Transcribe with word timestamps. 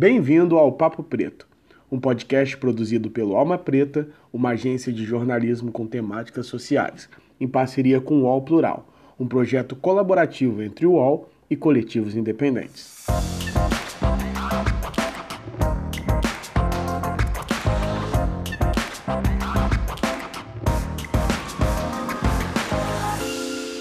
Bem-vindo 0.00 0.56
ao 0.56 0.70
Papo 0.70 1.02
Preto, 1.02 1.44
um 1.90 1.98
podcast 1.98 2.56
produzido 2.56 3.10
pelo 3.10 3.34
Alma 3.34 3.58
Preta, 3.58 4.06
uma 4.32 4.50
agência 4.50 4.92
de 4.92 5.04
jornalismo 5.04 5.72
com 5.72 5.88
temáticas 5.88 6.46
sociais, 6.46 7.08
em 7.40 7.48
parceria 7.48 8.00
com 8.00 8.18
o 8.18 8.22
UOL 8.22 8.42
Plural, 8.42 8.86
um 9.18 9.26
projeto 9.26 9.74
colaborativo 9.74 10.62
entre 10.62 10.86
o 10.86 10.92
UOL 10.92 11.28
e 11.50 11.56
coletivos 11.56 12.14
independentes. 12.14 13.06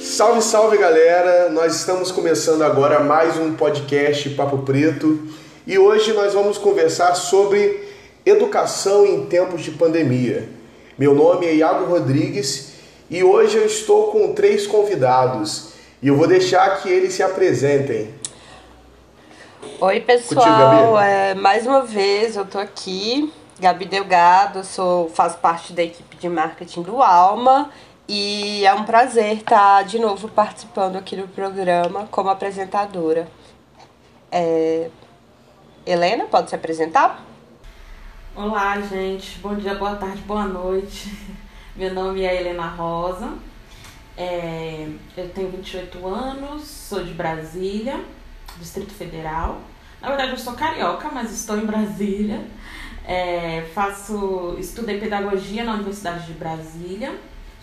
Salve, 0.02 0.42
salve 0.42 0.80
galera! 0.80 1.50
Nós 1.52 1.76
estamos 1.76 2.12
começando 2.12 2.64
agora 2.64 3.04
mais 3.04 3.38
um 3.38 3.54
podcast 3.54 4.32
Papo 4.32 4.58
Preto 4.64 5.46
e 5.68 5.78
hoje 5.78 6.14
nós 6.14 6.34
vamos 6.34 6.58
conversar 6.58 7.14
sobre 7.14 7.94
educação 8.26 9.06
em 9.06 9.26
tempos 9.26 9.62
de 9.62 9.72
pandemia. 9.72 10.48
Meu 10.98 11.14
nome 11.14 11.46
é 11.46 11.56
Iago 11.56 11.84
Rodrigues 11.84 12.72
e 13.10 13.22
hoje 13.22 13.58
eu 13.58 13.66
estou 13.66 14.10
com 14.10 14.34
três 14.34 14.66
convidados 14.66 15.74
e 16.02 16.08
eu 16.08 16.16
vou 16.16 16.26
deixar 16.26 16.82
que 16.82 16.90
eles 16.90 17.14
se 17.14 17.22
apresentem. 17.22 18.16
Oi 19.82 20.00
pessoal, 20.00 20.46
Contigo, 20.46 21.00
é, 21.00 21.36
mais 21.36 21.68
uma 21.68 21.82
vez 21.82 22.38
eu 22.38 22.46
tô 22.46 22.60
aqui, 22.60 23.32
Gabi 23.60 23.84
Delgado, 23.84 24.64
sou, 24.64 25.10
faço 25.10 25.38
parte 25.40 25.74
da 25.74 25.84
equipe 25.84 26.16
de 26.16 26.30
marketing 26.30 26.84
do 26.84 27.04
Alma 27.04 27.70
e 28.08 28.66
é 28.66 28.74
um 28.74 28.86
prazer 28.86 29.36
estar 29.36 29.84
de 29.84 30.00
novo 30.00 30.30
participando 30.30 30.96
aqui 30.96 31.18
do 31.18 31.28
programa 31.28 32.08
como 32.10 32.30
apresentadora. 32.30 33.28
É... 34.32 34.90
Helena, 35.88 36.26
pode 36.26 36.50
se 36.50 36.56
apresentar? 36.56 37.26
Olá, 38.36 38.80
gente. 38.82 39.40
Bom 39.40 39.56
dia, 39.56 39.76
boa 39.76 39.96
tarde, 39.96 40.22
boa 40.24 40.46
noite. 40.46 41.18
Meu 41.76 41.94
nome 41.94 42.24
é 42.24 42.40
Helena 42.40 42.68
Rosa. 42.68 43.34
É... 44.18 44.88
Eu 45.16 45.30
tenho 45.30 45.50
28 45.50 46.06
anos, 46.06 46.64
sou 46.64 47.04
de 47.04 47.14
Brasília, 47.14 48.04
Distrito 48.58 48.94
Federal. 48.94 49.62
Na 50.02 50.10
verdade, 50.10 50.32
eu 50.32 50.38
sou 50.38 50.54
carioca, 50.54 51.10
mas 51.10 51.32
estou 51.32 51.58
em 51.58 51.66
Brasília. 51.66 52.46
É... 53.06 53.62
Faço, 53.74 54.58
estudei 54.60 55.00
pedagogia 55.00 55.64
na 55.64 55.76
Universidade 55.76 56.28
de 56.28 56.34
Brasília 56.34 57.18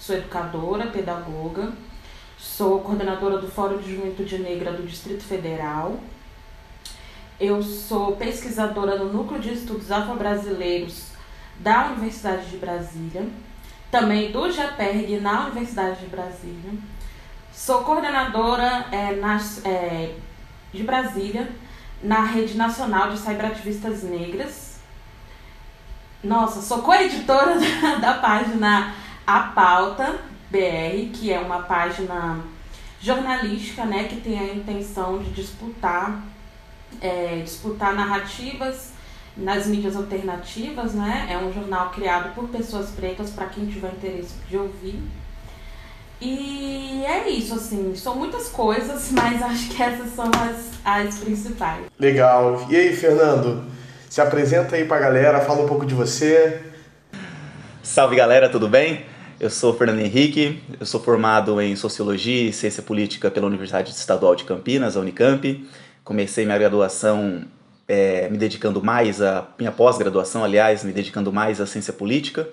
sou 0.05 0.17
educadora, 0.17 0.89
pedagoga, 0.89 1.73
sou 2.37 2.81
coordenadora 2.81 3.39
do 3.39 3.49
Fórum 3.49 3.79
de 3.79 3.95
Juventude 3.95 4.39
Negra 4.39 4.73
do 4.73 4.83
Distrito 4.83 5.25
Federal. 5.25 5.99
Eu 7.45 7.63
sou 7.63 8.17
pesquisadora 8.17 8.97
no 8.97 9.13
Núcleo 9.13 9.39
de 9.39 9.53
Estudos 9.53 9.93
Afro-Brasileiros 9.93 11.09
da 11.61 11.89
Universidade 11.89 12.47
de 12.47 12.57
Brasília, 12.57 13.29
também 13.91 14.33
do 14.33 14.51
GEPERG 14.51 15.21
na 15.21 15.49
Universidade 15.49 16.01
de 16.01 16.07
Brasília. 16.07 16.73
Sou 17.53 17.83
coordenadora 17.83 18.87
é, 18.91 19.17
nas, 19.17 19.63
é, 19.63 20.15
de 20.73 20.83
Brasília 20.85 21.47
na 22.03 22.25
Rede 22.25 22.57
Nacional 22.57 23.11
de 23.11 23.19
Cyberativistas 23.19 24.03
Negras. 24.03 24.79
Nossa, 26.23 26.63
sou 26.63 26.81
coeditora 26.81 27.59
da, 27.61 27.97
da 27.97 28.15
página 28.15 28.95
a 29.27 29.41
Pauta 29.41 30.19
BR, 30.51 31.13
que 31.13 31.31
é 31.31 31.39
uma 31.39 31.59
página 31.65 32.41
jornalística, 33.03 33.85
né, 33.85 34.05
que 34.05 34.17
tem 34.23 34.39
a 34.39 34.55
intenção 34.55 35.19
de 35.19 35.29
disputar, 35.33 36.33
é, 37.01 37.41
disputar 37.45 37.95
narrativas 37.95 38.93
nas 39.37 39.67
mídias 39.67 39.97
alternativas, 39.97 40.95
né? 40.95 41.29
É 41.31 41.37
um 41.37 41.53
jornal 41.53 41.91
criado 41.91 42.35
por 42.35 42.49
pessoas 42.49 42.91
pretas 42.91 43.31
para 43.31 43.47
quem 43.47 43.67
tiver 43.67 43.93
interesse 43.93 44.35
de 44.49 44.57
ouvir. 44.57 45.01
E 46.21 47.05
é 47.05 47.29
isso, 47.29 47.55
assim, 47.55 47.95
são 47.97 48.17
muitas 48.17 48.49
coisas, 48.49 49.11
mas 49.13 49.43
acho 49.43 49.69
que 49.71 49.83
essas 49.83 50.15
são 50.15 50.27
as, 50.27 50.71
as 50.85 51.19
principais. 51.19 51.87
Legal. 51.99 52.67
E 52.71 52.77
aí, 52.77 52.95
Fernando? 52.95 53.65
Se 54.09 54.21
apresenta 54.21 54.77
aí 54.77 54.85
pra 54.85 54.99
galera, 55.01 55.41
fala 55.41 55.65
um 55.65 55.67
pouco 55.67 55.85
de 55.85 55.95
você. 55.95 56.63
Salve 57.83 58.17
galera, 58.17 58.49
tudo 58.49 58.69
bem? 58.69 59.05
Eu 59.41 59.51
sou 59.51 59.75
Fernando 59.75 59.99
Henrique, 59.99 60.63
eu 60.79 60.87
sou 60.87 61.01
formado 61.01 61.61
em 61.61 61.75
Sociologia 61.75 62.49
e 62.49 62.53
Ciência 62.53 62.83
Política 62.83 63.31
pela 63.31 63.47
Universidade 63.47 63.91
Estadual 63.91 64.37
de 64.37 64.45
Campinas, 64.45 64.97
a 64.97 65.01
Unicamp. 65.01 65.69
Comecei 66.05 66.45
minha 66.45 66.59
graduação 66.59 67.45
é, 67.89 68.29
me 68.29 68.37
dedicando 68.37 68.83
mais 68.83 69.23
a 69.23 69.49
minha 69.59 69.73
pós-graduação, 69.73 70.45
aliás, 70.45 70.85
me 70.85 70.93
dedicando 70.93 71.33
mais 71.33 71.61
à 71.61 71.67
ciência 71.67 71.93
política. 71.93 72.49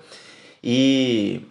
E, 0.64 1.42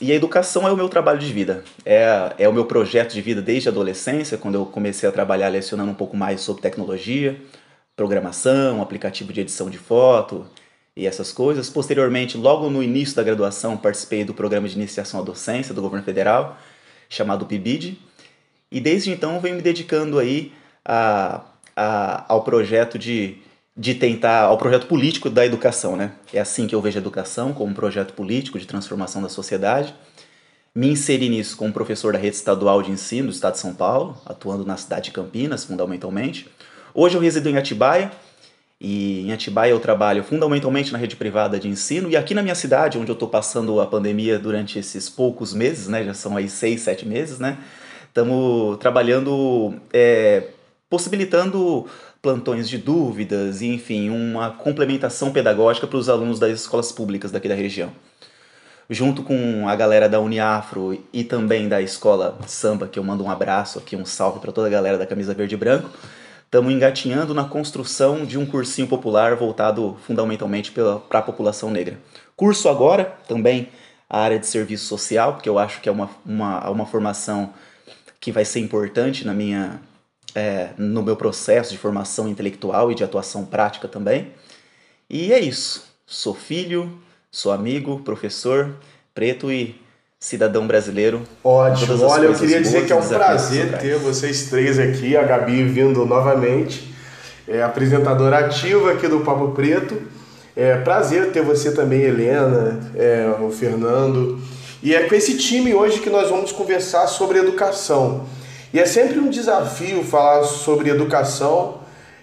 e 0.00 0.12
a 0.12 0.14
educação 0.14 0.68
é 0.68 0.72
o 0.72 0.76
meu 0.76 0.88
trabalho 0.88 1.18
de 1.18 1.32
vida, 1.32 1.64
é, 1.84 2.34
é 2.38 2.48
o 2.48 2.52
meu 2.52 2.64
projeto 2.66 3.12
de 3.12 3.20
vida 3.20 3.42
desde 3.42 3.68
a 3.68 3.72
adolescência, 3.72 4.38
quando 4.38 4.54
eu 4.54 4.66
comecei 4.66 5.08
a 5.08 5.12
trabalhar 5.12 5.48
lecionando 5.48 5.90
um 5.90 5.94
pouco 5.94 6.16
mais 6.16 6.40
sobre 6.40 6.62
tecnologia, 6.62 7.40
programação, 7.96 8.80
aplicativo 8.80 9.32
de 9.32 9.40
edição 9.40 9.68
de 9.68 9.78
foto, 9.78 10.46
e 10.98 11.06
essas 11.06 11.30
coisas. 11.30 11.70
Posteriormente, 11.70 12.36
logo 12.36 12.68
no 12.68 12.82
início 12.82 13.14
da 13.14 13.22
graduação, 13.22 13.76
participei 13.76 14.24
do 14.24 14.34
programa 14.34 14.68
de 14.68 14.74
iniciação 14.74 15.20
à 15.20 15.22
docência 15.22 15.72
do 15.72 15.80
governo 15.80 16.04
federal, 16.04 16.58
chamado 17.08 17.46
PIBID, 17.46 17.96
e 18.70 18.80
desde 18.80 19.12
então 19.12 19.40
venho 19.40 19.56
me 19.56 19.62
dedicando 19.62 20.18
aí 20.18 20.52
a, 20.88 21.42
a, 21.76 22.24
ao 22.32 22.42
projeto 22.42 22.98
de, 22.98 23.36
de 23.76 23.94
tentar, 23.94 24.44
ao 24.44 24.56
projeto 24.56 24.86
político 24.86 25.28
da 25.28 25.44
educação, 25.44 25.94
né? 25.94 26.12
É 26.32 26.40
assim 26.40 26.66
que 26.66 26.74
eu 26.74 26.80
vejo 26.80 26.98
a 26.98 27.00
educação, 27.00 27.52
como 27.52 27.70
um 27.70 27.74
projeto 27.74 28.14
político 28.14 28.58
de 28.58 28.66
transformação 28.66 29.20
da 29.20 29.28
sociedade. 29.28 29.94
Me 30.74 30.88
inseri 30.88 31.28
nisso 31.28 31.56
como 31.56 31.72
professor 31.72 32.12
da 32.12 32.18
rede 32.18 32.36
estadual 32.36 32.82
de 32.82 32.90
ensino 32.90 33.28
do 33.28 33.34
estado 33.34 33.54
de 33.54 33.60
São 33.60 33.74
Paulo, 33.74 34.16
atuando 34.24 34.64
na 34.64 34.76
cidade 34.76 35.06
de 35.06 35.10
Campinas, 35.10 35.64
fundamentalmente. 35.64 36.48
Hoje 36.94 37.16
eu 37.16 37.20
resido 37.20 37.48
em 37.48 37.56
Atibaia, 37.56 38.10
e 38.80 39.26
em 39.26 39.32
Atibaia 39.32 39.72
eu 39.72 39.80
trabalho 39.80 40.22
fundamentalmente 40.22 40.92
na 40.92 40.98
rede 40.98 41.16
privada 41.16 41.58
de 41.58 41.68
ensino. 41.68 42.08
E 42.08 42.16
aqui 42.16 42.32
na 42.32 42.42
minha 42.42 42.54
cidade, 42.54 42.96
onde 42.96 43.10
eu 43.10 43.14
estou 43.14 43.28
passando 43.28 43.80
a 43.80 43.86
pandemia 43.86 44.38
durante 44.38 44.78
esses 44.78 45.08
poucos 45.10 45.52
meses, 45.52 45.88
né, 45.88 46.04
já 46.04 46.14
são 46.14 46.36
aí 46.36 46.48
seis, 46.48 46.82
sete 46.82 47.04
meses, 47.04 47.40
né, 47.40 47.58
estamos 48.06 48.78
trabalhando, 48.78 49.74
é, 49.92 50.44
possibilitando 50.88 51.86
plantões 52.22 52.68
de 52.68 52.78
dúvidas 52.78 53.60
e, 53.60 53.66
enfim, 53.66 54.10
uma 54.10 54.50
complementação 54.50 55.32
pedagógica 55.32 55.86
para 55.86 55.98
os 55.98 56.08
alunos 56.08 56.38
das 56.38 56.60
escolas 56.60 56.90
públicas 56.90 57.30
daqui 57.30 57.48
da 57.48 57.54
região. 57.54 57.92
Junto 58.90 59.22
com 59.22 59.68
a 59.68 59.76
galera 59.76 60.08
da 60.08 60.18
Uniafro 60.18 61.04
e 61.12 61.22
também 61.22 61.68
da 61.68 61.82
escola 61.82 62.38
samba, 62.46 62.88
que 62.88 62.98
eu 62.98 63.04
mando 63.04 63.22
um 63.22 63.30
abraço 63.30 63.78
aqui, 63.78 63.94
um 63.94 64.06
salve 64.06 64.40
para 64.40 64.50
toda 64.50 64.66
a 64.66 64.70
galera 64.70 64.96
da 64.96 65.06
Camisa 65.06 65.34
Verde 65.34 65.54
e 65.54 65.58
Branco, 65.58 65.90
estamos 66.44 66.72
engatinhando 66.72 67.34
na 67.34 67.44
construção 67.44 68.24
de 68.24 68.38
um 68.38 68.46
cursinho 68.46 68.88
popular 68.88 69.36
voltado 69.36 69.98
fundamentalmente 70.06 70.72
para 70.72 71.18
a 71.18 71.22
população 71.22 71.70
negra. 71.70 71.98
Curso 72.34 72.66
agora 72.68 73.14
também 73.28 73.68
a 74.08 74.20
área 74.20 74.38
de 74.38 74.46
serviço 74.46 74.86
social, 74.86 75.34
porque 75.34 75.48
eu 75.48 75.58
acho 75.58 75.82
que 75.82 75.88
é 75.88 75.92
uma, 75.92 76.08
uma, 76.24 76.70
uma 76.70 76.86
formação 76.86 77.52
que 78.18 78.32
vai 78.32 78.44
ser 78.44 78.60
importante 78.60 79.26
na 79.26 79.34
minha, 79.34 79.80
é, 80.34 80.70
no 80.76 81.02
meu 81.02 81.16
processo 81.16 81.70
de 81.70 81.78
formação 81.78 82.28
intelectual 82.28 82.92
e 82.92 82.94
de 82.94 83.04
atuação 83.04 83.44
prática 83.44 83.88
também. 83.88 84.32
E 85.08 85.32
é 85.32 85.40
isso. 85.40 85.84
Sou 86.06 86.34
filho, 86.34 86.98
sou 87.30 87.52
amigo, 87.52 88.00
professor, 88.00 88.74
preto 89.14 89.50
e 89.50 89.80
cidadão 90.18 90.66
brasileiro. 90.66 91.22
Ótimo. 91.42 92.04
Olha, 92.04 92.26
eu 92.26 92.34
queria 92.34 92.60
dizer 92.60 92.86
que 92.86 92.92
é 92.92 92.96
um 92.96 93.08
prazer 93.08 93.78
ter 93.78 93.98
vocês 93.98 94.48
três 94.50 94.78
aqui, 94.78 95.16
a 95.16 95.22
Gabi 95.22 95.62
vindo 95.64 96.04
novamente, 96.04 96.92
é 97.46 97.62
apresentadora 97.62 98.38
ativa 98.38 98.92
aqui 98.92 99.06
do 99.08 99.20
Papo 99.20 99.52
Preto. 99.52 100.02
É 100.56 100.76
prazer 100.76 101.30
ter 101.30 101.42
você 101.42 101.70
também, 101.70 102.00
Helena, 102.00 102.80
é, 102.96 103.32
o 103.40 103.50
Fernando. 103.50 104.40
E 104.82 104.94
é 104.94 105.04
com 105.04 105.14
esse 105.14 105.38
time 105.38 105.72
hoje 105.72 106.00
que 106.00 106.10
nós 106.10 106.28
vamos 106.28 106.50
conversar 106.50 107.06
sobre 107.06 107.38
educação. 107.38 108.26
E 108.72 108.78
é 108.78 108.84
sempre 108.84 109.18
um 109.18 109.30
desafio 109.30 110.04
falar 110.04 110.44
sobre 110.44 110.90
educação, 110.90 111.78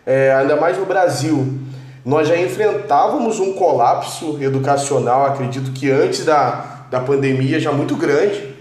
é, 0.06 0.32
ainda 0.34 0.56
mais 0.56 0.78
no 0.78 0.86
Brasil. 0.86 1.60
Nós 2.06 2.28
já 2.28 2.38
enfrentávamos 2.38 3.40
um 3.40 3.54
colapso 3.54 4.38
educacional, 4.40 5.26
acredito 5.26 5.72
que 5.72 5.90
antes 5.90 6.24
da, 6.24 6.86
da 6.92 7.00
pandemia 7.00 7.60
já 7.60 7.72
muito 7.72 7.96
grande. 7.96 8.54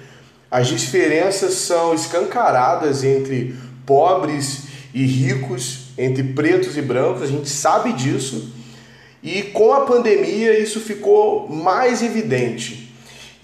As 0.51 0.67
diferenças 0.67 1.55
são 1.55 1.93
escancaradas 1.93 3.05
entre 3.05 3.55
pobres 3.85 4.63
e 4.95 5.05
ricos, 5.05 5.89
entre 5.99 6.23
pretos 6.23 6.79
e 6.79 6.83
brancos, 6.83 7.23
a 7.23 7.27
gente 7.27 7.49
sabe 7.51 7.93
disso. 7.93 8.51
E 9.23 9.43
com 9.43 9.75
a 9.75 9.83
pandemia 9.83 10.59
isso 10.59 10.81
ficou 10.81 11.49
mais 11.49 12.03
evidente. 12.03 12.84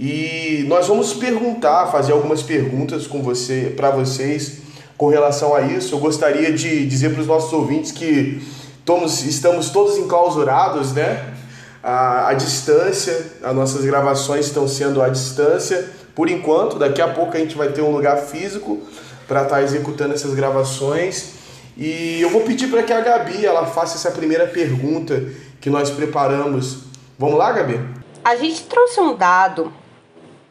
E 0.02 0.64
nós 0.66 0.86
vamos 0.86 1.12
perguntar, 1.12 1.88
fazer 1.88 2.12
algumas 2.12 2.42
perguntas 2.42 3.06
com 3.06 3.22
você, 3.22 3.74
para 3.76 3.90
vocês 3.90 4.60
com 4.96 5.08
relação 5.08 5.54
a 5.54 5.60
isso. 5.60 5.94
Eu 5.94 5.98
gostaria 5.98 6.50
de 6.50 6.86
dizer 6.86 7.12
para 7.12 7.20
os 7.20 7.26
nossos 7.26 7.52
ouvintes 7.52 7.92
que 7.92 8.42
estamos, 8.78 9.22
estamos 9.22 9.68
todos 9.68 9.98
enclausurados, 9.98 10.94
né? 10.94 11.34
A, 11.82 12.28
a 12.28 12.32
distância, 12.32 13.26
as 13.42 13.54
nossas 13.54 13.84
gravações 13.84 14.46
estão 14.46 14.66
sendo 14.66 15.02
à 15.02 15.10
distância, 15.10 15.90
por 16.14 16.30
enquanto, 16.30 16.78
daqui 16.78 17.02
a 17.02 17.08
pouco 17.08 17.36
a 17.36 17.40
gente 17.40 17.54
vai 17.54 17.68
ter 17.68 17.82
um 17.82 17.90
lugar 17.90 18.16
físico 18.16 18.80
para 19.28 19.42
estar 19.42 19.56
tá 19.56 19.62
executando 19.62 20.14
essas 20.14 20.32
gravações. 20.32 21.32
E 21.76 22.22
eu 22.22 22.30
vou 22.30 22.40
pedir 22.40 22.68
para 22.68 22.82
que 22.82 22.92
a 22.94 23.02
Gabi 23.02 23.44
ela 23.44 23.66
faça 23.66 23.96
essa 23.96 24.16
primeira 24.16 24.46
pergunta 24.46 25.26
que 25.60 25.68
nós 25.68 25.90
preparamos. 25.90 26.84
Vamos 27.18 27.36
lá, 27.36 27.52
Gabi? 27.52 27.78
A 28.24 28.34
gente 28.36 28.62
trouxe 28.62 28.98
um 28.98 29.14
dado 29.14 29.70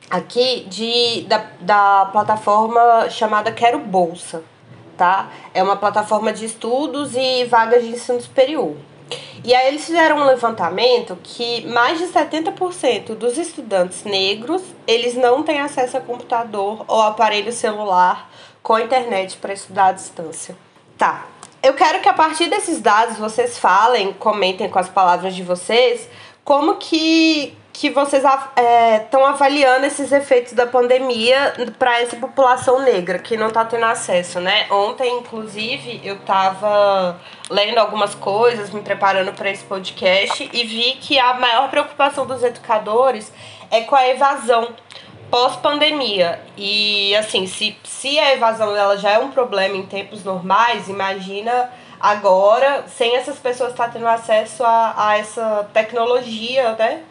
aqui 0.10 0.66
de, 0.70 1.26
da, 1.28 1.46
da 1.62 2.06
plataforma 2.12 3.10
chamada 3.10 3.52
Quero 3.52 3.80
Bolsa, 3.80 4.44
tá? 4.98 5.30
É 5.54 5.62
uma 5.62 5.76
plataforma 5.76 6.34
de 6.34 6.46
estudos 6.46 7.16
e 7.16 7.46
vagas 7.46 7.84
de 7.84 7.90
ensino 7.90 8.20
superior. 8.20 8.76
E 9.44 9.56
aí 9.56 9.68
eles 9.70 9.86
fizeram 9.86 10.18
um 10.18 10.26
levantamento 10.26 11.18
que 11.24 11.66
mais 11.68 11.98
de 11.98 12.06
70% 12.06 13.16
dos 13.16 13.38
estudantes 13.38 14.04
negros, 14.04 14.62
eles 14.86 15.16
não 15.16 15.44
têm 15.44 15.62
acesso 15.62 15.98
a 15.98 16.02
computador 16.02 16.84
ou 16.88 17.02
aparelho 17.02 17.52
celular 17.52 18.30
com 18.62 18.78
internet 18.78 19.38
para 19.38 19.54
estudar 19.54 19.88
à 19.88 19.92
distância. 19.94 20.56
Tá. 20.98 21.26
Eu 21.64 21.74
quero 21.74 22.02
que 22.02 22.10
a 22.10 22.14
partir 22.14 22.50
desses 22.50 22.80
dados 22.80 23.18
vocês 23.18 23.58
falem, 23.58 24.14
comentem 24.14 24.70
com 24.70 24.80
as 24.80 24.90
palavras 24.90 25.34
de 25.36 25.44
vocês, 25.44 26.10
como 26.44 26.76
que, 26.76 27.58
que 27.80 27.90
vocês 27.90 28.22
estão 28.26 29.26
é, 29.26 29.30
avaliando 29.30 29.86
esses 29.86 30.12
efeitos 30.12 30.52
da 30.52 30.68
pandemia 30.68 31.54
para 31.80 32.02
essa 32.02 32.18
população 32.18 32.82
negra 32.82 33.18
que 33.20 33.38
não 33.38 33.48
está 33.48 33.64
tendo 33.64 33.86
acesso, 33.86 34.42
né? 34.42 34.68
Ontem, 34.70 35.20
inclusive, 35.20 36.02
eu 36.04 36.16
estava 36.16 37.18
lendo 37.50 37.78
algumas 37.78 38.14
coisas, 38.14 38.70
me 38.72 38.82
preparando 38.82 39.32
para 39.32 39.50
esse 39.50 39.64
podcast 39.64 40.50
e 40.52 40.64
vi 40.66 40.98
que 41.00 41.18
a 41.18 41.36
maior 41.36 41.70
preocupação 41.70 42.26
dos 42.26 42.44
educadores 42.44 43.32
é 43.72 43.80
com 43.80 43.96
a 43.96 44.10
evasão 44.10 44.76
pós-pandemia. 45.32 46.42
E 46.58 47.16
assim, 47.16 47.48
se, 47.48 47.78
se 47.86 48.20
a 48.20 48.34
evasão 48.34 48.76
ela 48.76 48.98
já 48.98 49.12
é 49.12 49.20
um 49.20 49.32
problema 49.32 49.78
em 49.78 49.86
tempos 49.86 50.26
normais, 50.26 50.90
imagina 50.90 51.72
agora, 51.98 52.84
sem 52.90 53.16
essas 53.16 53.40
pessoas 53.40 53.72
estar 53.72 53.90
tendo 53.90 54.08
acesso 54.08 54.66
a, 54.66 54.96
a 54.98 55.18
essa 55.18 55.70
tecnologia, 55.74 56.74
né? 56.74 57.04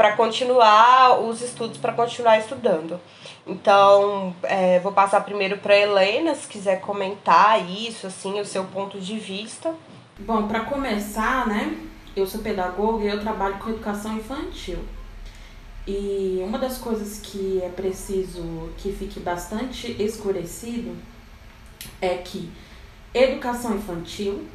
Para 0.00 0.16
continuar 0.16 1.20
os 1.20 1.42
estudos, 1.42 1.76
para 1.76 1.92
continuar 1.92 2.38
estudando. 2.38 2.98
Então, 3.46 4.34
é, 4.44 4.78
vou 4.78 4.92
passar 4.92 5.20
primeiro 5.20 5.58
para 5.58 5.76
Helena, 5.76 6.34
se 6.34 6.48
quiser 6.48 6.80
comentar 6.80 7.70
isso, 7.70 8.06
assim, 8.06 8.40
o 8.40 8.44
seu 8.46 8.64
ponto 8.64 8.98
de 8.98 9.18
vista. 9.18 9.74
Bom, 10.20 10.48
para 10.48 10.60
começar, 10.60 11.46
né? 11.46 11.76
Eu 12.16 12.26
sou 12.26 12.40
pedagoga 12.40 13.04
e 13.04 13.08
eu 13.08 13.20
trabalho 13.20 13.58
com 13.58 13.68
educação 13.68 14.16
infantil. 14.16 14.78
E 15.86 16.40
uma 16.42 16.58
das 16.58 16.78
coisas 16.78 17.20
que 17.20 17.60
é 17.62 17.68
preciso 17.68 18.70
que 18.78 18.90
fique 18.92 19.20
bastante 19.20 20.02
escurecido 20.02 20.96
é 22.00 22.14
que 22.14 22.50
educação 23.12 23.76
infantil, 23.76 24.48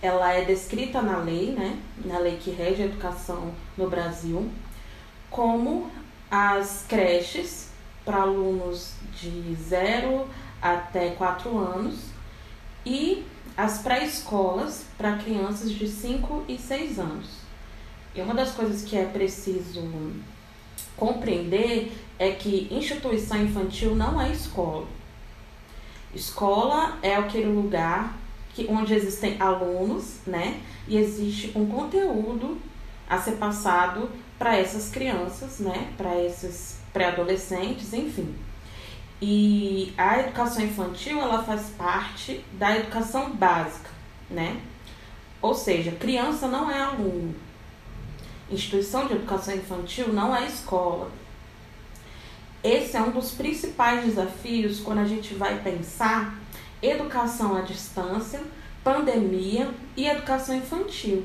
ela 0.00 0.32
é 0.32 0.44
descrita 0.44 1.02
na 1.02 1.18
lei, 1.18 1.50
né, 1.50 1.76
na 2.04 2.20
lei 2.20 2.36
que 2.36 2.52
rege 2.52 2.82
a 2.82 2.86
educação 2.86 3.52
no 3.76 3.90
Brasil, 3.90 4.48
como 5.32 5.90
as 6.30 6.84
creches 6.88 7.70
para 8.04 8.22
alunos 8.22 8.92
de 9.18 9.54
0 9.54 10.28
até 10.60 11.10
4 11.10 11.58
anos 11.58 12.04
e 12.84 13.24
as 13.56 13.78
pré-escolas 13.78 14.84
para 14.96 15.16
crianças 15.16 15.72
de 15.72 15.88
5 15.88 16.44
e 16.48 16.58
6 16.58 16.98
anos. 16.98 17.28
E 18.14 18.20
uma 18.20 18.34
das 18.34 18.52
coisas 18.52 18.82
que 18.82 18.96
é 18.96 19.04
preciso 19.06 19.82
compreender 20.96 21.92
é 22.18 22.32
que 22.32 22.68
instituição 22.70 23.42
infantil 23.42 23.94
não 23.94 24.20
é 24.20 24.30
escola. 24.30 24.86
Escola 26.14 26.98
é 27.02 27.16
aquele 27.16 27.48
lugar 27.48 28.18
que, 28.54 28.66
onde 28.68 28.92
existem 28.92 29.40
alunos, 29.40 30.18
né? 30.26 30.60
E 30.86 30.98
existe 30.98 31.52
um 31.56 31.66
conteúdo 31.66 32.58
a 33.08 33.18
ser 33.18 33.32
passado 33.32 34.10
para 34.42 34.58
essas 34.58 34.90
crianças, 34.90 35.60
né? 35.60 35.92
Para 35.96 36.20
esses 36.20 36.80
pré-adolescentes, 36.92 37.92
enfim. 37.92 38.34
E 39.20 39.94
a 39.96 40.18
educação 40.18 40.64
infantil, 40.64 41.20
ela 41.20 41.44
faz 41.44 41.70
parte 41.78 42.44
da 42.54 42.76
educação 42.76 43.30
básica, 43.36 43.88
né? 44.28 44.60
Ou 45.40 45.54
seja, 45.54 45.92
criança 45.92 46.48
não 46.48 46.68
é 46.68 46.80
aluno, 46.80 47.32
instituição 48.50 49.06
de 49.06 49.12
educação 49.12 49.54
infantil 49.54 50.12
não 50.12 50.34
é 50.34 50.44
escola. 50.44 51.08
Esse 52.64 52.96
é 52.96 53.00
um 53.00 53.12
dos 53.12 53.30
principais 53.30 54.04
desafios 54.04 54.80
quando 54.80 54.98
a 54.98 55.04
gente 55.04 55.34
vai 55.34 55.60
pensar 55.60 56.36
educação 56.82 57.56
à 57.56 57.60
distância, 57.60 58.40
pandemia 58.82 59.70
e 59.96 60.08
educação 60.08 60.56
infantil. 60.56 61.24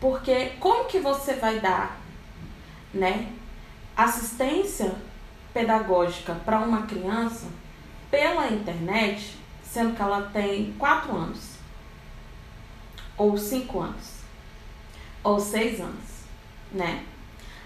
Porque 0.00 0.52
como 0.60 0.84
que 0.84 0.98
você 0.98 1.34
vai 1.34 1.60
dar, 1.60 1.98
né, 2.94 3.32
assistência 3.96 4.94
pedagógica 5.52 6.34
para 6.44 6.60
uma 6.60 6.86
criança 6.86 7.46
pela 8.10 8.48
internet, 8.48 9.36
sendo 9.62 9.94
que 9.96 10.02
ela 10.02 10.30
tem 10.32 10.72
4 10.78 11.16
anos 11.16 11.58
ou 13.16 13.36
5 13.36 13.80
anos? 13.80 14.18
ou 15.22 15.38
seis 15.38 15.80
anos, 15.80 16.24
né? 16.72 17.04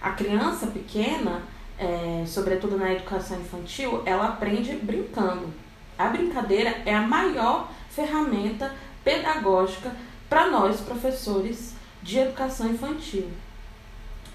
A 0.00 0.10
criança 0.10 0.66
pequena, 0.66 1.42
é, 1.78 2.24
sobretudo 2.26 2.76
na 2.76 2.92
educação 2.92 3.40
infantil, 3.40 4.02
ela 4.04 4.28
aprende 4.28 4.74
brincando. 4.76 5.52
A 5.96 6.08
brincadeira 6.08 6.82
é 6.84 6.94
a 6.94 7.02
maior 7.02 7.70
ferramenta 7.90 8.74
pedagógica 9.04 9.94
para 10.28 10.48
nós, 10.48 10.80
professores 10.80 11.74
de 12.02 12.18
educação 12.18 12.70
infantil. 12.70 13.28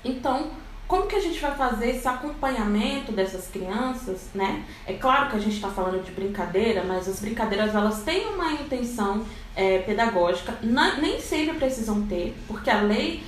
Então, 0.03 0.51
como 0.87 1.05
que 1.05 1.15
a 1.15 1.19
gente 1.19 1.37
vai 1.39 1.53
fazer 1.53 1.89
esse 1.89 2.07
acompanhamento 2.07 3.11
dessas 3.11 3.47
crianças, 3.47 4.29
né? 4.33 4.63
É 4.85 4.93
claro 4.93 5.29
que 5.29 5.35
a 5.35 5.39
gente 5.39 5.55
está 5.55 5.69
falando 5.69 6.01
de 6.03 6.11
brincadeira, 6.11 6.83
mas 6.83 7.09
as 7.09 7.19
brincadeiras 7.19 7.75
elas 7.75 8.03
têm 8.03 8.25
uma 8.27 8.53
intenção 8.53 9.25
é, 9.53 9.79
pedagógica, 9.79 10.57
nem 10.61 11.19
sempre 11.19 11.57
precisam 11.57 12.07
ter, 12.07 12.33
porque 12.47 12.69
a 12.69 12.81
lei 12.81 13.21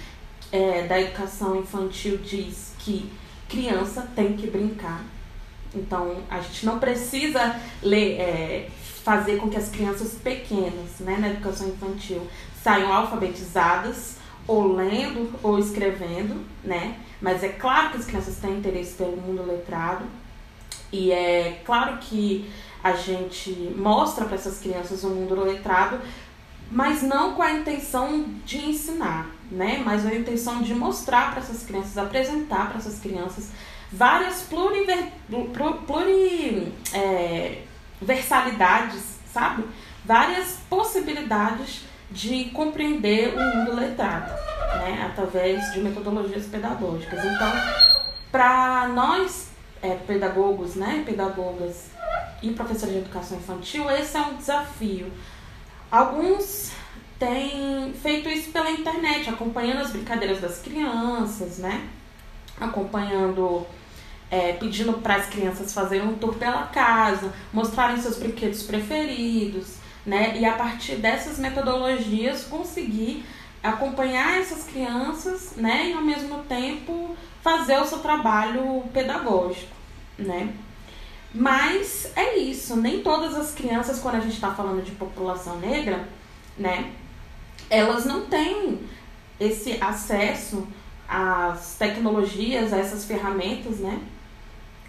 é, 0.51 0.83
da 0.87 0.99
educação 1.01 1.57
infantil 1.57 2.17
diz 2.17 2.73
que 2.79 3.11
criança 3.49 4.07
tem 4.15 4.37
que 4.37 4.47
brincar. 4.47 5.03
Então 5.75 6.23
a 6.29 6.39
gente 6.39 6.65
não 6.65 6.79
precisa 6.79 7.59
ler, 7.83 8.21
é, 8.21 8.69
fazer 9.03 9.35
com 9.35 9.49
que 9.49 9.57
as 9.57 9.67
crianças 9.67 10.13
pequenas, 10.13 10.99
né, 11.01 11.17
na 11.19 11.29
educação 11.29 11.67
infantil, 11.67 12.25
saiam 12.63 12.93
alfabetizadas 12.93 14.18
ou 14.49 14.73
lendo 14.73 15.31
ou 15.43 15.59
escrevendo, 15.59 16.43
né? 16.63 16.97
Mas 17.21 17.43
é 17.43 17.49
claro 17.49 17.91
que 17.91 17.97
as 17.97 18.05
crianças 18.05 18.37
têm 18.37 18.57
interesse 18.57 18.95
pelo 18.95 19.15
mundo 19.15 19.45
letrado 19.45 20.05
e 20.91 21.11
é 21.11 21.61
claro 21.63 21.97
que 21.97 22.49
a 22.83 22.93
gente 22.93 23.51
mostra 23.77 24.25
para 24.25 24.35
essas 24.35 24.57
crianças 24.57 25.03
o 25.03 25.09
mundo 25.09 25.39
letrado, 25.43 25.99
mas 26.71 27.03
não 27.03 27.35
com 27.35 27.43
a 27.43 27.51
intenção 27.51 28.25
de 28.43 28.57
ensinar, 28.57 29.29
né? 29.51 29.83
Mas 29.85 30.03
a 30.03 30.15
intenção 30.15 30.63
de 30.63 30.73
mostrar 30.73 31.29
para 31.29 31.41
essas 31.41 31.63
crianças, 31.63 31.95
apresentar 31.95 32.69
para 32.69 32.79
essas 32.79 32.97
crianças 32.97 33.51
várias 33.91 34.41
pluriver, 34.43 35.11
pluri, 35.85 36.73
é, 36.91 37.61
sabe? 39.31 39.63
Várias 40.03 40.57
possibilidades 40.67 41.88
de 42.11 42.45
compreender 42.45 43.35
o 43.35 43.39
mundo 43.39 43.75
letrado, 43.75 44.31
né, 44.79 45.05
através 45.09 45.73
de 45.73 45.79
metodologias 45.81 46.45
pedagógicas. 46.45 47.19
Então, 47.23 47.51
para 48.31 48.87
nós 48.89 49.49
é, 49.81 49.95
pedagogos, 49.95 50.75
né, 50.75 51.03
pedagogas 51.05 51.89
e 52.41 52.51
professores 52.51 52.95
de 52.95 53.01
educação 53.01 53.37
infantil, 53.37 53.89
esse 53.91 54.17
é 54.17 54.21
um 54.21 54.35
desafio. 54.35 55.11
Alguns 55.91 56.71
têm 57.17 57.93
feito 58.01 58.29
isso 58.29 58.51
pela 58.51 58.71
internet, 58.71 59.29
acompanhando 59.29 59.81
as 59.81 59.91
brincadeiras 59.91 60.39
das 60.39 60.59
crianças, 60.59 61.57
né, 61.57 61.87
acompanhando 62.59 63.65
é, 64.31 64.53
pedindo 64.53 64.93
para 64.93 65.15
as 65.15 65.27
crianças 65.27 65.73
fazerem 65.73 66.07
um 66.07 66.15
tour 66.15 66.35
pela 66.35 66.63
casa, 66.67 67.33
mostrarem 67.51 67.97
seus 67.97 68.17
brinquedos 68.17 68.63
preferidos, 68.63 69.78
né? 70.05 70.37
E 70.37 70.45
a 70.45 70.53
partir 70.53 70.95
dessas 70.95 71.37
metodologias 71.37 72.43
conseguir 72.43 73.25
acompanhar 73.61 74.39
essas 74.39 74.63
crianças, 74.63 75.53
né? 75.55 75.89
E 75.89 75.93
ao 75.93 76.01
mesmo 76.01 76.43
tempo 76.43 77.15
fazer 77.41 77.79
o 77.79 77.85
seu 77.85 77.99
trabalho 77.99 78.83
pedagógico, 78.93 79.75
né? 80.17 80.53
Mas 81.33 82.11
é 82.15 82.37
isso, 82.37 82.75
nem 82.75 83.03
todas 83.03 83.35
as 83.35 83.51
crianças, 83.51 83.99
quando 83.99 84.15
a 84.15 84.19
gente 84.19 84.33
está 84.33 84.51
falando 84.51 84.83
de 84.83 84.91
população 84.91 85.59
negra, 85.59 86.07
né? 86.57 86.91
elas 87.69 88.05
não 88.05 88.25
têm 88.25 88.79
esse 89.39 89.77
acesso 89.81 90.67
às 91.07 91.75
tecnologias, 91.75 92.73
a 92.73 92.77
essas 92.77 93.05
ferramentas, 93.05 93.77
né? 93.77 93.99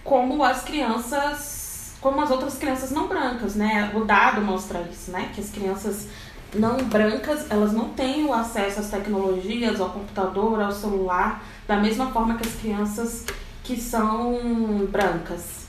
Como 0.02 0.42
as 0.42 0.62
crianças, 0.62 1.69
como 2.00 2.20
as 2.20 2.30
outras 2.30 2.56
crianças 2.56 2.90
não 2.90 3.06
brancas, 3.06 3.54
né? 3.54 3.92
O 3.94 4.04
dado 4.04 4.40
mostra 4.40 4.80
isso, 4.90 5.10
né? 5.10 5.30
Que 5.34 5.40
as 5.40 5.50
crianças 5.50 6.08
não 6.54 6.76
brancas, 6.78 7.50
elas 7.50 7.72
não 7.72 7.90
têm 7.90 8.24
o 8.24 8.32
acesso 8.32 8.80
às 8.80 8.90
tecnologias, 8.90 9.80
ao 9.80 9.90
computador, 9.90 10.60
ao 10.60 10.72
celular, 10.72 11.44
da 11.66 11.76
mesma 11.76 12.10
forma 12.10 12.36
que 12.36 12.46
as 12.46 12.54
crianças 12.54 13.24
que 13.62 13.80
são 13.80 14.88
brancas, 14.90 15.66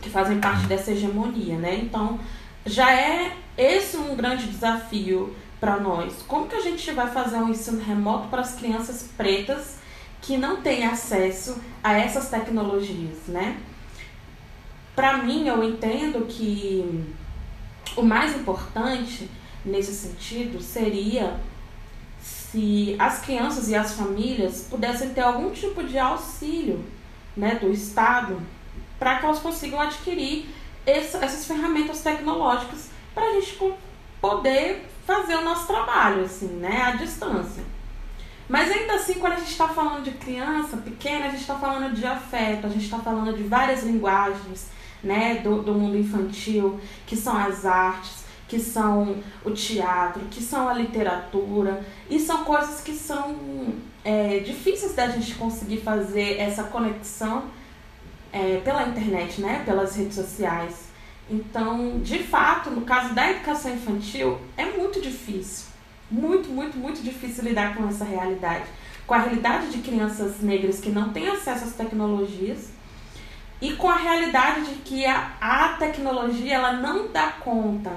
que 0.00 0.10
fazem 0.10 0.38
parte 0.38 0.66
dessa 0.66 0.92
hegemonia, 0.92 1.56
né? 1.56 1.76
Então, 1.82 2.20
já 2.64 2.92
é 2.92 3.36
esse 3.56 3.96
um 3.96 4.14
grande 4.14 4.46
desafio 4.46 5.34
para 5.58 5.78
nós. 5.78 6.22
Como 6.28 6.46
que 6.46 6.54
a 6.54 6.60
gente 6.60 6.90
vai 6.92 7.10
fazer 7.10 7.36
um 7.36 7.48
ensino 7.48 7.82
remoto 7.82 8.28
para 8.28 8.42
as 8.42 8.54
crianças 8.54 9.08
pretas 9.16 9.78
que 10.20 10.36
não 10.36 10.60
têm 10.60 10.86
acesso 10.86 11.58
a 11.82 11.94
essas 11.94 12.28
tecnologias, 12.28 13.26
né? 13.26 13.56
Para 14.98 15.18
mim, 15.18 15.46
eu 15.46 15.62
entendo 15.62 16.26
que 16.26 17.04
o 17.96 18.02
mais 18.02 18.34
importante 18.34 19.30
nesse 19.64 19.94
sentido 19.94 20.60
seria 20.60 21.38
se 22.20 22.96
as 22.98 23.20
crianças 23.20 23.68
e 23.68 23.76
as 23.76 23.92
famílias 23.92 24.66
pudessem 24.68 25.10
ter 25.10 25.20
algum 25.20 25.52
tipo 25.52 25.84
de 25.84 25.96
auxílio 26.00 26.84
né, 27.36 27.54
do 27.60 27.70
Estado 27.70 28.42
para 28.98 29.20
que 29.20 29.26
elas 29.26 29.38
consigam 29.38 29.80
adquirir 29.80 30.48
essa, 30.84 31.18
essas 31.18 31.46
ferramentas 31.46 32.00
tecnológicas 32.00 32.90
para 33.14 33.22
a 33.24 33.34
gente 33.34 33.56
poder 34.20 34.84
fazer 35.06 35.36
o 35.36 35.44
nosso 35.44 35.68
trabalho, 35.68 36.24
assim, 36.24 36.48
né, 36.56 36.82
à 36.82 36.90
distância. 36.96 37.62
Mas 38.48 38.68
ainda 38.68 38.94
assim, 38.94 39.14
quando 39.14 39.34
a 39.34 39.38
gente 39.38 39.52
está 39.52 39.68
falando 39.68 40.02
de 40.02 40.10
criança 40.10 40.76
pequena, 40.78 41.26
a 41.26 41.30
gente 41.30 41.42
está 41.42 41.54
falando 41.54 41.94
de 41.94 42.04
afeto, 42.04 42.66
a 42.66 42.70
gente 42.70 42.86
está 42.86 42.98
falando 42.98 43.36
de 43.36 43.44
várias 43.44 43.84
linguagens, 43.84 44.76
né, 45.02 45.36
do, 45.36 45.62
do 45.62 45.74
mundo 45.74 45.96
infantil, 45.96 46.80
que 47.06 47.16
são 47.16 47.36
as 47.36 47.64
artes, 47.64 48.24
que 48.48 48.58
são 48.58 49.16
o 49.44 49.50
teatro, 49.50 50.22
que 50.30 50.42
são 50.42 50.68
a 50.68 50.72
literatura, 50.72 51.84
e 52.08 52.18
são 52.18 52.44
coisas 52.44 52.80
que 52.80 52.92
são 52.92 53.36
é, 54.04 54.38
difíceis 54.40 54.94
da 54.94 55.08
gente 55.08 55.34
conseguir 55.34 55.78
fazer 55.78 56.38
essa 56.38 56.64
conexão 56.64 57.44
é, 58.32 58.60
pela 58.64 58.88
internet, 58.88 59.40
né, 59.40 59.62
pelas 59.64 59.94
redes 59.96 60.14
sociais. 60.14 60.88
Então, 61.30 62.00
de 62.00 62.20
fato, 62.20 62.70
no 62.70 62.82
caso 62.82 63.14
da 63.14 63.30
educação 63.30 63.74
infantil, 63.74 64.38
é 64.56 64.64
muito 64.64 65.00
difícil, 65.00 65.66
muito, 66.10 66.48
muito, 66.48 66.78
muito 66.78 67.02
difícil 67.02 67.44
lidar 67.44 67.76
com 67.76 67.86
essa 67.86 68.04
realidade, 68.04 68.64
com 69.06 69.12
a 69.12 69.18
realidade 69.18 69.70
de 69.70 69.78
crianças 69.78 70.40
negras 70.40 70.80
que 70.80 70.88
não 70.88 71.10
têm 71.10 71.28
acesso 71.28 71.64
às 71.64 71.74
tecnologias 71.74 72.70
e 73.60 73.72
com 73.72 73.88
a 73.88 73.96
realidade 73.96 74.66
de 74.66 74.74
que 74.76 75.06
a, 75.06 75.32
a 75.40 75.68
tecnologia 75.78 76.54
ela 76.54 76.72
não 76.74 77.08
dá 77.08 77.32
conta 77.32 77.92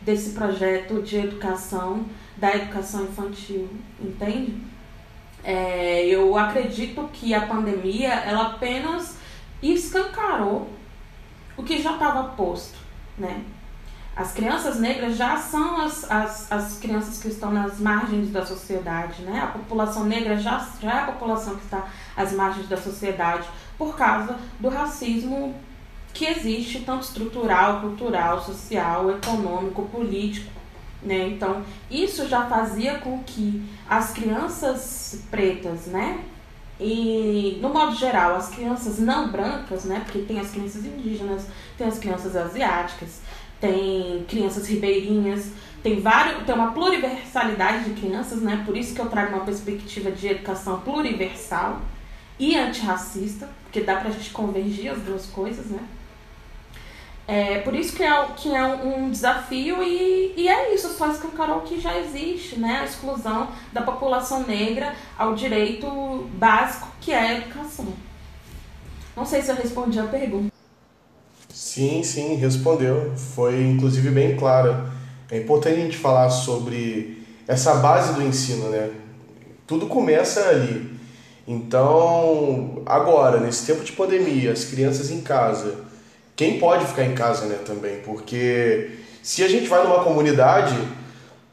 desse 0.00 0.30
projeto 0.30 1.02
de 1.02 1.16
educação, 1.16 2.06
da 2.36 2.54
educação 2.54 3.04
infantil, 3.04 3.68
entende? 4.00 4.56
É, 5.44 6.06
eu 6.06 6.36
acredito 6.36 7.08
que 7.12 7.34
a 7.34 7.46
pandemia 7.46 8.08
ela 8.08 8.48
apenas 8.48 9.16
escancarou 9.62 10.70
o 11.56 11.62
que 11.62 11.82
já 11.82 11.92
estava 11.92 12.30
posto, 12.30 12.78
né? 13.18 13.44
As 14.16 14.32
crianças 14.32 14.78
negras 14.78 15.16
já 15.16 15.36
são 15.36 15.80
as, 15.80 16.10
as, 16.10 16.52
as 16.52 16.78
crianças 16.78 17.22
que 17.22 17.28
estão 17.28 17.52
nas 17.52 17.78
margens 17.78 18.30
da 18.30 18.44
sociedade, 18.44 19.22
né? 19.22 19.40
A 19.40 19.46
população 19.46 20.04
negra 20.04 20.36
já, 20.36 20.66
já 20.80 20.92
é 20.92 20.98
a 21.00 21.06
população 21.06 21.56
que 21.56 21.64
está 21.64 21.86
às 22.16 22.32
margens 22.32 22.68
da 22.68 22.76
sociedade 22.76 23.48
por 23.80 23.96
causa 23.96 24.36
do 24.60 24.68
racismo 24.68 25.54
que 26.12 26.26
existe, 26.26 26.80
tanto 26.80 27.04
estrutural, 27.04 27.80
cultural, 27.80 28.44
social, 28.44 29.10
econômico, 29.10 29.86
político. 29.86 30.52
Né? 31.02 31.28
Então, 31.28 31.64
isso 31.90 32.28
já 32.28 32.44
fazia 32.44 32.98
com 32.98 33.22
que 33.24 33.64
as 33.88 34.12
crianças 34.12 35.22
pretas, 35.30 35.86
né? 35.86 36.22
E, 36.78 37.58
no 37.62 37.70
modo 37.70 37.94
geral, 37.94 38.36
as 38.36 38.50
crianças 38.50 38.98
não 38.98 39.30
brancas, 39.32 39.84
né? 39.84 40.02
Porque 40.04 40.18
tem 40.20 40.38
as 40.38 40.50
crianças 40.50 40.84
indígenas, 40.84 41.46
tem 41.78 41.86
as 41.86 41.98
crianças 41.98 42.36
asiáticas, 42.36 43.22
tem 43.58 44.26
crianças 44.28 44.68
ribeirinhas, 44.68 45.52
tem 45.82 46.00
vários, 46.02 46.44
tem 46.44 46.54
uma 46.54 46.72
pluriversalidade 46.72 47.84
de 47.84 47.98
crianças, 47.98 48.42
né? 48.42 48.62
Por 48.66 48.76
isso 48.76 48.94
que 48.94 49.00
eu 49.00 49.08
trago 49.08 49.36
uma 49.36 49.44
perspectiva 49.46 50.10
de 50.10 50.28
educação 50.28 50.80
pluriversal 50.80 51.80
e 52.40 52.56
antirracista, 52.56 53.46
porque 53.64 53.82
dá 53.82 53.96
pra 53.96 54.10
gente 54.10 54.30
convergir 54.30 54.90
as 54.90 54.98
duas 55.02 55.26
coisas, 55.26 55.66
né? 55.66 55.80
É, 57.28 57.58
por 57.58 57.74
isso 57.74 57.94
que 57.94 58.02
é, 58.02 58.26
que 58.34 58.52
é 58.52 58.64
um 58.64 59.10
desafio 59.10 59.82
e, 59.82 60.32
e 60.36 60.48
é 60.48 60.74
isso, 60.74 60.88
só 60.94 61.12
escancarou 61.12 61.60
que 61.60 61.78
já 61.78 61.96
existe, 61.98 62.58
né? 62.58 62.80
A 62.80 62.84
exclusão 62.84 63.48
da 63.72 63.82
população 63.82 64.42
negra 64.44 64.96
ao 65.16 65.34
direito 65.34 66.28
básico 66.34 66.88
que 67.00 67.12
é 67.12 67.18
a 67.18 67.38
educação. 67.38 67.86
Não 69.14 69.26
sei 69.26 69.42
se 69.42 69.50
eu 69.50 69.56
respondi 69.56 70.00
a 70.00 70.04
pergunta. 70.04 70.50
Sim, 71.50 72.02
sim, 72.02 72.36
respondeu. 72.36 73.12
Foi 73.16 73.62
inclusive 73.62 74.10
bem 74.10 74.34
clara. 74.34 74.90
É 75.30 75.38
importante 75.38 75.78
a 75.78 75.82
gente 75.82 75.98
falar 75.98 76.30
sobre 76.30 77.22
essa 77.46 77.74
base 77.74 78.14
do 78.14 78.22
ensino, 78.22 78.70
né? 78.70 78.90
Tudo 79.66 79.86
começa 79.86 80.48
ali. 80.48 80.99
Então, 81.50 82.82
agora, 82.86 83.40
nesse 83.40 83.66
tempo 83.66 83.84
de 83.84 83.92
pandemia, 83.92 84.52
as 84.52 84.64
crianças 84.64 85.10
em 85.10 85.20
casa 85.20 85.90
quem 86.40 86.58
pode 86.58 86.86
ficar 86.86 87.04
em 87.04 87.14
casa, 87.14 87.44
né, 87.44 87.58
também, 87.66 87.98
porque 87.98 88.92
se 89.22 89.44
a 89.44 89.48
gente 89.48 89.68
vai 89.68 89.84
numa 89.84 90.02
comunidade, 90.02 90.74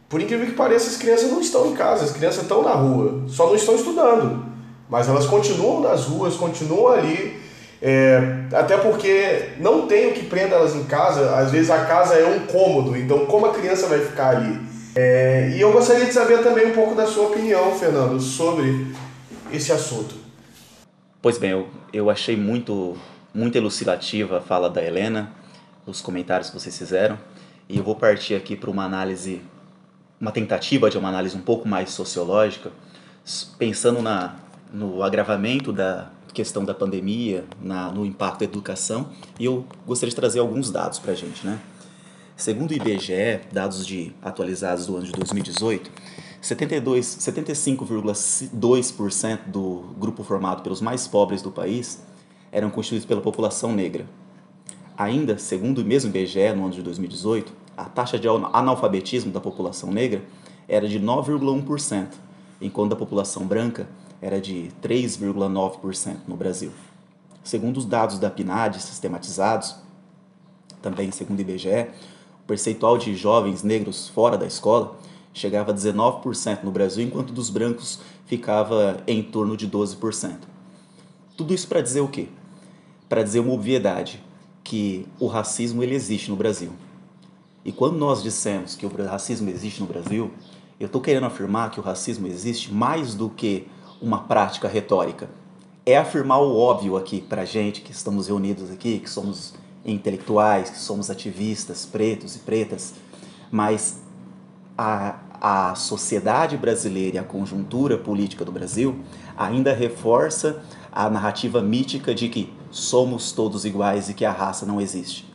por 0.08 0.22
incrível 0.22 0.46
que 0.46 0.54
pareça, 0.54 0.89
as 0.89 0.96
crianças 0.96 1.30
não 1.30 1.42
estão 1.42 1.68
em 1.68 1.74
casa, 1.74 2.06
as 2.06 2.12
crianças 2.12 2.44
estão 2.44 2.63
na 2.63 2.72
rua, 2.72 3.25
só 3.27 3.48
não 3.48 3.56
estão 3.56 3.75
estudando, 3.75 4.46
mas 4.89 5.10
elas 5.10 5.25
continuam 5.25 5.82
nas 5.82 6.06
ruas, 6.06 6.36
continuam 6.36 6.88
ali, 6.88 7.38
é, 7.82 8.46
até 8.54 8.77
porque 8.77 9.50
não 9.60 9.88
tem 9.88 10.08
o 10.08 10.13
que 10.13 10.24
prenda 10.24 10.56
elas 10.56 10.74
em 10.74 10.86
casa, 10.86 11.36
às 11.36 11.51
vezes 11.51 11.70
a 11.70 11.84
casa 11.84 12.13
é 12.13 12.25
um 12.25 12.48
cômodo, 12.48 12.96
então 12.96 13.25
como 13.25 13.46
a 13.46 13.54
criança 13.54 13.88
vai 13.88 14.00
ficar 14.00 14.38
ali? 14.38 14.58
É, 14.96 15.51
e 15.54 15.60
eu 15.60 15.74
gostaria 15.74 16.06
de 16.06 16.13
saber 16.13 16.42
também 16.44 16.68
um 16.68 16.74
pouco 16.74 16.96
da 16.96 17.06
sua 17.06 17.27
opinião, 17.27 17.77
Fernando, 17.77 18.22
sobre 18.22 18.88
esse 19.51 19.72
assunto. 19.72 20.16
Pois 21.22 21.38
bem, 21.38 21.51
eu, 21.51 21.68
eu 21.92 22.10
achei 22.10 22.36
muito 22.36 22.98
muito 23.34 23.56
elucidativa 23.56 24.39
a 24.39 24.42
fala 24.42 24.68
da 24.68 24.84
Helena, 24.84 25.32
os 25.86 26.01
comentários 26.01 26.50
que 26.50 26.60
vocês 26.60 26.75
fizeram, 26.75 27.20
e 27.70 27.77
eu 27.77 27.84
vou 27.84 27.96
partir 27.96 28.34
aqui 28.34 28.56
para 28.56 28.70
uma 28.70 28.84
análise, 28.84 29.42
uma 30.20 30.32
tentativa 30.32 30.89
de 30.89 30.98
uma 30.98 31.10
análise 31.10 31.38
um 31.38 31.42
pouco 31.42 31.68
mais 31.68 31.92
sociológica, 31.92 32.72
pensando 33.60 34.01
na, 34.01 34.36
no 34.74 35.04
agravamento 35.04 35.72
da 35.72 36.10
questão 36.34 36.66
da 36.66 36.74
pandemia, 36.74 37.46
na, 37.62 37.92
no 37.92 38.06
impacto 38.06 38.39
da 38.39 38.46
educação, 38.46 39.10
e 39.39 39.46
eu 39.46 39.66
gostaria 39.86 40.10
de 40.10 40.16
trazer 40.16 40.39
alguns 40.39 40.72
dados 40.72 40.98
para 40.98 41.12
a 41.12 41.16
gente. 41.16 41.46
Né? 41.46 41.60
Segundo 42.36 42.72
o 42.72 42.74
IBGE, 42.74 43.42
dados 43.51 43.86
de, 43.86 44.13
atualizados 44.22 44.88
do 44.88 44.98
ano 44.98 45.06
de 45.06 45.12
2018, 45.12 45.92
75,2% 46.56 49.39
do 49.48 49.84
grupo 49.98 50.24
formado 50.24 50.62
pelos 50.62 50.80
mais 50.80 51.08
pobres 51.08 51.42
do 51.42 51.51
país 51.51 52.00
eram 52.51 52.70
constituídos 52.70 53.06
pela 53.06 53.22
população 53.22 53.74
negra. 53.74 54.06
Ainda, 54.98 55.38
segundo 55.38 55.80
o 55.80 55.86
mesmo 55.86 56.10
IBGE, 56.10 56.54
no 56.54 56.66
ano 56.66 56.74
de 56.74 56.82
2018, 56.82 57.54
a 57.75 57.86
taxa 57.86 58.18
de 58.18 58.27
analfabetismo 58.27 59.32
da 59.32 59.39
população 59.39 59.92
negra 59.92 60.24
era 60.68 60.88
de 60.88 61.00
9,1%, 61.00 62.08
enquanto 62.62 62.94
a 62.94 62.96
população 62.96 63.46
branca 63.46 63.88
era 64.22 64.42
de 64.42 64.72
3,9% 64.82 66.18
no 66.27 66.36
Brasil. 66.36 66.72
Segundo 67.44 67.77
os 67.77 67.86
dados 67.86 68.20
da 68.20 68.30
PNAD 68.30 68.82
sistematizados, 68.82 69.75
também 70.82 71.12
segundo 71.12 71.39
o 71.39 71.42
IBGE, 71.42 71.88
o 72.44 72.48
percentual 72.48 72.98
de 72.98 73.16
jovens 73.16 73.63
negros 73.63 74.10
fora 74.10 74.38
da 74.38 74.46
escola 74.46 74.98
chegava 75.38 75.72
a 75.72 75.75
19% 75.75 76.63
no 76.63 76.72
Brasil, 76.72 77.06
enquanto 77.06 77.32
dos 77.32 77.50
brancos 77.50 78.00
ficava 78.25 79.01
em 79.08 79.22
torno 79.22 79.56
de 79.56 79.67
12%. 79.67 80.39
Tudo 81.36 81.53
isso 81.53 81.67
para 81.67 81.82
dizer 81.82 82.01
o 82.01 82.08
quê? 82.08 82.27
Para 83.08 83.24
dizer 83.24 83.39
uma 83.39 83.53
obviedade, 83.53 84.24
que 84.63 85.08
o 85.17 85.27
racismo 85.27 85.82
ele 85.82 85.96
existe 85.96 86.29
no 86.29 86.36
Brasil. 86.36 86.74
E 87.63 87.72
quando 87.72 87.98
nós 87.98 88.22
dissemos 88.22 88.75
que 88.75 88.86
o 88.86 89.06
racismo 89.06 89.50
existe 89.50 89.79
no 89.79 89.88
Brasil, 89.88 90.32
eu 90.79 90.88
estou 90.88 91.00
querendo 91.00 91.25
afirmar 91.25 91.72
que 91.72 91.79
o 91.79 91.84
racismo 91.84 92.27
existe 92.27 92.74
mais 92.74 93.15
do 93.15 93.29
que 93.29 93.67
uma 94.01 94.24
prática 94.24 94.67
retórica. 94.67 95.29
É 95.86 95.98
afirmar 95.98 96.41
o 96.41 96.58
óbvio 96.58 96.98
aqui 96.98 97.22
para 97.22 97.46
gente 97.46 97.82
que 97.82 97.91
estamos 97.91 98.27
reunidos 98.27 98.70
aqui, 98.70 99.00
que 99.00 99.10
somos 99.10 99.53
intelectuais, 99.86 100.70
que 100.70 100.79
somos 100.79 101.10
ativistas, 101.10 101.86
pretos 101.86 102.36
e 102.36 102.39
pretas, 102.39 102.94
mas 103.50 104.01
a, 104.77 105.15
a 105.41 105.75
sociedade 105.75 106.58
brasileira 106.58 107.17
e 107.17 107.20
a 107.20 107.24
conjuntura 107.24 107.98
política 107.98 108.44
do 108.44 108.51
Brasil 108.51 109.00
ainda 109.38 109.74
reforça 109.74 110.62
a 110.91 111.10
narrativa 111.10 111.62
mítica 111.62 112.13
de 112.13 112.27
que 112.27 112.51
somos 112.72 113.32
todos 113.32 113.65
iguais 113.65 114.10
e 114.10 114.13
que 114.13 114.25
a 114.25 114.32
raça 114.32 114.65
não 114.65 114.82
existe. 114.82 115.25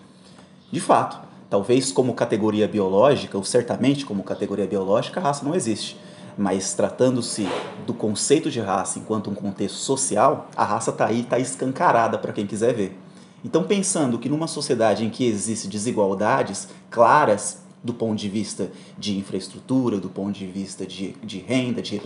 De 0.70 0.80
fato, 0.80 1.20
talvez 1.48 1.92
como 1.92 2.14
categoria 2.14 2.66
biológica, 2.66 3.36
ou 3.36 3.44
certamente 3.44 4.04
como 4.04 4.22
categoria 4.22 4.66
biológica, 4.66 5.20
a 5.20 5.22
raça 5.22 5.44
não 5.44 5.54
existe. 5.54 5.96
Mas 6.36 6.72
tratando-se 6.72 7.46
do 7.86 7.92
conceito 7.92 8.50
de 8.50 8.58
raça 8.58 8.98
enquanto 8.98 9.30
um 9.30 9.34
contexto 9.34 9.76
social, 9.76 10.48
a 10.56 10.64
raça 10.64 10.90
está 10.90 11.06
aí, 11.06 11.20
está 11.20 11.38
escancarada 11.38 12.18
para 12.18 12.32
quem 12.32 12.46
quiser 12.46 12.74
ver. 12.74 12.98
Então, 13.44 13.64
pensando 13.64 14.18
que 14.18 14.28
numa 14.28 14.46
sociedade 14.46 15.04
em 15.04 15.10
que 15.10 15.26
existem 15.26 15.70
desigualdades 15.70 16.68
claras 16.90 17.62
do 17.82 17.92
ponto 17.92 18.18
de 18.18 18.28
vista 18.28 18.70
de 18.96 19.16
infraestrutura, 19.18 19.98
do 19.98 20.08
ponto 20.08 20.38
de 20.38 20.46
vista 20.46 20.86
de, 20.86 21.16
de 21.22 21.38
renda, 21.38 21.82
de 21.82 22.00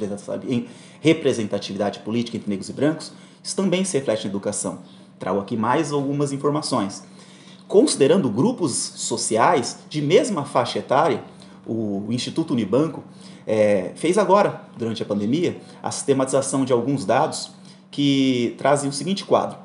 representatividade 1.01 1.99
política 2.01 2.37
entre 2.37 2.49
negros 2.49 2.69
e 2.69 2.73
brancos, 2.73 3.13
isso 3.43 3.55
também 3.55 3.85
se 3.85 3.97
reflete 3.99 4.25
na 4.25 4.31
educação. 4.31 4.81
Trago 5.19 5.39
aqui 5.39 5.57
mais 5.57 5.93
algumas 5.93 6.33
informações. 6.33 7.05
Considerando 7.69 8.31
grupos 8.31 8.73
sociais 8.73 9.81
de 9.89 10.01
mesma 10.01 10.45
faixa 10.45 10.79
etária, 10.79 11.23
o 11.67 12.07
Instituto 12.11 12.53
Unibanco 12.53 13.03
é, 13.47 13.93
fez 13.97 14.17
agora, 14.19 14.63
durante 14.79 15.03
a 15.03 15.07
pandemia, 15.07 15.61
a 15.83 15.91
sistematização 15.91 16.65
de 16.65 16.73
alguns 16.73 17.05
dados 17.05 17.51
que 17.91 18.55
trazem 18.57 18.89
o 18.89 18.93
seguinte 18.93 19.25
quadro. 19.25 19.59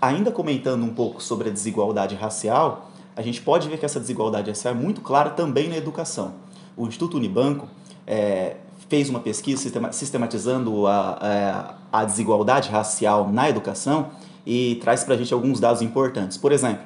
Ainda 0.00 0.30
comentando 0.30 0.84
um 0.84 0.94
pouco 0.94 1.22
sobre 1.22 1.48
a 1.48 1.52
desigualdade 1.52 2.14
racial, 2.14 2.90
a 3.16 3.22
gente 3.22 3.40
pode 3.40 3.68
ver 3.68 3.78
que 3.78 3.84
essa 3.84 4.00
desigualdade 4.00 4.50
é 4.50 4.72
muito 4.72 5.00
clara 5.00 5.30
também 5.30 5.68
na 5.68 5.76
educação. 5.76 6.34
O 6.76 6.86
Instituto 6.86 7.16
Unibanco 7.16 7.68
é, 8.06 8.56
fez 8.88 9.08
uma 9.08 9.20
pesquisa 9.20 9.70
sistematizando 9.92 10.86
a, 10.86 11.18
a, 11.20 11.28
é, 11.28 11.64
a 11.92 12.04
desigualdade 12.04 12.70
racial 12.70 13.30
na 13.30 13.48
educação 13.48 14.10
e 14.46 14.76
traz 14.82 15.04
para 15.04 15.14
a 15.14 15.16
gente 15.16 15.32
alguns 15.32 15.60
dados 15.60 15.80
importantes. 15.80 16.36
Por 16.36 16.52
exemplo, 16.52 16.84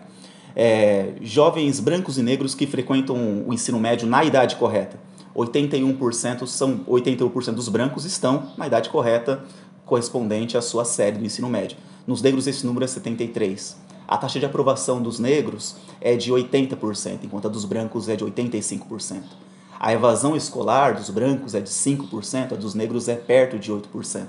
é, 0.54 1.14
jovens 1.22 1.80
brancos 1.80 2.18
e 2.18 2.22
negros 2.22 2.54
que 2.54 2.66
frequentam 2.66 3.44
o 3.46 3.52
ensino 3.52 3.78
médio 3.78 4.06
na 4.06 4.24
idade 4.24 4.56
correta. 4.56 4.98
81% 5.34 6.46
são 6.46 6.80
81% 6.80 7.52
dos 7.52 7.68
brancos 7.68 8.04
estão 8.04 8.50
na 8.56 8.66
idade 8.66 8.90
correta 8.90 9.44
correspondente 9.84 10.56
à 10.56 10.60
sua 10.60 10.84
série 10.84 11.18
do 11.18 11.24
ensino 11.24 11.48
médio. 11.48 11.76
Nos 12.06 12.20
negros 12.20 12.46
esse 12.46 12.66
número 12.66 12.84
é 12.84 12.88
73. 12.88 13.76
A 14.08 14.16
taxa 14.16 14.40
de 14.40 14.46
aprovação 14.46 15.02
dos 15.02 15.18
negros 15.18 15.76
é 16.00 16.16
de 16.16 16.32
80%, 16.32 17.24
enquanto 17.24 17.46
a 17.46 17.50
dos 17.50 17.66
brancos 17.66 18.08
é 18.08 18.16
de 18.16 18.24
85%. 18.24 19.22
A 19.78 19.92
evasão 19.92 20.34
escolar 20.34 20.94
dos 20.94 21.10
brancos 21.10 21.54
é 21.54 21.60
de 21.60 21.68
5%, 21.68 22.52
a 22.52 22.56
dos 22.56 22.74
negros 22.74 23.06
é 23.06 23.14
perto 23.14 23.58
de 23.58 23.70
8%. 23.70 24.28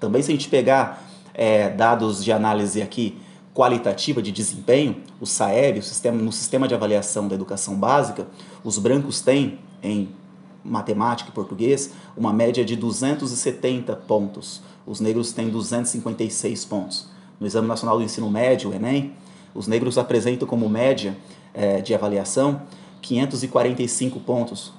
Também 0.00 0.22
se 0.22 0.30
a 0.30 0.34
gente 0.34 0.48
pegar 0.48 1.04
é, 1.34 1.68
dados 1.68 2.24
de 2.24 2.32
análise 2.32 2.80
aqui 2.80 3.20
qualitativa 3.54 4.22
de 4.22 4.32
desempenho, 4.32 5.02
o 5.20 5.26
SAEB, 5.26 5.80
o 5.80 5.82
sistema, 5.82 6.16
no 6.16 6.32
sistema 6.32 6.66
de 6.66 6.74
avaliação 6.74 7.28
da 7.28 7.34
educação 7.34 7.74
básica, 7.74 8.26
os 8.64 8.78
brancos 8.78 9.20
têm 9.20 9.58
em 9.82 10.08
matemática 10.64 11.28
e 11.30 11.32
português 11.34 11.92
uma 12.16 12.32
média 12.32 12.64
de 12.64 12.74
270 12.74 13.94
pontos, 13.94 14.62
os 14.86 15.00
negros 15.00 15.32
têm 15.32 15.50
256 15.50 16.64
pontos. 16.64 17.17
No 17.40 17.46
Exame 17.46 17.68
Nacional 17.68 17.98
do 17.98 18.04
Ensino 18.04 18.28
Médio, 18.30 18.70
o 18.70 18.74
Enem, 18.74 19.12
os 19.54 19.66
negros 19.66 19.98
apresentam 19.98 20.46
como 20.46 20.68
média 20.68 21.16
é, 21.54 21.80
de 21.80 21.94
avaliação 21.94 22.62
545 23.00 24.20
pontos. 24.20 24.72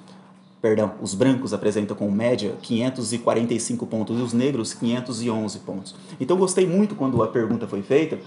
Perdão, 0.62 0.94
os 1.02 1.14
brancos 1.14 1.54
apresentam 1.54 1.96
como 1.96 2.12
média 2.12 2.56
545 2.62 3.86
pontos 3.86 4.20
e 4.20 4.22
os 4.22 4.34
negros 4.34 4.74
511 4.74 5.60
pontos. 5.60 5.96
Então 6.20 6.38
gostei 6.38 6.68
muito 6.68 6.96
quando 6.96 7.24
a 7.24 7.28
pergunta 7.28 7.66
foi 7.66 7.82
feita, 7.82 8.20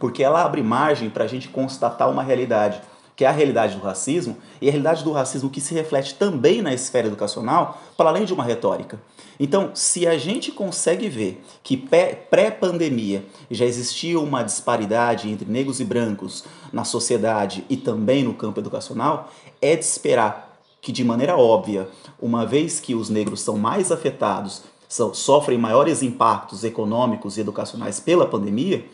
porque 0.00 0.24
ela 0.24 0.44
abre 0.44 0.62
margem 0.62 1.08
para 1.08 1.24
a 1.24 1.28
gente 1.28 1.48
constatar 1.48 2.10
uma 2.10 2.22
realidade 2.22 2.80
que 3.16 3.24
é 3.24 3.28
a 3.28 3.32
realidade 3.32 3.76
do 3.76 3.82
racismo, 3.82 4.36
e 4.60 4.68
a 4.68 4.70
realidade 4.70 5.02
do 5.02 5.10
racismo 5.10 5.48
que 5.48 5.60
se 5.60 5.72
reflete 5.72 6.14
também 6.14 6.60
na 6.60 6.74
esfera 6.74 7.06
educacional, 7.06 7.80
para 7.96 8.10
além 8.10 8.26
de 8.26 8.34
uma 8.34 8.44
retórica. 8.44 9.00
Então, 9.40 9.70
se 9.74 10.06
a 10.06 10.18
gente 10.18 10.52
consegue 10.52 11.08
ver 11.08 11.42
que 11.62 11.76
pré-pandemia 11.76 13.24
já 13.50 13.64
existia 13.64 14.20
uma 14.20 14.42
disparidade 14.42 15.30
entre 15.30 15.50
negros 15.50 15.80
e 15.80 15.84
brancos 15.84 16.44
na 16.70 16.84
sociedade 16.84 17.64
e 17.70 17.76
também 17.76 18.22
no 18.22 18.34
campo 18.34 18.60
educacional, 18.60 19.32
é 19.60 19.74
de 19.74 19.84
esperar 19.84 20.60
que, 20.80 20.92
de 20.92 21.02
maneira 21.02 21.36
óbvia, 21.36 21.88
uma 22.20 22.44
vez 22.44 22.80
que 22.80 22.94
os 22.94 23.08
negros 23.08 23.40
são 23.40 23.56
mais 23.56 23.90
afetados, 23.90 24.62
são, 24.88 25.12
sofrem 25.12 25.58
maiores 25.58 26.02
impactos 26.02 26.64
econômicos 26.64 27.36
e 27.36 27.40
educacionais 27.40 27.98
pela 27.98 28.26
pandemia, 28.26 28.84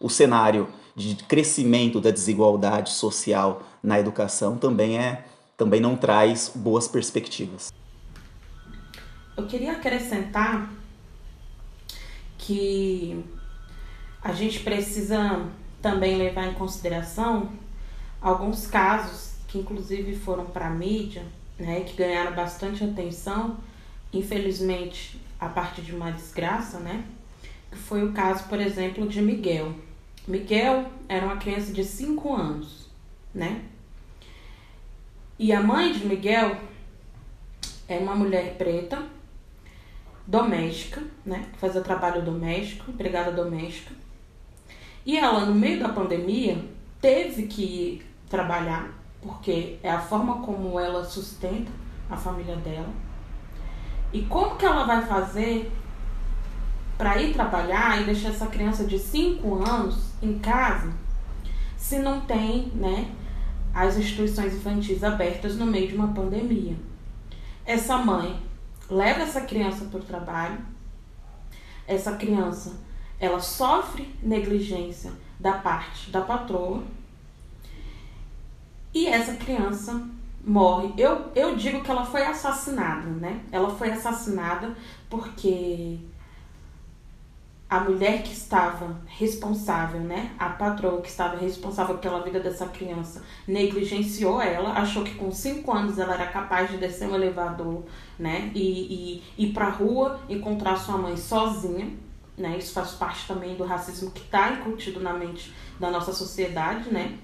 o 0.00 0.10
cenário 0.10 0.68
de 0.94 1.14
crescimento 1.24 2.00
da 2.00 2.10
desigualdade 2.10 2.90
social 2.90 3.62
na 3.82 3.98
educação 3.98 4.56
também 4.56 4.98
é 4.98 5.24
também 5.56 5.80
não 5.80 5.94
traz 5.94 6.50
boas 6.54 6.88
perspectivas. 6.88 7.70
Eu 9.36 9.46
queria 9.46 9.72
acrescentar 9.72 10.70
que 12.38 13.22
a 14.22 14.32
gente 14.32 14.60
precisa 14.60 15.46
também 15.82 16.16
levar 16.16 16.46
em 16.46 16.54
consideração 16.54 17.50
alguns 18.20 18.66
casos 18.66 19.34
que 19.48 19.58
inclusive 19.58 20.14
foram 20.14 20.46
para 20.46 20.68
a 20.68 20.70
mídia, 20.70 21.24
né, 21.58 21.80
que 21.80 21.94
ganharam 21.94 22.34
bastante 22.34 22.84
atenção, 22.84 23.58
infelizmente 24.12 25.20
a 25.38 25.48
partir 25.48 25.82
de 25.82 25.94
uma 25.94 26.10
desgraça, 26.10 26.78
né, 26.78 27.04
que 27.70 27.76
foi 27.76 28.04
o 28.04 28.12
caso, 28.12 28.44
por 28.44 28.60
exemplo, 28.60 29.08
de 29.08 29.20
Miguel. 29.20 29.74
Miguel 30.30 30.86
era 31.08 31.26
uma 31.26 31.36
criança 31.36 31.72
de 31.72 31.84
5 31.84 32.32
anos, 32.32 32.88
né? 33.34 33.62
E 35.38 35.52
a 35.52 35.60
mãe 35.60 35.92
de 35.92 36.06
Miguel 36.06 36.56
é 37.88 37.98
uma 37.98 38.14
mulher 38.14 38.56
preta, 38.56 39.02
doméstica, 40.26 41.02
né? 41.26 41.48
Que 41.52 41.58
fazia 41.58 41.80
trabalho 41.80 42.22
doméstico, 42.22 42.90
empregada 42.90 43.32
doméstica. 43.32 43.92
E 45.04 45.18
ela, 45.18 45.46
no 45.46 45.54
meio 45.54 45.80
da 45.80 45.88
pandemia, 45.88 46.64
teve 47.00 47.46
que 47.46 48.02
trabalhar, 48.28 48.92
porque 49.20 49.78
é 49.82 49.90
a 49.90 50.00
forma 50.00 50.42
como 50.42 50.78
ela 50.78 51.04
sustenta 51.04 51.72
a 52.08 52.16
família 52.16 52.56
dela. 52.56 52.90
E 54.12 54.22
como 54.22 54.56
que 54.56 54.64
ela 54.64 54.84
vai 54.84 55.04
fazer 55.06 55.72
para 57.00 57.16
ir 57.16 57.32
trabalhar 57.32 58.02
e 58.02 58.04
deixar 58.04 58.28
essa 58.28 58.46
criança 58.46 58.84
de 58.84 58.98
5 58.98 59.64
anos 59.64 60.12
em 60.20 60.38
casa 60.38 60.92
se 61.74 61.98
não 61.98 62.20
tem, 62.20 62.66
né, 62.74 63.10
as 63.72 63.96
instituições 63.96 64.52
infantis 64.52 65.02
abertas 65.02 65.56
no 65.56 65.64
meio 65.64 65.88
de 65.88 65.94
uma 65.94 66.08
pandemia. 66.08 66.76
Essa 67.64 67.96
mãe 67.96 68.38
leva 68.90 69.22
essa 69.22 69.40
criança 69.40 69.86
para 69.86 69.98
o 69.98 70.02
trabalho, 70.04 70.58
essa 71.88 72.16
criança 72.16 72.78
ela 73.18 73.40
sofre 73.40 74.14
negligência 74.22 75.10
da 75.38 75.54
parte 75.54 76.10
da 76.10 76.20
patroa 76.20 76.82
e 78.92 79.06
essa 79.06 79.36
criança 79.36 80.06
morre. 80.44 80.92
Eu, 80.98 81.32
eu 81.34 81.56
digo 81.56 81.82
que 81.82 81.90
ela 81.90 82.04
foi 82.04 82.26
assassinada, 82.26 83.08
né? 83.08 83.40
Ela 83.50 83.70
foi 83.70 83.90
assassinada 83.90 84.76
porque 85.08 85.98
a 87.70 87.78
mulher 87.78 88.24
que 88.24 88.32
estava 88.32 89.00
responsável, 89.06 90.00
né, 90.00 90.32
a 90.36 90.48
patroa 90.48 91.00
que 91.00 91.08
estava 91.08 91.36
responsável 91.36 91.98
pela 91.98 92.20
vida 92.20 92.40
dessa 92.40 92.66
criança, 92.66 93.22
negligenciou 93.46 94.42
ela, 94.42 94.72
achou 94.72 95.04
que 95.04 95.14
com 95.14 95.30
cinco 95.30 95.70
anos 95.70 95.96
ela 95.96 96.14
era 96.14 96.26
capaz 96.26 96.68
de 96.68 96.78
descer 96.78 97.08
um 97.08 97.14
elevador, 97.14 97.84
né, 98.18 98.50
e, 98.56 99.22
e 99.38 99.44
ir 99.46 99.52
para 99.52 99.68
rua 99.68 100.20
encontrar 100.28 100.76
sua 100.78 100.98
mãe 100.98 101.16
sozinha, 101.16 101.88
né, 102.36 102.58
isso 102.58 102.72
faz 102.72 102.90
parte 102.90 103.28
também 103.28 103.54
do 103.54 103.62
racismo 103.62 104.10
que 104.10 104.22
está 104.22 104.50
incutido 104.50 104.98
na 104.98 105.12
mente 105.12 105.54
da 105.78 105.92
nossa 105.92 106.12
sociedade, 106.12 106.90
né. 106.90 107.18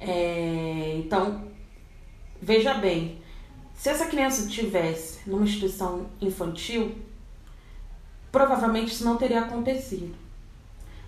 É, 0.00 0.96
então, 0.98 1.44
veja 2.42 2.74
bem, 2.74 3.22
se 3.74 3.90
essa 3.90 4.06
criança 4.06 4.48
tivesse 4.48 5.20
numa 5.30 5.44
instituição 5.44 6.06
infantil, 6.20 6.96
provavelmente 8.36 8.92
isso 8.92 9.02
não 9.02 9.16
teria 9.16 9.40
acontecido. 9.40 10.14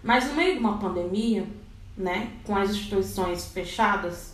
Mas 0.02 0.26
no 0.26 0.34
meio 0.34 0.54
de 0.54 0.60
uma 0.60 0.78
pandemia, 0.78 1.46
né, 1.94 2.32
com 2.42 2.56
as 2.56 2.70
instituições 2.70 3.52
fechadas, 3.52 4.32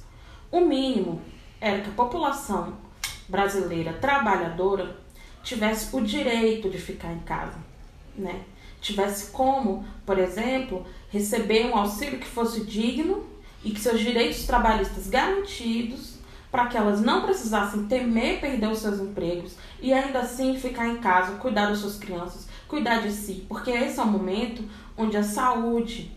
o 0.48 0.60
mínimo 0.60 1.20
era 1.60 1.80
que 1.80 1.90
a 1.90 1.94
população 1.94 2.74
brasileira 3.28 3.94
trabalhadora 3.94 4.96
tivesse 5.42 5.96
o 5.96 6.02
direito 6.02 6.70
de 6.70 6.78
ficar 6.78 7.12
em 7.12 7.18
casa, 7.18 7.58
né? 8.16 8.42
Tivesse 8.80 9.32
como, 9.32 9.84
por 10.06 10.16
exemplo, 10.16 10.86
receber 11.10 11.66
um 11.66 11.76
auxílio 11.76 12.20
que 12.20 12.26
fosse 12.28 12.64
digno 12.64 13.26
e 13.64 13.72
que 13.72 13.80
seus 13.80 13.98
direitos 13.98 14.46
trabalhistas 14.46 15.08
garantidos 15.08 16.14
para 16.48 16.66
que 16.66 16.76
elas 16.76 17.00
não 17.00 17.22
precisassem 17.22 17.86
temer 17.86 18.40
perder 18.40 18.68
os 18.68 18.78
seus 18.78 19.00
empregos 19.00 19.56
e 19.80 19.92
ainda 19.92 20.20
assim 20.20 20.56
ficar 20.56 20.86
em 20.86 20.98
casa, 20.98 21.38
cuidar 21.38 21.66
das 21.66 21.78
suas 21.78 21.98
crianças, 21.98 22.46
cuidar 22.68 23.00
de 23.00 23.10
si, 23.10 23.44
porque 23.48 23.70
esse 23.70 23.98
é 23.98 24.02
o 24.02 24.06
momento 24.06 24.64
onde 24.96 25.16
a 25.16 25.22
saúde, 25.22 26.10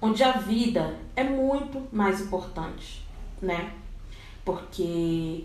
onde 0.00 0.22
a 0.22 0.32
vida 0.32 0.98
é 1.14 1.24
muito 1.24 1.86
mais 1.92 2.20
importante, 2.20 3.06
né? 3.40 3.72
Porque 4.44 5.44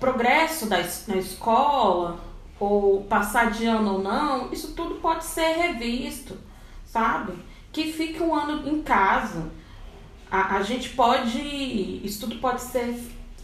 progresso 0.00 0.66
da, 0.66 0.78
na 1.08 1.16
escola, 1.16 2.20
ou 2.58 3.02
passar 3.04 3.50
de 3.50 3.66
ano 3.66 3.94
ou 3.94 4.02
não, 4.02 4.52
isso 4.52 4.74
tudo 4.74 4.96
pode 4.96 5.24
ser 5.24 5.56
revisto, 5.56 6.36
sabe? 6.84 7.32
Que 7.72 7.92
fique 7.92 8.22
um 8.22 8.34
ano 8.34 8.68
em 8.68 8.82
casa. 8.82 9.50
A, 10.30 10.56
a 10.56 10.62
gente 10.62 10.90
pode. 10.90 12.00
Isso 12.04 12.20
tudo 12.20 12.40
pode 12.40 12.60
ser 12.60 12.94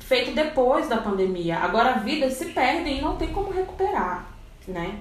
feito 0.00 0.32
depois 0.32 0.88
da 0.88 0.98
pandemia. 0.98 1.58
Agora 1.58 1.94
a 1.94 1.98
vida 1.98 2.30
se 2.30 2.46
perde 2.46 2.90
e 2.90 3.00
não 3.00 3.16
tem 3.16 3.32
como 3.32 3.50
recuperar, 3.52 4.26
né? 4.66 5.00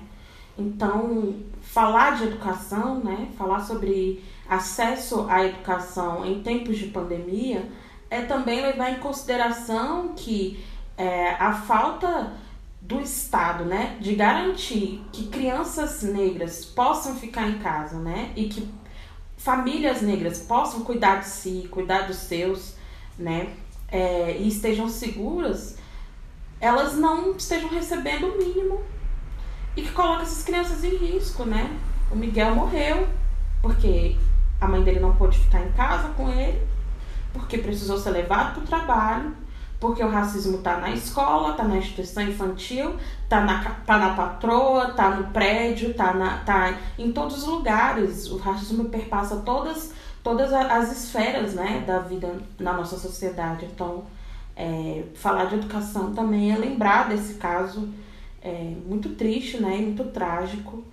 Então, 0.60 1.36
falar 1.62 2.18
de 2.18 2.26
educação, 2.26 3.00
né? 3.00 3.30
Falar 3.38 3.62
sobre 3.62 4.24
acesso 4.48 5.26
à 5.30 5.46
educação 5.46 6.26
em 6.26 6.42
tempos 6.42 6.78
de 6.78 6.88
pandemia 6.88 7.70
é 8.10 8.22
também 8.22 8.62
levar 8.62 8.92
em 8.92 9.00
consideração 9.00 10.14
que 10.16 10.64
é, 10.98 11.32
a 11.36 11.54
falta 11.54 12.34
do 12.82 13.00
Estado, 13.00 13.66
né, 13.66 13.98
de 14.02 14.16
garantir 14.16 15.04
que 15.12 15.28
crianças 15.28 16.02
negras 16.02 16.66
possam 16.66 17.16
ficar 17.16 17.48
em 17.48 17.60
casa, 17.60 18.00
né, 18.00 18.32
e 18.36 18.46
que 18.46 18.68
famílias 19.38 20.02
negras 20.02 20.40
possam 20.40 20.82
cuidar 20.82 21.18
de 21.18 21.28
si, 21.28 21.68
cuidar 21.70 22.08
dos 22.08 22.18
seus, 22.18 22.76
né, 23.18 23.54
é, 23.90 24.38
e 24.40 24.48
estejam 24.48 24.90
seguras, 24.90 25.78
elas 26.60 26.96
não 26.96 27.36
estejam 27.36 27.70
recebendo 27.70 28.28
o 28.28 28.38
mínimo 28.38 28.82
e 29.76 29.82
que 29.82 29.92
coloca 29.92 30.24
essas 30.24 30.44
crianças 30.44 30.84
em 30.84 30.96
risco, 30.96 31.46
né? 31.46 31.78
O 32.12 32.16
Miguel 32.16 32.56
morreu 32.56 33.08
porque 33.62 34.16
a 34.60 34.68
mãe 34.68 34.84
dele 34.84 35.00
não 35.00 35.16
pôde 35.16 35.38
ficar 35.38 35.62
em 35.62 35.72
casa 35.72 36.10
com 36.10 36.30
ele, 36.30 36.62
porque 37.34 37.58
precisou 37.58 37.98
ser 37.98 38.12
levado 38.12 38.54
para 38.54 38.64
o 38.64 38.68
trabalho 38.68 39.36
porque 39.80 40.04
o 40.04 40.10
racismo 40.10 40.58
está 40.58 40.78
na 40.78 40.92
escola, 40.92 41.52
está 41.52 41.64
na 41.64 41.78
instituição 41.78 42.24
infantil, 42.24 42.96
está 43.24 43.40
na, 43.42 43.64
tá 43.86 43.98
na 43.98 44.14
patroa, 44.14 44.90
está 44.90 45.10
no 45.12 45.28
prédio, 45.28 45.92
está 45.92 46.14
tá 46.46 46.78
em 46.98 47.12
todos 47.14 47.38
os 47.38 47.46
lugares. 47.46 48.30
O 48.30 48.38
racismo 48.38 48.90
perpassa 48.90 49.38
todas, 49.38 49.94
todas 50.22 50.52
as 50.52 50.92
esferas 50.92 51.54
né, 51.54 51.84
da 51.88 52.00
vida 52.00 52.42
na 52.60 52.74
nossa 52.74 52.98
sociedade. 52.98 53.66
Então, 53.66 54.04
é, 54.54 55.06
falar 55.16 55.46
de 55.46 55.56
educação 55.56 56.14
também 56.14 56.52
é 56.52 56.58
lembrar 56.58 57.08
desse 57.08 57.36
caso 57.36 57.88
é, 58.42 58.74
muito 58.86 59.10
triste 59.10 59.58
né, 59.58 59.78
e 59.78 59.82
muito 59.82 60.06
trágico, 60.06 60.84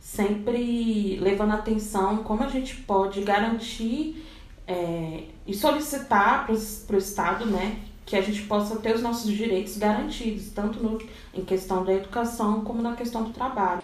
sempre 0.00 1.16
levando 1.20 1.52
atenção 1.52 2.18
como 2.18 2.42
a 2.42 2.48
gente 2.48 2.76
pode 2.76 3.22
garantir 3.22 4.24
é, 4.66 5.24
e 5.46 5.54
solicitar 5.54 6.46
para 6.46 6.96
o 6.96 6.98
Estado 6.98 7.46
né, 7.46 7.80
que 8.04 8.16
a 8.16 8.20
gente 8.20 8.42
possa 8.42 8.76
ter 8.76 8.94
os 8.94 9.02
nossos 9.02 9.30
direitos 9.32 9.76
garantidos, 9.76 10.50
tanto 10.50 10.82
no, 10.82 11.00
em 11.34 11.44
questão 11.44 11.84
da 11.84 11.92
educação 11.92 12.62
como 12.62 12.80
na 12.80 12.94
questão 12.94 13.24
do 13.24 13.30
trabalho. 13.30 13.82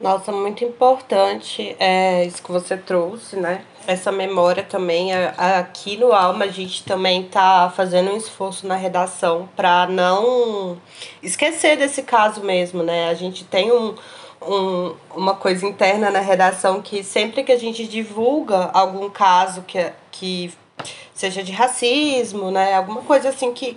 Nossa, 0.00 0.32
muito 0.32 0.64
importante 0.64 1.76
é 1.78 2.24
isso 2.24 2.42
que 2.42 2.50
você 2.50 2.74
trouxe, 2.74 3.36
né? 3.36 3.66
Essa 3.86 4.10
memória 4.10 4.62
também. 4.62 5.12
É, 5.12 5.34
aqui 5.58 5.98
no 5.98 6.10
Alma, 6.10 6.46
a 6.46 6.48
gente 6.48 6.82
também 6.84 7.24
tá 7.24 7.70
fazendo 7.76 8.10
um 8.10 8.16
esforço 8.16 8.66
na 8.66 8.76
redação 8.76 9.46
para 9.54 9.86
não 9.88 10.80
esquecer 11.22 11.76
desse 11.76 12.02
caso 12.02 12.42
mesmo, 12.42 12.82
né? 12.82 13.10
A 13.10 13.14
gente 13.14 13.44
tem 13.44 13.70
um, 13.70 13.94
um, 14.40 14.94
uma 15.14 15.34
coisa 15.34 15.66
interna 15.66 16.10
na 16.10 16.20
redação 16.20 16.80
que 16.80 17.04
sempre 17.04 17.44
que 17.44 17.52
a 17.52 17.58
gente 17.58 17.86
divulga 17.86 18.70
algum 18.72 19.10
caso 19.10 19.60
que, 19.66 19.92
que 20.10 20.50
seja 21.12 21.42
de 21.42 21.52
racismo, 21.52 22.50
né? 22.50 22.72
Alguma 22.72 23.02
coisa 23.02 23.28
assim 23.28 23.52
que 23.52 23.76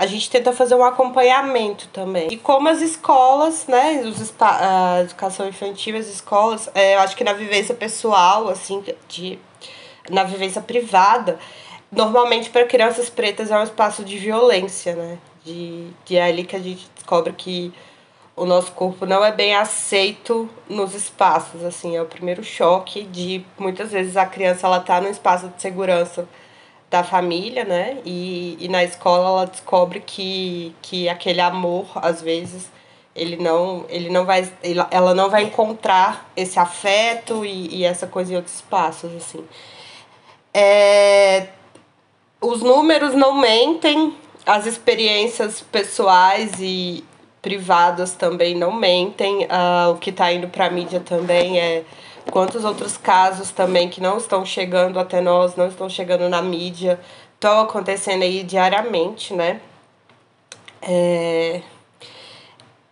a 0.00 0.06
gente 0.06 0.30
tenta 0.30 0.50
fazer 0.50 0.74
um 0.74 0.82
acompanhamento 0.82 1.86
também. 1.88 2.28
E 2.30 2.38
como 2.38 2.70
as 2.70 2.80
escolas, 2.80 3.66
né, 3.66 4.00
os 4.06 4.32
a 4.40 5.02
educação 5.02 5.46
infantil, 5.46 5.94
as 5.94 6.06
escolas, 6.06 6.70
é, 6.74 6.94
eu 6.94 7.00
acho 7.00 7.14
que 7.14 7.22
na 7.22 7.34
vivência 7.34 7.74
pessoal, 7.74 8.48
assim, 8.48 8.82
de, 9.06 9.38
na 10.08 10.24
vivência 10.24 10.62
privada, 10.62 11.38
normalmente 11.92 12.48
para 12.48 12.64
crianças 12.64 13.10
pretas 13.10 13.50
é 13.50 13.58
um 13.58 13.62
espaço 13.62 14.02
de 14.02 14.16
violência, 14.16 14.96
né? 14.96 15.18
De, 15.44 15.90
de 16.06 16.16
é 16.16 16.22
ali 16.22 16.44
que 16.44 16.56
a 16.56 16.60
gente 16.60 16.88
descobre 16.94 17.34
que 17.34 17.70
o 18.34 18.46
nosso 18.46 18.72
corpo 18.72 19.04
não 19.04 19.22
é 19.22 19.30
bem 19.30 19.54
aceito 19.54 20.48
nos 20.66 20.94
espaços, 20.94 21.62
assim, 21.62 21.94
é 21.94 22.00
o 22.00 22.06
primeiro 22.06 22.42
choque 22.42 23.02
de 23.02 23.44
muitas 23.58 23.92
vezes 23.92 24.16
a 24.16 24.24
criança 24.24 24.66
ela 24.66 24.80
tá 24.80 24.98
num 24.98 25.10
espaço 25.10 25.48
de 25.48 25.60
segurança 25.60 26.26
da 26.90 27.04
família, 27.04 27.64
né? 27.64 27.98
E, 28.04 28.56
e 28.60 28.68
na 28.68 28.82
escola 28.82 29.28
ela 29.28 29.46
descobre 29.46 30.00
que, 30.00 30.74
que 30.82 31.08
aquele 31.08 31.40
amor, 31.40 31.86
às 31.94 32.20
vezes, 32.20 32.68
ele 33.14 33.36
não, 33.36 33.86
ele 33.88 34.10
não 34.10 34.24
vai, 34.24 34.50
ela 34.90 35.14
não 35.14 35.30
vai 35.30 35.44
encontrar 35.44 36.28
esse 36.36 36.58
afeto 36.58 37.44
e, 37.44 37.76
e 37.76 37.84
essa 37.84 38.08
coisa 38.08 38.32
em 38.32 38.36
outros 38.36 38.56
espaços, 38.56 39.14
assim. 39.14 39.44
É, 40.52 41.46
os 42.40 42.60
números 42.60 43.14
não 43.14 43.34
mentem, 43.40 44.16
as 44.44 44.66
experiências 44.66 45.60
pessoais 45.60 46.54
e 46.58 47.04
privadas 47.40 48.14
também 48.14 48.54
não 48.54 48.72
mentem, 48.72 49.44
uh, 49.44 49.92
o 49.92 49.98
que 49.98 50.10
está 50.10 50.32
indo 50.32 50.48
para 50.48 50.66
a 50.66 50.70
mídia 50.70 51.00
também 51.00 51.58
é 51.58 51.84
quantos 52.30 52.64
outros 52.64 52.96
casos 52.96 53.50
também 53.50 53.88
que 53.88 54.00
não 54.00 54.18
estão 54.18 54.44
chegando 54.44 54.98
até 54.98 55.20
nós, 55.20 55.56
não 55.56 55.68
estão 55.68 55.88
chegando 55.88 56.28
na 56.28 56.42
mídia, 56.42 57.00
estão 57.34 57.60
acontecendo 57.60 58.22
aí 58.22 58.42
diariamente, 58.42 59.34
né? 59.34 59.60
É... 60.82 61.62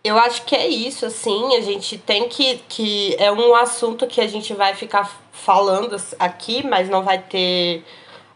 Eu 0.03 0.17
acho 0.17 0.45
que 0.45 0.55
é 0.55 0.67
isso, 0.67 1.05
assim, 1.05 1.55
a 1.55 1.61
gente 1.61 1.97
tem 1.97 2.29
que, 2.29 2.61
que. 2.69 3.15
É 3.19 3.31
um 3.31 3.53
assunto 3.53 4.07
que 4.07 4.21
a 4.21 4.27
gente 4.27 4.53
vai 4.53 4.73
ficar 4.73 5.19
falando 5.31 5.95
aqui, 6.17 6.65
mas 6.65 6.89
não 6.89 7.03
vai 7.03 7.19
ter. 7.19 7.83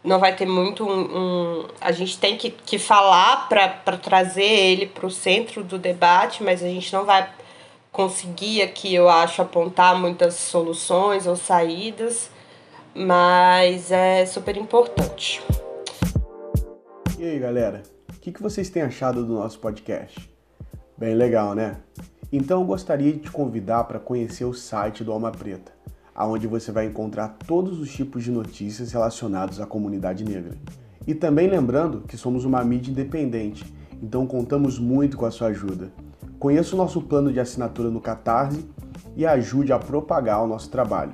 Não 0.02 0.18
vai 0.18 0.36
ter 0.36 0.46
muito 0.46 0.84
um. 0.84 1.00
um 1.00 1.68
a 1.80 1.90
gente 1.90 2.18
tem 2.18 2.36
que, 2.36 2.50
que 2.50 2.78
falar 2.78 3.48
para 3.48 3.96
trazer 3.96 4.44
ele 4.44 4.86
para 4.86 5.06
o 5.06 5.10
centro 5.10 5.64
do 5.64 5.78
debate, 5.78 6.42
mas 6.44 6.62
a 6.62 6.68
gente 6.68 6.92
não 6.92 7.04
vai 7.06 7.26
conseguir 7.94 8.60
aqui, 8.60 8.92
eu 8.92 9.08
acho, 9.08 9.40
apontar 9.40 9.96
muitas 9.96 10.34
soluções 10.34 11.28
ou 11.28 11.36
saídas, 11.36 12.28
mas 12.92 13.92
é 13.92 14.26
super 14.26 14.56
importante. 14.56 15.40
E 17.16 17.24
aí, 17.24 17.38
galera? 17.38 17.84
O 18.12 18.18
que, 18.18 18.32
que 18.32 18.42
vocês 18.42 18.68
têm 18.68 18.82
achado 18.82 19.24
do 19.24 19.34
nosso 19.34 19.60
podcast? 19.60 20.28
Bem 20.98 21.14
legal, 21.14 21.54
né? 21.54 21.76
Então 22.32 22.62
eu 22.62 22.66
gostaria 22.66 23.12
de 23.12 23.20
te 23.20 23.30
convidar 23.30 23.84
para 23.84 24.00
conhecer 24.00 24.44
o 24.44 24.52
site 24.52 25.04
do 25.04 25.12
Alma 25.12 25.30
Preta, 25.30 25.70
aonde 26.12 26.48
você 26.48 26.72
vai 26.72 26.86
encontrar 26.86 27.36
todos 27.46 27.78
os 27.78 27.92
tipos 27.92 28.24
de 28.24 28.30
notícias 28.32 28.90
relacionados 28.90 29.60
à 29.60 29.66
comunidade 29.66 30.24
negra. 30.24 30.58
E 31.06 31.14
também 31.14 31.46
lembrando 31.46 32.00
que 32.00 32.16
somos 32.16 32.44
uma 32.44 32.64
mídia 32.64 32.90
independente, 32.90 33.64
então 34.02 34.26
contamos 34.26 34.80
muito 34.80 35.16
com 35.16 35.26
a 35.26 35.30
sua 35.30 35.48
ajuda. 35.48 35.92
Conheça 36.44 36.74
o 36.74 36.76
nosso 36.76 37.00
plano 37.00 37.32
de 37.32 37.40
assinatura 37.40 37.88
no 37.88 38.02
Catarse 38.02 38.68
e 39.16 39.24
ajude 39.24 39.72
a 39.72 39.78
propagar 39.78 40.44
o 40.44 40.46
nosso 40.46 40.68
trabalho. 40.68 41.12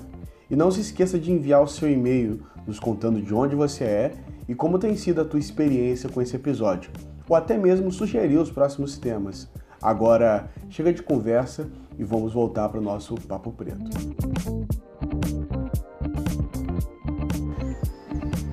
E 0.50 0.56
não 0.56 0.72
se 0.72 0.80
esqueça 0.80 1.20
de 1.20 1.30
enviar 1.30 1.62
o 1.62 1.68
seu 1.68 1.88
e-mail 1.88 2.42
nos 2.66 2.80
contando 2.80 3.22
de 3.22 3.32
onde 3.32 3.54
você 3.54 3.84
é 3.84 4.14
e 4.48 4.56
como 4.56 4.76
tem 4.76 4.96
sido 4.96 5.20
a 5.20 5.24
tua 5.24 5.38
experiência 5.38 6.08
com 6.08 6.20
esse 6.20 6.34
episódio, 6.34 6.90
ou 7.28 7.36
até 7.36 7.56
mesmo 7.56 7.92
sugerir 7.92 8.38
os 8.38 8.50
próximos 8.50 8.98
temas. 8.98 9.48
Agora, 9.80 10.50
chega 10.68 10.92
de 10.92 11.00
conversa 11.00 11.70
e 11.96 12.02
vamos 12.02 12.32
voltar 12.32 12.68
para 12.68 12.80
o 12.80 12.82
nosso 12.82 13.14
Papo 13.14 13.52
Preto. 13.52 13.88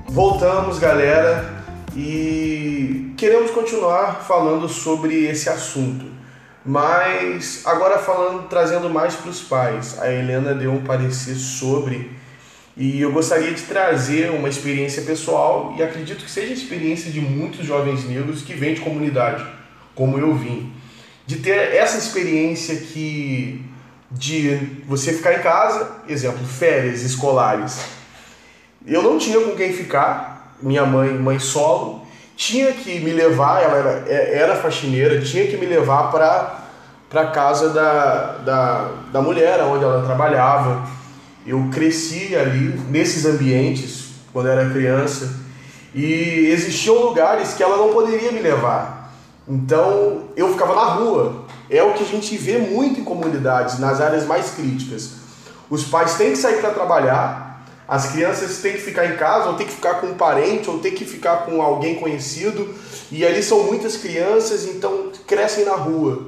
Voltamos, 0.09 0.77
galera, 0.77 1.43
e 1.95 3.15
queremos 3.17 3.49
continuar 3.49 4.21
falando 4.21 4.69
sobre 4.69 5.25
esse 5.25 5.49
assunto. 5.49 6.16
Mas 6.67 7.62
agora 7.63 7.97
falando, 7.97 8.49
trazendo 8.49 8.89
mais 8.89 9.15
para 9.15 9.30
os 9.30 9.41
pais, 9.41 9.97
a 10.01 10.12
Helena 10.12 10.53
deu 10.53 10.73
um 10.73 10.84
parecer 10.84 11.36
sobre 11.36 12.12
e 12.75 12.99
eu 12.99 13.12
gostaria 13.13 13.53
de 13.53 13.62
trazer 13.62 14.32
uma 14.32 14.49
experiência 14.49 15.01
pessoal 15.03 15.73
e 15.77 15.82
acredito 15.82 16.25
que 16.25 16.30
seja 16.30 16.51
a 16.51 16.53
experiência 16.53 17.10
de 17.10 17.21
muitos 17.21 17.65
jovens 17.65 18.03
negros 18.03 18.41
que 18.41 18.53
vêm 18.53 18.73
de 18.73 18.82
comunidade, 18.82 19.45
como 19.95 20.19
eu 20.19 20.36
vim, 20.36 20.73
de 21.25 21.38
ter 21.38 21.73
essa 21.73 21.97
experiência 21.97 22.75
que 22.75 23.65
de 24.12 24.58
você 24.86 25.13
ficar 25.13 25.36
em 25.36 25.41
casa, 25.41 26.01
exemplo, 26.08 26.45
férias 26.45 27.01
escolares. 27.01 27.80
Eu 28.86 29.01
não 29.01 29.17
tinha 29.17 29.39
com 29.39 29.56
quem 29.56 29.71
ficar, 29.71 30.58
minha 30.62 30.86
mãe, 30.86 31.13
mãe 31.13 31.39
solo, 31.39 32.06
tinha 32.38 32.71
que 32.71 33.00
me 33.00 33.12
levar, 33.12 33.63
ela 33.63 33.78
era, 33.78 34.04
é, 34.08 34.38
era 34.38 34.56
faxineira, 34.56 35.19
tinha 35.19 35.47
que 35.47 35.58
me 35.58 35.65
levar 35.65 36.12
para 36.12 36.63
para 37.10 37.28
casa 37.28 37.69
da, 37.69 38.34
da, 38.43 38.91
da 39.13 39.21
mulher 39.21 39.63
onde 39.63 39.84
ela 39.84 40.04
trabalhava. 40.06 40.86
Eu 41.45 41.69
cresci 41.71 42.36
ali 42.36 42.78
nesses 42.89 43.26
ambientes 43.26 44.10
quando 44.34 44.50
era 44.50 44.69
criança 44.69 45.39
e 45.95 46.50
existiam 46.52 46.95
lugares 46.95 47.54
que 47.54 47.63
ela 47.63 47.78
não 47.78 47.93
poderia 47.93 48.32
me 48.34 48.41
levar. 48.41 49.13
Então 49.47 50.23
eu 50.36 50.52
ficava 50.52 50.76
na 50.76 50.84
rua. 50.84 51.45
É 51.69 51.82
o 51.82 51.93
que 51.93 52.04
a 52.04 52.08
gente 52.08 52.38
vê 52.38 52.58
muito 52.58 53.00
em 53.00 53.04
comunidades, 53.06 53.80
nas 53.80 54.02
áreas 54.02 54.26
mais 54.26 54.52
críticas. 54.52 55.12
Os 55.69 55.86
pais 55.86 56.15
têm 56.15 56.32
que 56.32 56.38
sair 56.38 56.60
para 56.60 56.71
trabalhar, 56.71 57.46
as 57.88 58.12
crianças 58.12 58.58
têm 58.58 58.73
que 58.73 58.82
ficar 58.82 59.06
em 59.06 59.15
casa, 59.15 59.50
ou 59.50 59.56
têm 59.56 59.65
que 59.65 59.73
ficar 59.73 60.02
com 60.02 60.08
um 60.08 60.15
parente, 60.15 60.69
ou 60.69 60.80
têm 60.80 60.93
que 60.93 61.06
ficar 61.06 61.45
com 61.45 61.62
alguém 61.62 61.95
conhecido, 61.95 62.73
e 63.10 63.26
ali 63.26 63.41
são 63.41 63.63
muitas 63.63 63.95
crianças, 63.95 64.65
então 64.65 65.12
crescem 65.26 65.63
na 65.63 65.76
rua. 65.76 66.28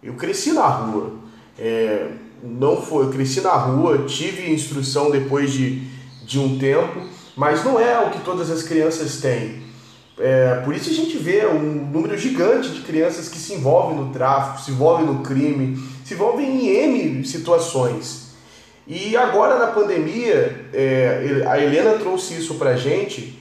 Eu 0.00 0.14
cresci 0.14 0.52
na 0.52 0.66
rua. 0.66 1.14
É, 1.58 2.10
não 2.42 2.80
foi, 2.80 3.06
eu 3.06 3.10
cresci 3.10 3.40
na 3.40 3.52
rua, 3.52 4.04
tive 4.06 4.52
instrução 4.52 5.10
depois 5.10 5.52
de, 5.52 5.82
de 6.24 6.38
um 6.38 6.56
tempo, 6.58 7.02
mas 7.36 7.64
não 7.64 7.80
é 7.80 7.98
o 8.06 8.10
que 8.10 8.20
todas 8.20 8.48
as 8.48 8.62
crianças 8.62 9.20
têm. 9.20 9.66
É, 10.16 10.60
por 10.64 10.74
isso 10.74 10.90
a 10.90 10.92
gente 10.92 11.16
vê 11.16 11.46
um 11.46 11.90
número 11.92 12.16
gigante 12.16 12.70
de 12.70 12.82
crianças 12.82 13.28
que 13.28 13.38
se 13.38 13.54
envolvem 13.54 13.96
no 13.96 14.12
tráfico, 14.12 14.60
se 14.60 14.70
envolvem 14.70 15.06
no 15.06 15.22
crime, 15.22 15.76
se 16.04 16.14
envolvem 16.14 16.46
em 16.46 16.68
M 16.68 17.24
situações. 17.24 18.27
E 18.90 19.14
agora 19.18 19.58
na 19.58 19.66
pandemia, 19.66 20.66
é, 20.72 21.44
a 21.46 21.58
Helena 21.58 21.98
trouxe 21.98 22.32
isso 22.38 22.54
pra 22.54 22.74
gente. 22.74 23.38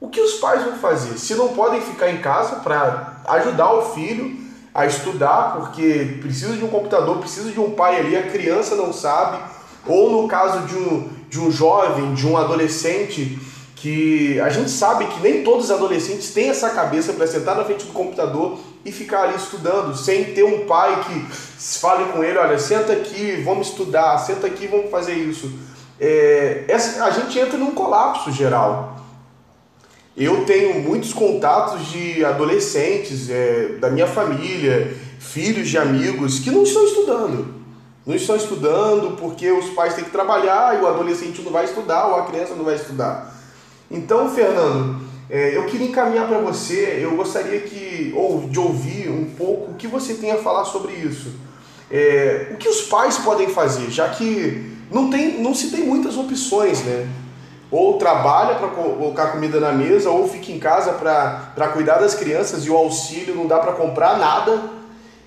O 0.00 0.08
que 0.08 0.20
os 0.20 0.34
pais 0.34 0.62
vão 0.62 0.76
fazer? 0.78 1.18
Se 1.18 1.34
não 1.34 1.48
podem 1.48 1.80
ficar 1.80 2.10
em 2.10 2.18
casa 2.18 2.60
para 2.60 3.20
ajudar 3.26 3.74
o 3.74 3.92
filho 3.92 4.36
a 4.72 4.86
estudar, 4.86 5.56
porque 5.56 6.18
precisa 6.20 6.52
de 6.52 6.64
um 6.64 6.68
computador, 6.68 7.18
precisa 7.18 7.50
de 7.50 7.58
um 7.58 7.72
pai 7.72 7.98
ali, 7.98 8.16
a 8.16 8.30
criança 8.30 8.76
não 8.76 8.92
sabe, 8.92 9.38
ou 9.84 10.10
no 10.10 10.28
caso 10.28 10.64
de 10.68 10.76
um, 10.76 11.08
de 11.28 11.40
um 11.40 11.50
jovem, 11.50 12.14
de 12.14 12.24
um 12.24 12.36
adolescente, 12.36 13.36
que 13.74 14.38
a 14.40 14.48
gente 14.48 14.70
sabe 14.70 15.06
que 15.06 15.20
nem 15.20 15.42
todos 15.42 15.64
os 15.64 15.70
adolescentes 15.72 16.32
têm 16.32 16.50
essa 16.50 16.70
cabeça 16.70 17.12
para 17.12 17.26
sentar 17.26 17.56
na 17.56 17.64
frente 17.64 17.84
do 17.84 17.92
computador 17.92 18.58
e 18.84 18.92
ficar 18.92 19.22
ali 19.22 19.36
estudando, 19.36 19.96
sem 19.96 20.34
ter 20.34 20.44
um 20.44 20.66
pai 20.66 21.04
que 21.04 21.20
fale 21.80 22.12
com 22.12 22.22
ele, 22.22 22.36
olha, 22.36 22.58
senta 22.58 22.92
aqui, 22.92 23.42
vamos 23.44 23.68
estudar, 23.68 24.18
senta 24.18 24.46
aqui, 24.46 24.66
vamos 24.66 24.90
fazer 24.90 25.14
isso. 25.14 25.50
É, 25.98 26.64
essa, 26.68 27.04
a 27.04 27.10
gente 27.10 27.38
entra 27.38 27.56
num 27.56 27.70
colapso 27.70 28.30
geral. 28.30 29.00
Eu 30.16 30.44
tenho 30.44 30.80
muitos 30.80 31.12
contatos 31.12 31.90
de 31.90 32.24
adolescentes 32.24 33.30
é, 33.30 33.76
da 33.80 33.90
minha 33.90 34.06
família, 34.06 34.94
filhos 35.18 35.68
de 35.68 35.78
amigos 35.78 36.38
que 36.38 36.50
não 36.50 36.62
estão 36.62 36.84
estudando. 36.84 37.54
Não 38.06 38.14
estão 38.14 38.36
estudando 38.36 39.16
porque 39.16 39.50
os 39.50 39.70
pais 39.70 39.94
têm 39.94 40.04
que 40.04 40.10
trabalhar 40.10 40.78
e 40.78 40.82
o 40.82 40.86
adolescente 40.86 41.40
não 41.40 41.50
vai 41.50 41.64
estudar 41.64 42.06
ou 42.08 42.16
a 42.16 42.26
criança 42.26 42.54
não 42.54 42.64
vai 42.64 42.74
estudar. 42.74 43.34
Então, 43.90 44.32
Fernando, 44.32 45.03
é, 45.28 45.56
eu 45.56 45.66
queria 45.66 45.88
encaminhar 45.88 46.28
para 46.28 46.38
você, 46.38 46.98
eu 47.02 47.16
gostaria 47.16 47.60
que, 47.60 48.12
ou 48.16 48.48
de 48.48 48.58
ouvir 48.58 49.10
um 49.10 49.24
pouco 49.36 49.72
o 49.72 49.74
que 49.74 49.86
você 49.86 50.14
tem 50.14 50.30
a 50.30 50.38
falar 50.38 50.64
sobre 50.64 50.92
isso. 50.92 51.32
É, 51.90 52.48
o 52.52 52.56
que 52.56 52.68
os 52.68 52.82
pais 52.82 53.18
podem 53.18 53.48
fazer, 53.48 53.90
já 53.90 54.08
que 54.08 54.72
não, 54.90 55.10
tem, 55.10 55.40
não 55.40 55.54
se 55.54 55.70
tem 55.70 55.84
muitas 55.86 56.16
opções, 56.16 56.82
né? 56.82 57.08
ou 57.70 57.98
trabalha 57.98 58.54
para 58.54 58.68
colocar 58.68 59.32
comida 59.32 59.58
na 59.58 59.72
mesa, 59.72 60.08
ou 60.08 60.28
fica 60.28 60.52
em 60.52 60.60
casa 60.60 60.92
para 60.92 61.68
cuidar 61.72 61.98
das 61.98 62.14
crianças 62.14 62.64
e 62.64 62.70
o 62.70 62.76
auxílio 62.76 63.34
não 63.34 63.48
dá 63.48 63.58
para 63.58 63.72
comprar 63.72 64.16
nada. 64.16 64.70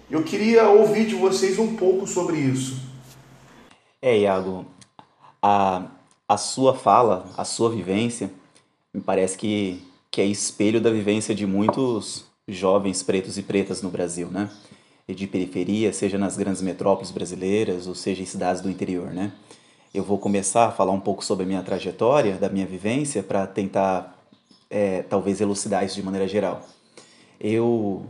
Eu 0.09 0.23
queria 0.23 0.69
ouvir 0.69 1.07
de 1.07 1.15
vocês 1.15 1.59
um 1.59 1.75
pouco 1.75 2.07
sobre 2.07 2.37
isso. 2.37 2.79
É, 4.01 4.19
Iago, 4.19 4.65
a, 5.41 5.83
a 6.25 6.37
sua 6.37 6.73
fala, 6.73 7.25
a 7.35 7.43
sua 7.43 7.69
vivência, 7.69 8.31
me 8.93 9.01
parece 9.01 9.37
que, 9.37 9.85
que 10.11 10.21
é 10.21 10.25
espelho 10.25 10.81
da 10.81 10.89
vivência 10.89 11.33
de 11.35 11.45
muitos 11.45 12.25
jovens 12.47 13.03
pretos 13.03 13.37
e 13.37 13.43
pretas 13.43 13.81
no 13.81 13.89
Brasil, 13.89 14.29
né? 14.29 14.49
E 15.07 15.15
de 15.15 15.27
periferia, 15.27 15.93
seja 15.93 16.17
nas 16.17 16.37
grandes 16.37 16.61
metrópoles 16.61 17.11
brasileiras, 17.11 17.87
ou 17.87 17.95
seja 17.95 18.21
em 18.21 18.25
cidades 18.25 18.61
do 18.61 18.69
interior, 18.69 19.13
né? 19.13 19.31
eu 19.97 20.03
vou 20.03 20.17
começar 20.17 20.67
a 20.67 20.71
falar 20.71 20.91
um 20.91 20.99
pouco 20.99 21.25
sobre 21.25 21.43
a 21.43 21.47
minha 21.47 21.63
trajetória, 21.63 22.35
da 22.35 22.49
minha 22.49 22.65
vivência, 22.65 23.23
para 23.23 23.47
tentar 23.47 24.15
é, 24.69 25.01
talvez 25.01 25.41
elucidar 25.41 25.83
isso 25.83 25.95
de 25.95 26.03
maneira 26.03 26.27
geral. 26.27 26.61
Eu 27.39 28.05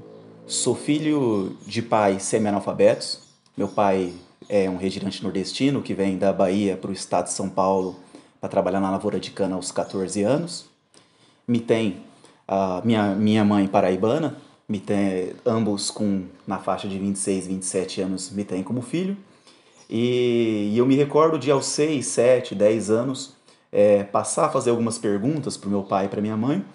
sou 0.45 0.75
filho 0.75 1.55
de 1.65 1.81
pais 1.81 2.23
semi-analfabetos. 2.23 3.19
Meu 3.55 3.67
pai 3.67 4.13
é 4.49 4.69
um 4.69 4.77
retirante 4.77 5.23
nordestino 5.23 5.81
que 5.81 5.93
vem 5.93 6.17
da 6.17 6.33
Bahia 6.33 6.75
para 6.75 6.89
o 6.89 6.93
estado 6.93 7.25
de 7.25 7.31
São 7.31 7.49
Paulo 7.49 7.95
para 8.39 8.49
trabalhar 8.49 8.79
na 8.79 8.91
lavoura 8.91 9.19
de 9.19 9.31
cana 9.31 9.55
aos 9.55 9.71
14 9.71 10.21
anos. 10.23 10.65
Me 11.47 11.59
tem 11.59 11.97
a 12.47 12.81
minha, 12.83 13.15
minha 13.15 13.45
mãe 13.45 13.67
paraibana, 13.67 14.35
me 14.67 14.79
tem 14.79 15.33
ambos 15.45 15.89
com 15.89 16.25
na 16.45 16.57
faixa 16.57 16.87
de 16.87 16.99
26, 16.99 17.47
27 17.47 18.01
anos, 18.01 18.31
me 18.31 18.43
tem 18.43 18.61
como 18.61 18.81
filho. 18.81 19.15
E, 19.89 20.71
e 20.73 20.77
eu 20.77 20.85
me 20.85 20.95
recordo 20.95 21.39
de 21.39 21.49
aos 21.49 21.65
6, 21.67 22.05
7, 22.05 22.53
10 22.53 22.89
anos 22.89 23.33
é, 23.71 24.03
passar 24.03 24.45
a 24.45 24.49
fazer 24.49 24.71
algumas 24.71 24.97
perguntas 24.97 25.55
para 25.55 25.67
o 25.67 25.71
meu 25.71 25.83
pai 25.83 26.05
e 26.05 26.09
para 26.09 26.21
minha 26.21 26.35
mãe 26.35 26.65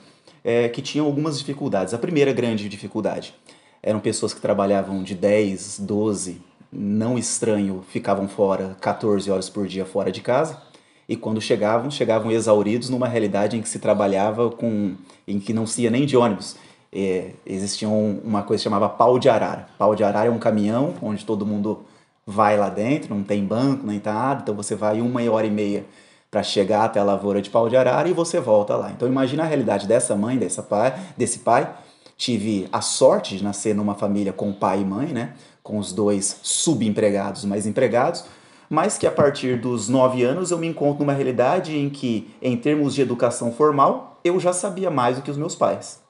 é, 0.42 0.68
que 0.68 0.80
tinham 0.80 1.06
algumas 1.06 1.38
dificuldades. 1.38 1.92
A 1.92 1.98
primeira 1.98 2.32
grande 2.32 2.68
dificuldade 2.68 3.34
eram 3.82 4.00
pessoas 4.00 4.32
que 4.32 4.40
trabalhavam 4.40 5.02
de 5.02 5.14
10, 5.14 5.80
12, 5.80 6.40
não 6.72 7.18
estranho, 7.18 7.84
ficavam 7.90 8.26
fora 8.28 8.76
14 8.80 9.30
horas 9.30 9.50
por 9.50 9.66
dia 9.66 9.84
fora 9.84 10.10
de 10.10 10.22
casa. 10.22 10.71
E 11.08 11.16
quando 11.16 11.40
chegavam, 11.40 11.90
chegavam 11.90 12.30
exauridos 12.30 12.88
numa 12.88 13.08
realidade 13.08 13.56
em 13.56 13.62
que 13.62 13.68
se 13.68 13.78
trabalhava 13.78 14.50
com. 14.50 14.94
em 15.26 15.38
que 15.40 15.52
não 15.52 15.66
se 15.66 15.82
ia 15.82 15.90
nem 15.90 16.06
de 16.06 16.16
ônibus. 16.16 16.56
É, 16.94 17.30
existia 17.46 17.88
uma 17.88 18.42
coisa 18.42 18.60
que 18.60 18.64
chamava 18.64 18.88
pau 18.88 19.18
de 19.18 19.28
arara. 19.28 19.68
Pau 19.78 19.94
de 19.94 20.04
arara 20.04 20.28
é 20.28 20.30
um 20.30 20.38
caminhão 20.38 20.94
onde 21.00 21.24
todo 21.24 21.46
mundo 21.46 21.84
vai 22.26 22.56
lá 22.56 22.68
dentro, 22.68 23.14
não 23.14 23.22
tem 23.22 23.44
banco, 23.44 23.86
nem 23.86 23.98
tá 23.98 24.12
nada, 24.12 24.42
então 24.42 24.54
você 24.54 24.74
vai 24.74 25.00
uma 25.00 25.22
hora 25.30 25.46
e 25.46 25.50
meia 25.50 25.84
para 26.30 26.42
chegar 26.42 26.84
até 26.84 26.98
a 26.98 27.04
lavoura 27.04 27.42
de 27.42 27.50
pau 27.50 27.68
de 27.68 27.76
arara 27.76 28.08
e 28.08 28.12
você 28.12 28.40
volta 28.40 28.74
lá. 28.76 28.90
Então 28.90 29.06
imagina 29.06 29.42
a 29.42 29.46
realidade 29.46 29.86
dessa 29.86 30.16
mãe, 30.16 30.38
dessa 30.38 30.62
pai, 30.62 30.94
desse 31.16 31.40
pai. 31.40 31.68
Tive 32.16 32.68
a 32.72 32.80
sorte 32.80 33.36
de 33.36 33.44
nascer 33.44 33.74
numa 33.74 33.94
família 33.94 34.32
com 34.32 34.52
pai 34.52 34.80
e 34.80 34.84
mãe, 34.84 35.08
né? 35.08 35.34
Com 35.62 35.78
os 35.78 35.92
dois 35.92 36.38
subempregados, 36.42 37.44
mais 37.44 37.66
empregados, 37.66 38.24
mas 38.72 38.96
que 38.96 39.06
a 39.06 39.10
partir 39.10 39.60
dos 39.60 39.90
nove 39.90 40.24
anos 40.24 40.50
eu 40.50 40.56
me 40.56 40.66
encontro 40.66 41.04
numa 41.04 41.12
realidade 41.12 41.76
em 41.76 41.90
que, 41.90 42.34
em 42.40 42.56
termos 42.56 42.94
de 42.94 43.02
educação 43.02 43.52
formal, 43.52 44.18
eu 44.24 44.40
já 44.40 44.54
sabia 44.54 44.90
mais 44.90 45.16
do 45.16 45.22
que 45.22 45.30
os 45.30 45.36
meus 45.36 45.54
pais. 45.54 46.00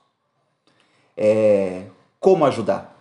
É, 1.17 1.87
como 2.21 2.45
ajudar? 2.45 2.97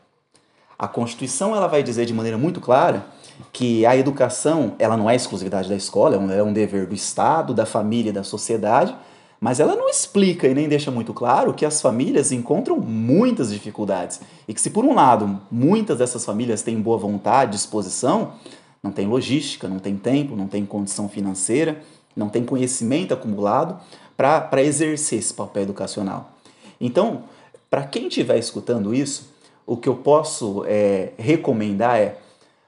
A 0.80 0.88
Constituição 0.88 1.56
ela 1.56 1.68
vai 1.68 1.84
dizer 1.84 2.08
de 2.08 2.14
maneira 2.14 2.40
muito 2.40 2.60
clara 2.60 3.06
que 3.54 3.86
a 3.86 3.96
educação 3.96 4.74
ela 4.80 4.98
não 4.98 5.08
é 5.08 5.16
exclusividade 5.16 5.70
da 5.70 5.76
escola, 5.76 6.16
é 6.16 6.42
um 6.42 6.50
é 6.50 6.54
dever 6.54 6.88
do 6.88 6.96
Estado, 6.96 7.54
da 7.54 7.68
família, 7.68 8.12
da 8.12 8.24
sociedade, 8.24 8.96
mas 9.40 9.60
ela 9.60 9.76
não 9.76 9.88
explica 9.88 10.48
e 10.48 10.56
nem 10.56 10.68
deixa 10.68 10.90
muito 10.90 11.14
claro 11.14 11.54
que 11.54 11.68
as 11.68 11.80
famílias 11.80 12.32
encontram 12.32 12.80
muitas 12.80 13.52
dificuldades 13.52 14.22
e 14.48 14.56
que 14.56 14.62
se 14.62 14.72
por 14.72 14.86
um 14.86 14.96
lado 14.96 15.40
muitas 15.52 16.00
dessas 16.00 16.26
famílias 16.26 16.64
têm 16.64 16.82
boa 16.82 16.98
vontade, 16.98 17.52
disposição, 17.52 18.34
não 18.84 18.92
tem 18.92 19.08
logística, 19.08 19.68
não 19.68 19.80
tem 19.80 19.96
tempo, 19.96 20.36
não 20.36 20.48
tem 20.48 20.66
condição 20.66 21.08
financeira, 21.08 21.82
não 22.16 22.30
tem 22.30 22.44
conhecimento 22.44 23.14
acumulado 23.14 23.80
para 24.18 24.62
exercer 24.62 25.20
esse 25.20 25.34
papel 25.34 25.64
educacional. 25.64 26.32
Então, 26.80 27.24
para 27.70 27.84
quem 27.84 28.08
estiver 28.08 28.38
escutando 28.38 28.94
isso, 28.94 29.30
o 29.66 29.78
que 29.78 29.88
eu 29.88 29.96
posso 29.96 30.64
é, 30.68 31.14
recomendar 31.18 31.98
é 31.98 32.18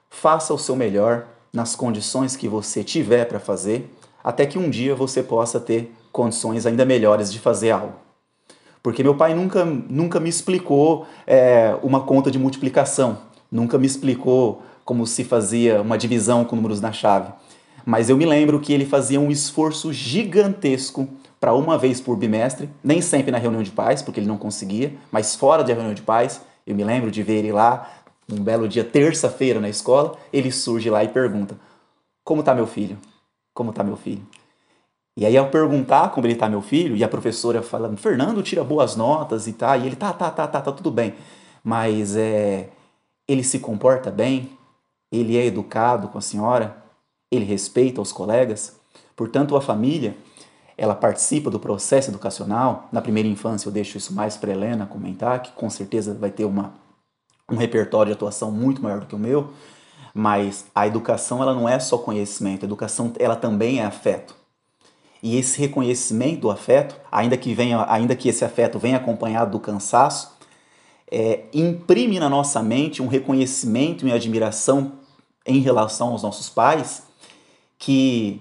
faça 0.08 0.54
o 0.54 0.58
seu 0.58 0.76
melhor 0.76 1.26
nas 1.52 1.76
condições 1.76 2.36
que 2.36 2.48
você 2.48 2.82
tiver 2.82 3.26
para 3.26 3.38
fazer, 3.38 3.90
até 4.22 4.46
que 4.46 4.58
um 4.58 4.70
dia 4.70 4.94
você 4.94 5.22
possa 5.22 5.60
ter 5.60 5.92
condições 6.10 6.64
ainda 6.66 6.84
melhores 6.84 7.32
de 7.32 7.38
fazer 7.38 7.72
algo. 7.72 7.94
Porque 8.82 9.02
meu 9.02 9.16
pai 9.16 9.34
nunca, 9.34 9.64
nunca 9.64 10.20
me 10.20 10.28
explicou 10.28 11.06
é, 11.26 11.76
uma 11.82 12.00
conta 12.00 12.30
de 12.30 12.38
multiplicação, 12.38 13.18
nunca 13.50 13.78
me 13.78 13.86
explicou 13.86 14.62
como 14.84 15.06
se 15.06 15.24
fazia 15.24 15.80
uma 15.80 15.96
divisão 15.96 16.44
com 16.44 16.56
números 16.56 16.80
na 16.80 16.92
chave. 16.92 17.32
Mas 17.86 18.08
eu 18.08 18.16
me 18.16 18.24
lembro 18.24 18.60
que 18.60 18.72
ele 18.72 18.86
fazia 18.86 19.20
um 19.20 19.30
esforço 19.30 19.92
gigantesco 19.92 21.08
para 21.38 21.54
uma 21.54 21.76
vez 21.76 22.00
por 22.00 22.16
bimestre, 22.16 22.70
nem 22.82 23.00
sempre 23.02 23.30
na 23.30 23.38
reunião 23.38 23.62
de 23.62 23.70
pais, 23.70 24.00
porque 24.00 24.20
ele 24.20 24.26
não 24.26 24.38
conseguia, 24.38 24.94
mas 25.12 25.34
fora 25.34 25.62
da 25.62 25.74
reunião 25.74 25.92
de 25.92 26.02
pais, 26.02 26.40
eu 26.66 26.74
me 26.74 26.82
lembro 26.82 27.10
de 27.10 27.22
ver 27.22 27.34
ele 27.34 27.52
lá, 27.52 27.90
um 28.32 28.42
belo 28.42 28.66
dia, 28.66 28.82
terça-feira 28.82 29.60
na 29.60 29.68
escola, 29.68 30.16
ele 30.32 30.50
surge 30.50 30.88
lá 30.88 31.04
e 31.04 31.08
pergunta: 31.08 31.56
Como 32.24 32.42
tá 32.42 32.54
meu 32.54 32.66
filho? 32.66 32.96
Como 33.52 33.72
tá 33.72 33.84
meu 33.84 33.96
filho? 33.96 34.26
E 35.16 35.24
aí, 35.24 35.36
ao 35.36 35.48
perguntar 35.48 36.10
como 36.10 36.26
ele 36.26 36.34
tá, 36.34 36.48
meu 36.48 36.60
filho, 36.60 36.96
e 36.96 37.04
a 37.04 37.08
professora 37.08 37.62
falando, 37.62 37.96
Fernando 37.96 38.42
tira 38.42 38.64
boas 38.64 38.96
notas 38.96 39.46
e 39.46 39.52
tá, 39.52 39.76
e 39.76 39.86
ele 39.86 39.94
tá, 39.94 40.12
tá, 40.12 40.30
tá, 40.30 40.46
tá, 40.48 40.60
tá 40.60 40.72
tudo 40.72 40.90
bem. 40.90 41.14
Mas 41.62 42.16
é, 42.16 42.70
ele 43.28 43.44
se 43.44 43.60
comporta 43.60 44.10
bem, 44.10 44.50
ele 45.14 45.36
é 45.36 45.46
educado 45.46 46.08
com 46.08 46.18
a 46.18 46.20
senhora, 46.20 46.76
ele 47.30 47.44
respeita 47.44 48.00
os 48.00 48.12
colegas. 48.12 48.76
Portanto, 49.16 49.56
a 49.56 49.60
família, 49.60 50.16
ela 50.76 50.94
participa 50.94 51.50
do 51.50 51.60
processo 51.60 52.10
educacional. 52.10 52.88
Na 52.90 53.00
primeira 53.00 53.28
infância, 53.28 53.68
eu 53.68 53.72
deixo 53.72 53.96
isso 53.96 54.12
mais 54.12 54.36
para 54.36 54.52
Helena 54.52 54.86
comentar, 54.86 55.42
que 55.42 55.52
com 55.52 55.70
certeza 55.70 56.14
vai 56.14 56.30
ter 56.30 56.44
uma, 56.44 56.74
um 57.50 57.56
repertório 57.56 58.10
de 58.10 58.16
atuação 58.16 58.50
muito 58.50 58.82
maior 58.82 59.00
do 59.00 59.06
que 59.06 59.14
o 59.14 59.18
meu. 59.18 59.52
Mas 60.12 60.66
a 60.74 60.86
educação, 60.86 61.42
ela 61.42 61.54
não 61.54 61.68
é 61.68 61.78
só 61.78 61.98
conhecimento, 61.98 62.64
a 62.64 62.66
educação, 62.66 63.12
ela 63.18 63.34
também 63.34 63.80
é 63.80 63.84
afeto. 63.84 64.34
E 65.22 65.36
esse 65.36 65.58
reconhecimento 65.58 66.42
do 66.42 66.50
afeto, 66.50 67.00
ainda 67.10 67.36
que, 67.36 67.54
venha, 67.54 67.84
ainda 67.88 68.14
que 68.14 68.28
esse 68.28 68.44
afeto 68.44 68.78
venha 68.78 68.98
acompanhado 68.98 69.52
do 69.52 69.58
cansaço, 69.58 70.34
é, 71.10 71.44
imprime 71.52 72.18
na 72.18 72.28
nossa 72.28 72.62
mente 72.62 73.02
um 73.02 73.06
reconhecimento 73.06 74.06
e 74.06 74.12
admiração 74.12 74.92
em 75.46 75.60
relação 75.60 76.08
aos 76.08 76.22
nossos 76.22 76.48
pais 76.48 77.02
que, 77.78 78.40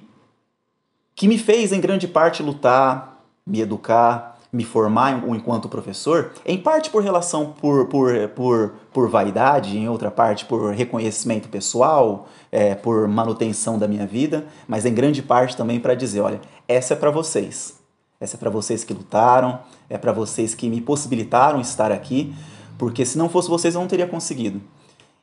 que 1.16 1.28
me 1.28 1.38
fez, 1.38 1.72
em 1.72 1.82
grande 1.82 2.08
parte, 2.08 2.42
lutar, 2.42 3.24
me 3.46 3.62
educar, 3.62 4.34
me 4.54 4.63
formar 4.63 5.28
enquanto 5.28 5.68
professor, 5.68 6.32
em 6.46 6.60
parte 6.60 6.92
por 6.92 7.02
relação 7.02 7.48
por, 7.60 7.88
por, 7.88 8.30
por, 8.30 8.74
por 8.94 9.10
vaidade, 9.10 9.76
em 9.76 9.89
outra 9.89 10.12
parte 10.12 10.46
por 10.46 10.72
reconhecimento 10.72 11.50
pessoal, 11.50 12.28
é, 12.52 12.76
por 12.76 13.08
manutenção 13.08 13.80
da 13.80 13.88
minha 13.88 14.06
vida, 14.06 14.46
mas 14.68 14.86
em 14.86 14.94
grande 14.94 15.24
parte 15.24 15.58
também 15.58 15.80
para 15.80 15.96
dizer, 15.96 16.22
olha, 16.22 16.39
essa 16.68 16.94
é 16.94 16.98
para 16.98 17.10
vocês. 17.10 17.82
Essa 18.20 18.38
é 18.38 18.39
para 18.39 18.52
vocês 18.52 18.84
que 18.84 18.94
lutaram, 18.94 19.60
é 19.89 19.98
para 19.98 20.13
vocês 20.13 20.54
que 20.54 20.70
me 20.70 20.80
possibilitaram 20.80 21.60
estar 21.60 21.92
aqui, 21.92 22.34
porque 22.78 23.06
se 23.06 23.18
não 23.18 23.28
fosse 23.28 23.50
vocês 23.50 23.74
eu 23.74 23.82
não 23.82 23.88
teria 23.88 24.08
conseguido. 24.08 24.62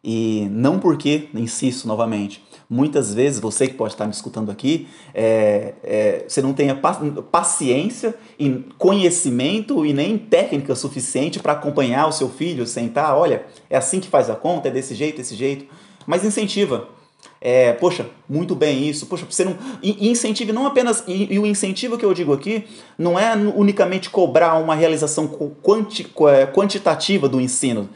E 0.03 0.49
não 0.51 0.79
porque, 0.79 1.29
insisto 1.35 1.87
novamente, 1.87 2.43
muitas 2.69 3.13
vezes 3.13 3.39
você 3.39 3.67
que 3.67 3.75
pode 3.75 3.93
estar 3.93 4.07
me 4.07 4.13
escutando 4.13 4.51
aqui, 4.51 4.89
é, 5.13 5.75
é, 5.83 6.25
você 6.27 6.41
não 6.41 6.55
tenha 6.55 6.75
paciência 7.31 8.15
e 8.39 8.65
conhecimento 8.79 9.85
e 9.85 9.93
nem 9.93 10.17
técnica 10.17 10.75
suficiente 10.75 11.39
para 11.39 11.53
acompanhar 11.53 12.07
o 12.07 12.13
seu 12.13 12.31
filho, 12.31 12.67
sentar, 12.67 13.15
olha, 13.15 13.45
é 13.69 13.77
assim 13.77 14.01
que 14.01 14.09
faz 14.09 14.31
a 14.31 14.35
conta, 14.35 14.69
é 14.69 14.71
desse 14.71 14.95
jeito, 14.95 15.19
desse 15.19 15.35
jeito. 15.35 15.67
Mas 16.07 16.25
incentiva. 16.25 16.89
É, 17.39 17.73
poxa, 17.75 18.07
muito 18.29 18.55
bem 18.55 18.89
isso. 18.89 19.07
Poxa, 19.07 19.27
você 19.29 19.45
não. 19.45 19.57
Incentive 19.83 20.53
não 20.53 20.67
apenas. 20.67 21.05
E, 21.07 21.35
e, 21.35 21.39
o 21.39 21.47
incentivo 21.47 21.99
que 21.99 22.05
eu 22.05 22.15
digo 22.15 22.33
aqui 22.33 22.65
não 22.99 23.19
é 23.19 23.35
unicamente 23.35 24.09
cobrar 24.09 24.55
uma 24.57 24.75
realização 24.75 25.27
quanti, 25.27 26.11
é, 26.29 26.47
quantitativa 26.47 27.29
do 27.29 27.41
ensino 27.41 27.89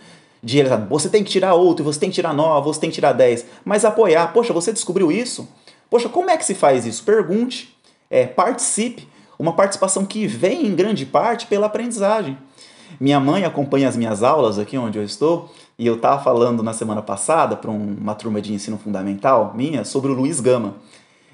realizar. 0.47 0.87
Você 0.89 1.09
tem 1.09 1.25
que 1.25 1.31
tirar 1.31 1.55
outro, 1.55 1.85
você 1.85 1.99
tem 1.99 2.11
que 2.11 2.15
tirar 2.15 2.33
nove, 2.33 2.67
você 2.67 2.81
tem 2.81 2.91
que 2.91 2.95
tirar 2.95 3.13
dez. 3.13 3.47
Mas 3.65 3.85
apoiar. 3.85 4.33
Poxa, 4.33 4.53
você 4.53 4.73
descobriu 4.73 5.11
isso? 5.11 5.49
Poxa, 5.91 6.09
como 6.09 6.31
é 6.31 6.37
que 6.37 6.45
se 6.45 6.55
faz 6.55 6.87
isso? 6.87 7.05
Pergunte, 7.05 7.77
é, 8.11 8.27
participe. 8.27 9.09
Uma 9.39 9.53
participação 9.53 10.07
que 10.07 10.27
vem 10.27 10.67
em 10.67 10.75
grande 10.75 11.05
parte 11.05 11.47
pela 11.47 11.67
aprendizagem. 11.67 12.39
Minha 13.01 13.19
mãe 13.19 13.45
acompanha 13.45 13.89
as 13.89 13.97
minhas 13.97 14.23
aulas 14.23 14.59
aqui 14.59 14.79
onde 14.79 14.99
eu 14.99 15.05
estou 15.05 15.51
e 15.79 15.87
eu 15.87 15.97
estava 15.97 16.23
falando 16.23 16.63
na 16.63 16.73
semana 16.73 17.03
passada 17.03 17.57
para 17.57 17.71
uma 17.71 18.15
turma 18.15 18.41
de 18.41 18.53
ensino 18.53 18.79
fundamental 18.79 19.53
minha 19.55 19.85
sobre 19.85 20.13
o 20.13 20.15
Luiz 20.15 20.41
Gama. 20.41 20.77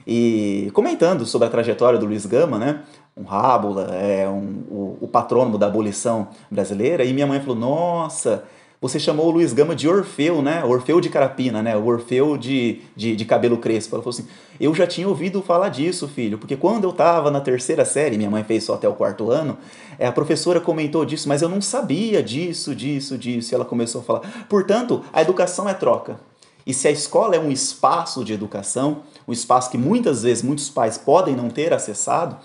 E 0.07 0.71
comentando 0.73 1.27
sobre 1.27 1.47
a 1.47 1.51
trajetória 1.51 1.99
do 1.99 2.07
Luiz 2.07 2.25
Gama, 2.25 2.59
né? 2.59 2.81
Um 3.17 3.25
rábula, 3.25 3.95
é 3.95 4.27
um, 4.29 4.63
o, 4.71 4.99
o 5.03 5.09
patrônomo 5.09 5.59
da 5.59 5.67
abolição 5.67 6.29
brasileira. 6.51 7.05
E 7.05 7.13
minha 7.13 7.27
mãe 7.27 7.39
falou: 7.41 7.57
Nossa, 7.57 8.45
você 8.81 8.99
chamou 8.99 9.27
o 9.27 9.31
Luiz 9.31 9.53
Gama 9.53 9.77
de 9.77 9.87
Orfeu, 9.87 10.41
né? 10.41 10.65
Orfeu 10.65 11.03
de 11.03 11.11
Carapina, 11.11 11.63
né? 11.63 11.77
O 11.77 11.85
Orfeu 11.85 12.39
de, 12.39 12.81
de, 12.97 13.15
de, 13.15 13.25
cabelo 13.27 13.59
crespo. 13.59 13.95
Ela 13.95 14.03
falou 14.03 14.19
assim: 14.19 14.27
Eu 14.59 14.75
já 14.75 14.87
tinha 14.87 15.07
ouvido 15.07 15.43
falar 15.43 15.69
disso, 15.69 16.09
filho, 16.09 16.39
porque 16.39 16.57
quando 16.57 16.85
eu 16.85 16.91
estava 16.91 17.31
na 17.31 17.41
terceira 17.43 17.85
série, 17.85 18.17
minha 18.17 18.31
mãe 18.31 18.43
fez 18.43 18.65
só 18.65 18.75
até 18.75 18.89
o 18.89 18.95
quarto 18.95 19.31
ano, 19.31 19.59
é, 19.99 20.07
a 20.07 20.13
professora 20.13 20.61
comentou 20.61 21.05
disso, 21.05 21.29
mas 21.29 21.43
eu 21.43 21.49
não 21.49 21.61
sabia 21.61 22.23
disso, 22.23 22.75
disso, 22.75 23.19
disso. 23.19 23.53
E 23.53 23.55
ela 23.55 23.67
começou 23.67 24.01
a 24.01 24.05
falar. 24.05 24.47
Portanto, 24.49 25.05
a 25.13 25.21
educação 25.21 25.69
é 25.69 25.75
troca. 25.75 26.19
E 26.67 26.73
se 26.73 26.89
a 26.89 26.91
escola 26.91 27.37
é 27.37 27.39
um 27.39 27.51
espaço 27.51 28.25
de 28.25 28.33
educação, 28.33 29.03
um 29.29 29.33
espaço 29.33 29.71
que 29.71 29.77
muitas 29.77 30.23
vezes 30.23 30.43
muitos 30.43 30.71
pais 30.71 30.97
podem 30.97 31.37
não 31.37 31.51
ter 31.51 31.75
acessado, 31.75 32.37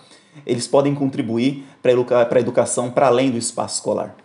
eles 0.46 0.68
podem 0.68 0.94
contribuir 0.94 1.66
para 1.82 1.92
a 1.92 2.40
educação 2.42 2.92
para 2.92 3.08
além 3.08 3.32
do 3.32 3.38
espaço 3.38 3.76
escolar. 3.76 4.25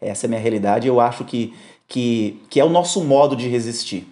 Essa 0.00 0.26
é 0.26 0.28
a 0.28 0.30
minha 0.30 0.40
realidade. 0.40 0.86
Eu 0.86 1.00
acho 1.00 1.24
que, 1.24 1.52
que, 1.86 2.40
que 2.48 2.60
é 2.60 2.64
o 2.64 2.68
nosso 2.68 3.02
modo 3.04 3.34
de 3.34 3.48
resistir. 3.48 4.06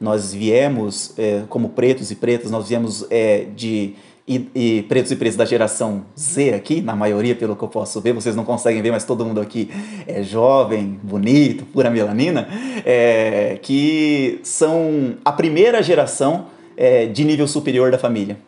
Nós 0.00 0.32
viemos, 0.32 1.16
é, 1.18 1.42
como 1.48 1.70
pretos 1.70 2.10
e 2.10 2.16
pretas, 2.16 2.50
nós 2.50 2.68
viemos 2.68 3.06
é, 3.10 3.46
de. 3.54 3.94
E, 4.26 4.48
e, 4.54 4.82
pretos 4.84 5.10
e 5.10 5.16
pretas 5.16 5.36
da 5.36 5.44
geração 5.44 6.04
Z 6.16 6.54
aqui, 6.54 6.80
na 6.80 6.94
maioria, 6.94 7.34
pelo 7.34 7.56
que 7.56 7.62
eu 7.64 7.68
posso 7.68 8.00
ver, 8.00 8.12
vocês 8.12 8.36
não 8.36 8.44
conseguem 8.44 8.80
ver, 8.80 8.92
mas 8.92 9.04
todo 9.04 9.24
mundo 9.24 9.40
aqui 9.40 9.68
é 10.06 10.22
jovem, 10.22 11.00
bonito, 11.02 11.64
pura 11.66 11.90
melanina, 11.90 12.46
é, 12.86 13.58
que 13.60 14.38
são 14.44 15.16
a 15.24 15.32
primeira 15.32 15.82
geração 15.82 16.46
é, 16.76 17.06
de 17.06 17.24
nível 17.24 17.48
superior 17.48 17.90
da 17.90 17.98
família. 17.98 18.38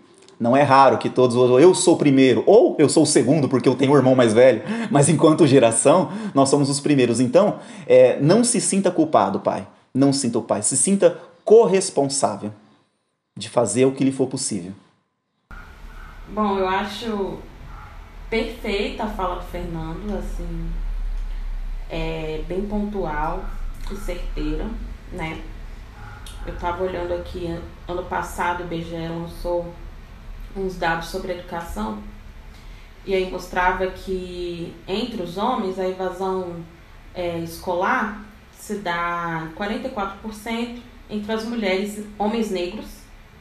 Não 0.44 0.54
é 0.54 0.62
raro 0.62 0.98
que 0.98 1.09
todos 1.09 1.35
eu 1.59 1.74
sou 1.74 1.94
o 1.94 1.96
primeiro 1.96 2.44
ou 2.46 2.76
eu 2.78 2.87
sou 2.87 3.04
o 3.04 3.07
segundo 3.07 3.48
porque 3.48 3.66
eu 3.66 3.74
tenho 3.74 3.92
um 3.92 3.96
irmão 3.96 4.14
mais 4.14 4.35
velho, 4.35 4.61
mas 4.90 5.09
enquanto 5.09 5.46
geração 5.46 6.12
nós 6.35 6.50
somos 6.50 6.68
os 6.68 6.80
primeiros. 6.80 7.18
Então, 7.18 7.61
é, 7.87 8.20
não 8.20 8.44
se 8.44 8.61
sinta 8.61 8.90
culpado, 8.90 9.40
pai. 9.40 9.66
Não 9.94 10.12
sinta 10.12 10.38
o 10.38 10.42
pai. 10.42 10.61
Se 10.61 10.76
sinta 10.76 11.18
corresponsável 11.46 12.52
de 13.35 13.48
fazer 13.48 13.87
o 13.87 13.92
que 13.92 14.04
lhe 14.04 14.12
for 14.12 14.26
possível. 14.26 14.72
Bom, 16.28 16.59
eu 16.59 16.68
acho 16.68 17.38
perfeita 18.28 19.04
a 19.04 19.09
fala 19.09 19.37
do 19.37 19.46
Fernando, 19.46 20.18
assim, 20.18 20.68
é 21.88 22.42
bem 22.46 22.66
pontual 22.66 23.42
e 23.90 23.96
certeira, 23.96 24.66
né? 25.11 25.40
Eu 26.46 26.52
estava 26.52 26.85
olhando 26.85 27.14
aqui, 27.14 27.46
ano 27.88 28.02
passado 28.02 28.61
o 28.61 28.64
IBGE 28.64 29.09
lançou 29.09 29.72
uns 30.56 30.76
dados 30.76 31.08
sobre 31.08 31.32
educação 31.32 32.02
e 33.06 33.14
aí 33.14 33.30
mostrava 33.30 33.86
que 33.88 34.74
entre 34.88 35.22
os 35.22 35.36
homens 35.36 35.78
a 35.78 35.86
evasão 35.86 36.64
é, 37.14 37.38
escolar 37.38 38.24
se 38.58 38.76
dá 38.76 39.48
44%, 39.56 40.78
entre 41.10 41.32
as 41.32 41.44
mulheres, 41.44 42.02
homens 42.18 42.50
negros, 42.50 42.86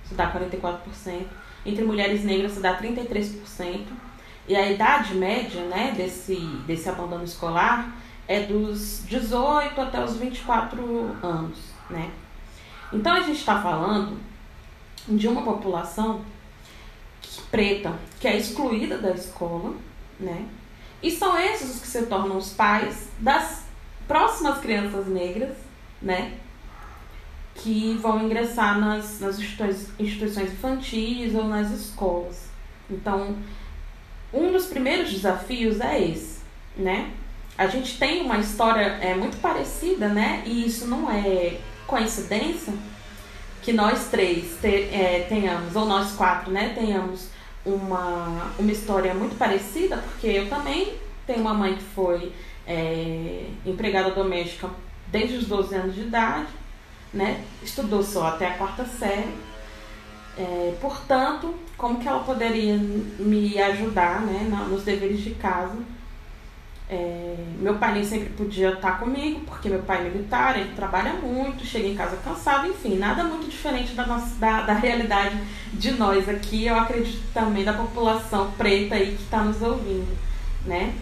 se 0.03 0.13
dá 0.15 0.29
44%, 0.29 1.25
entre 1.65 1.85
mulheres 1.85 2.25
negras 2.25 2.51
se 2.51 2.59
dá 2.59 2.77
33%, 2.77 3.85
e 4.49 4.55
a 4.55 4.69
idade 4.69 5.15
média 5.15 5.61
né, 5.63 5.93
desse, 5.95 6.35
desse 6.67 6.89
abandono 6.89 7.23
escolar 7.23 7.95
é 8.27 8.41
dos 8.41 9.05
18 9.07 9.79
até 9.79 10.03
os 10.03 10.17
24 10.17 10.83
anos. 11.23 11.57
Né? 11.89 12.11
Então 12.91 13.13
a 13.13 13.21
gente 13.21 13.39
está 13.39 13.61
falando 13.61 14.19
de 15.07 15.27
uma 15.29 15.41
população 15.41 16.21
preta 17.41 17.97
que 18.19 18.27
é 18.27 18.37
excluída 18.37 18.97
da 18.97 19.11
escola, 19.11 19.75
né? 20.19 20.45
E 21.01 21.11
são 21.11 21.37
esses 21.37 21.75
os 21.75 21.81
que 21.81 21.87
se 21.87 22.03
tornam 22.03 22.37
os 22.37 22.53
pais 22.53 23.09
das 23.19 23.63
próximas 24.07 24.59
crianças 24.59 25.07
negras, 25.07 25.55
né? 26.01 26.33
Que 27.55 27.97
vão 28.01 28.23
ingressar 28.23 28.79
nas, 28.79 29.19
nas 29.19 29.37
instituições, 29.37 30.53
infantis 30.53 31.35
ou 31.35 31.45
nas 31.45 31.71
escolas. 31.71 32.47
Então, 32.89 33.35
um 34.33 34.51
dos 34.51 34.65
primeiros 34.65 35.11
desafios 35.11 35.79
é 35.79 36.01
esse, 36.01 36.39
né? 36.77 37.11
A 37.57 37.67
gente 37.67 37.97
tem 37.99 38.21
uma 38.21 38.39
história 38.39 38.97
é, 39.01 39.13
muito 39.13 39.37
parecida, 39.37 40.07
né? 40.07 40.43
E 40.45 40.65
isso 40.65 40.87
não 40.87 41.11
é 41.11 41.59
coincidência 41.85 42.73
que 43.63 43.71
nós 43.71 44.09
três 44.09 44.63
é, 44.63 45.25
tenhamos, 45.29 45.75
ou 45.75 45.85
nós 45.85 46.11
quatro, 46.13 46.51
né, 46.51 46.73
tenhamos 46.75 47.29
uma, 47.65 48.51
uma 48.59 48.71
história 48.71 49.13
muito 49.13 49.37
parecida, 49.37 49.97
porque 49.97 50.27
eu 50.27 50.49
também 50.49 50.93
tenho 51.25 51.39
uma 51.39 51.53
mãe 51.53 51.75
que 51.75 51.83
foi 51.83 52.31
é, 52.67 53.45
empregada 53.65 54.11
doméstica 54.11 54.69
desde 55.07 55.37
os 55.37 55.45
12 55.45 55.75
anos 55.75 55.95
de 55.95 56.01
idade, 56.01 56.47
né? 57.13 57.43
Estudou 57.61 58.03
só 58.03 58.27
até 58.27 58.47
a 58.47 58.57
quarta 58.57 58.85
série. 58.85 59.33
É, 60.37 60.73
portanto, 60.81 61.53
como 61.77 61.99
que 61.99 62.07
ela 62.07 62.23
poderia 62.23 62.75
me 62.75 63.61
ajudar 63.61 64.21
né, 64.21 64.47
nos 64.67 64.83
deveres 64.83 65.21
de 65.21 65.31
casa? 65.35 65.77
É, 66.89 67.35
meu 67.59 67.75
pai 67.75 67.93
nem 67.93 68.03
sempre 68.03 68.29
podia 68.29 68.73
estar 68.73 68.99
comigo, 68.99 69.39
porque 69.41 69.69
meu 69.69 69.81
pai 69.83 70.05
é 70.05 70.09
militar, 70.09 70.59
ele 70.59 70.75
trabalha 70.75 71.13
muito, 71.13 71.65
chega 71.65 71.87
em 71.87 71.95
casa 71.95 72.17
cansado, 72.17 72.67
enfim, 72.67 72.97
nada 72.97 73.23
muito 73.23 73.49
diferente 73.49 73.93
da, 73.93 74.05
nossa, 74.05 74.35
da, 74.35 74.61
da 74.61 74.73
realidade 74.73 75.37
de 75.71 75.91
nós 75.91 76.27
aqui, 76.27 76.65
eu 76.65 76.75
acredito 76.75 77.23
também 77.33 77.63
da 77.63 77.73
população 77.73 78.51
preta 78.57 78.95
aí 78.95 79.15
que 79.15 79.23
está 79.23 79.41
nos 79.43 79.61
ouvindo, 79.61 80.15
né? 80.65 80.93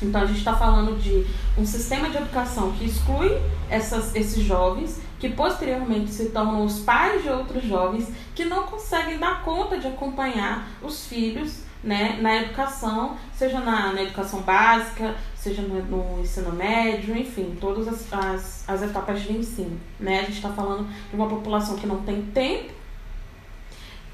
Então 0.00 0.22
a 0.22 0.26
gente 0.26 0.38
está 0.38 0.54
falando 0.54 0.98
de 1.00 1.26
um 1.58 1.66
sistema 1.66 2.08
de 2.08 2.16
educação 2.16 2.72
que 2.72 2.84
exclui 2.84 3.36
essas, 3.68 4.14
esses 4.14 4.44
jovens, 4.44 5.00
que 5.18 5.28
posteriormente 5.28 6.10
se 6.10 6.26
tornam 6.26 6.64
os 6.64 6.78
pais 6.80 7.22
de 7.22 7.28
outros 7.28 7.64
jovens 7.64 8.08
que 8.34 8.44
não 8.44 8.62
conseguem 8.62 9.18
dar 9.18 9.42
conta 9.42 9.76
de 9.76 9.88
acompanhar 9.88 10.68
os 10.80 11.06
filhos 11.06 11.67
né, 11.82 12.18
na 12.20 12.42
educação, 12.42 13.16
seja 13.34 13.60
na, 13.60 13.92
na 13.92 14.02
educação 14.02 14.40
básica, 14.42 15.14
seja 15.36 15.62
no, 15.62 15.82
no, 15.84 16.20
ensino 16.20 16.52
médio, 16.52 17.16
enfim, 17.16 17.56
todas 17.60 17.86
as, 17.86 18.12
as, 18.12 18.68
as 18.68 18.82
etapas 18.82 19.22
de 19.22 19.32
ensino. 19.32 19.80
Né? 19.98 20.20
A 20.20 20.22
gente 20.22 20.36
está 20.36 20.50
falando 20.50 20.88
de 21.08 21.14
uma 21.14 21.28
população 21.28 21.76
que 21.76 21.86
não 21.86 22.02
tem 22.02 22.22
tempo, 22.22 22.72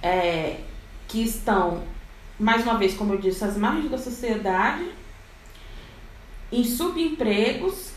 é, 0.03 0.61
que 1.09 1.23
estão, 1.23 1.83
mais 2.39 2.63
uma 2.63 2.77
vez, 2.77 2.95
como 2.95 3.15
eu 3.15 3.19
disse, 3.19 3.45
às 3.45 3.57
margens 3.57 3.91
da 3.91 3.99
sociedade, 3.99 4.91
em 6.53 6.63
subempregos 6.63 7.94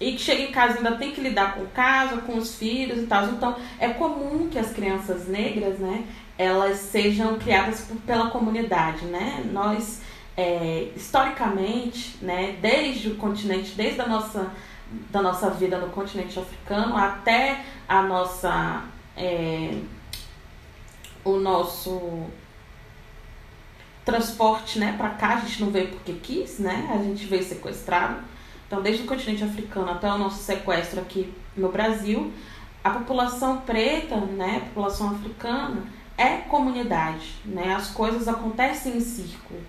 e 0.00 0.12
que 0.12 0.18
chega 0.18 0.42
em 0.42 0.52
casa 0.52 0.76
ainda 0.76 0.92
tem 0.96 1.10
que 1.10 1.20
lidar 1.20 1.54
com 1.54 1.66
casa, 1.66 2.18
com 2.18 2.36
os 2.38 2.54
filhos 2.54 2.98
e 2.98 3.06
tal. 3.06 3.24
Então, 3.26 3.56
é 3.78 3.88
comum 3.88 4.48
que 4.48 4.58
as 4.58 4.72
crianças 4.72 5.26
negras, 5.26 5.78
né, 5.78 6.04
elas 6.36 6.78
sejam 6.78 7.38
criadas 7.38 7.80
por, 7.80 7.96
pela 7.98 8.30
comunidade, 8.30 9.04
né? 9.06 9.44
Nós, 9.52 10.00
é, 10.36 10.92
historicamente, 10.94 12.16
né, 12.22 12.56
desde 12.60 13.08
o 13.08 13.16
continente, 13.16 13.72
desde 13.72 14.00
a 14.00 14.06
nossa, 14.06 14.52
da 15.10 15.20
nossa 15.20 15.50
vida 15.50 15.78
no 15.78 15.88
continente 15.88 16.38
africano 16.38 16.96
até 16.96 17.64
a 17.88 18.02
nossa, 18.02 18.84
é, 19.16 19.78
o 21.24 21.38
nosso 21.38 22.28
transporte, 24.04 24.78
né, 24.78 24.94
para 24.96 25.10
cá, 25.10 25.34
a 25.34 25.40
gente 25.40 25.60
não 25.60 25.70
veio 25.70 25.88
porque 25.88 26.12
quis, 26.14 26.60
né? 26.60 26.88
A 26.94 27.02
gente 27.02 27.26
veio 27.26 27.42
sequestrado. 27.42 28.37
Então, 28.68 28.80
desde 28.80 29.02
o 29.02 29.06
continente 29.06 29.42
africano 29.42 29.90
até 29.90 30.12
o 30.12 30.18
nosso 30.18 30.42
sequestro 30.42 31.00
aqui 31.00 31.34
no 31.56 31.70
Brasil, 31.72 32.30
a 32.84 32.90
população 32.90 33.62
preta, 33.62 34.16
né, 34.16 34.58
a 34.58 34.66
população 34.66 35.10
africana, 35.10 35.82
é 36.16 36.36
comunidade, 36.36 37.36
né? 37.44 37.74
As 37.74 37.90
coisas 37.90 38.26
acontecem 38.26 38.96
em 38.96 39.00
círculo. 39.00 39.60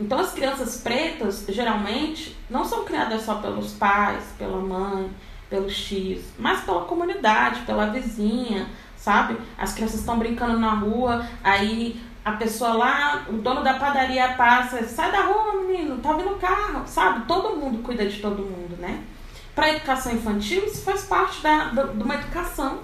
Então 0.00 0.18
as 0.18 0.32
crianças 0.32 0.80
pretas 0.80 1.44
geralmente 1.48 2.36
não 2.48 2.64
são 2.64 2.84
criadas 2.84 3.22
só 3.22 3.36
pelos 3.36 3.72
pais, 3.72 4.24
pela 4.38 4.60
mãe, 4.60 5.10
pelos 5.50 5.76
tios, 5.76 6.24
mas 6.38 6.60
pela 6.60 6.84
comunidade, 6.84 7.62
pela 7.62 7.86
vizinha, 7.86 8.68
sabe? 8.96 9.36
As 9.56 9.72
crianças 9.72 10.00
estão 10.00 10.18
brincando 10.18 10.58
na 10.58 10.70
rua, 10.70 11.26
aí 11.42 12.00
a 12.28 12.32
pessoa 12.32 12.72
lá, 12.72 13.26
o 13.28 13.34
dono 13.34 13.62
da 13.62 13.74
padaria 13.74 14.28
passa, 14.34 14.84
sai 14.84 15.10
da 15.10 15.22
rua, 15.22 15.62
menino, 15.62 15.98
tá 15.98 16.12
vindo 16.12 16.38
carro, 16.38 16.86
sabe? 16.86 17.26
Todo 17.26 17.56
mundo 17.56 17.82
cuida 17.82 18.06
de 18.06 18.20
todo 18.20 18.42
mundo, 18.42 18.76
né? 18.78 19.02
Para 19.54 19.66
a 19.66 19.70
educação 19.70 20.12
infantil, 20.12 20.64
isso 20.64 20.82
faz 20.82 21.04
parte 21.04 21.42
da, 21.42 21.64
de 21.70 22.02
uma 22.02 22.14
educação 22.14 22.80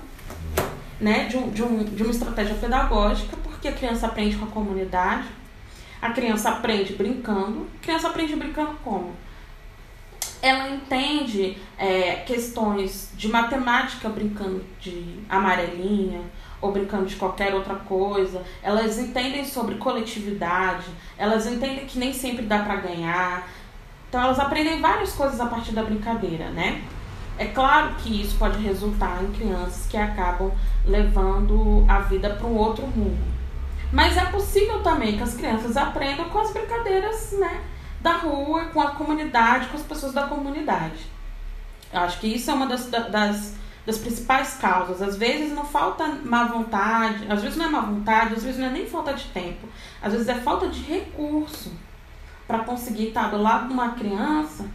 né, 1.01 1.27
de, 1.27 1.37
um, 1.37 1.51
de, 1.51 1.63
um, 1.63 1.85
de 1.85 2.03
uma 2.03 2.11
estratégia 2.11 2.55
pedagógica, 2.55 3.37
porque 3.43 3.69
a 3.69 3.73
criança 3.73 4.07
aprende 4.07 4.37
com 4.37 4.47
a 4.47 4.49
comunidade, 4.49 5.29
a 6.01 6.11
criança 6.11 6.51
aprende 6.51 6.95
brincando. 6.95 7.67
A 7.81 7.85
criança 7.85 8.09
aprende 8.09 8.37
brincando 8.37 8.75
como? 8.83 9.15
Ela 10.43 10.69
entende 10.69 11.57
é, 11.79 12.17
questões 12.27 13.11
de 13.17 13.29
matemática 13.29 14.09
brincando 14.09 14.65
de 14.81 15.21
amarelinha 15.29 16.21
ou 16.65 16.73
brincando 16.73 17.05
de 17.05 17.17
qualquer 17.17 17.55
outra 17.55 17.75
coisa. 17.75 18.43
Elas 18.63 18.99
entendem 18.99 19.45
sobre 19.45 19.75
coletividade, 19.75 20.87
elas 21.19 21.47
entendem 21.47 21.85
que 21.85 21.99
nem 21.99 22.15
sempre 22.15 22.47
dá 22.47 22.61
para 22.61 22.77
ganhar. 22.77 23.47
Então 24.09 24.23
elas 24.23 24.39
aprendem 24.39 24.81
várias 24.81 25.13
coisas 25.13 25.39
a 25.41 25.47
partir 25.47 25.73
da 25.73 25.83
brincadeira, 25.83 26.49
né? 26.49 26.83
É 27.37 27.47
claro 27.47 27.97
que 27.97 28.23
isso 28.23 28.37
pode 28.39 28.59
resultar 28.63 29.23
em 29.23 29.31
crianças 29.33 29.87
que 29.87 29.97
acabam 29.97 30.53
levando 30.87 31.85
a 31.87 31.99
vida 31.99 32.31
para 32.31 32.47
um 32.47 32.57
outro 32.57 32.87
mundo. 32.87 33.23
Mas 33.93 34.17
é 34.17 34.25
possível 34.27 34.83
também 34.83 35.17
que 35.19 35.23
as 35.23 35.35
crianças 35.35 35.77
aprendam 35.77 36.31
com 36.31 36.39
as 36.39 36.53
brincadeiras 36.53 37.33
né, 37.33 37.61
da 38.01 38.17
rua, 38.17 38.67
com 38.67 38.81
a 38.81 38.93
comunidade, 38.93 39.67
com 39.67 39.77
as 39.77 39.83
pessoas 39.83 40.15
da 40.15 40.23
comunidade. 40.23 41.13
Eu 41.93 42.01
acho 42.01 42.19
que 42.21 42.29
isso 42.29 42.51
é 42.51 42.55
uma 42.55 42.67
das, 42.67 42.87
das, 42.87 43.55
das 43.87 43.99
principais 43.99 44.55
causas. 44.55 45.03
Às 45.03 45.17
vezes 45.17 45.53
não 45.53 45.65
falta 45.65 46.07
má 46.25 46.45
vontade, 46.45 47.31
às 47.31 47.43
vezes 47.43 47.57
não 47.57 47.67
é 47.67 47.69
má 47.69 47.81
vontade, 47.81 48.35
às 48.35 48.43
vezes 48.43 48.59
não 48.59 48.67
é 48.67 48.71
nem 48.71 48.87
falta 48.87 49.13
de 49.13 49.25
tempo, 49.29 49.69
às 50.03 50.13
vezes 50.13 50.29
é 50.29 50.35
falta 50.35 50.69
de 50.69 50.81
recurso 50.83 51.73
para 52.47 52.61
conseguir 52.61 53.09
estar 53.09 53.31
do 53.31 53.41
lado 53.41 53.69
de 53.69 53.75
uma 53.75 53.93
criança 53.93 54.69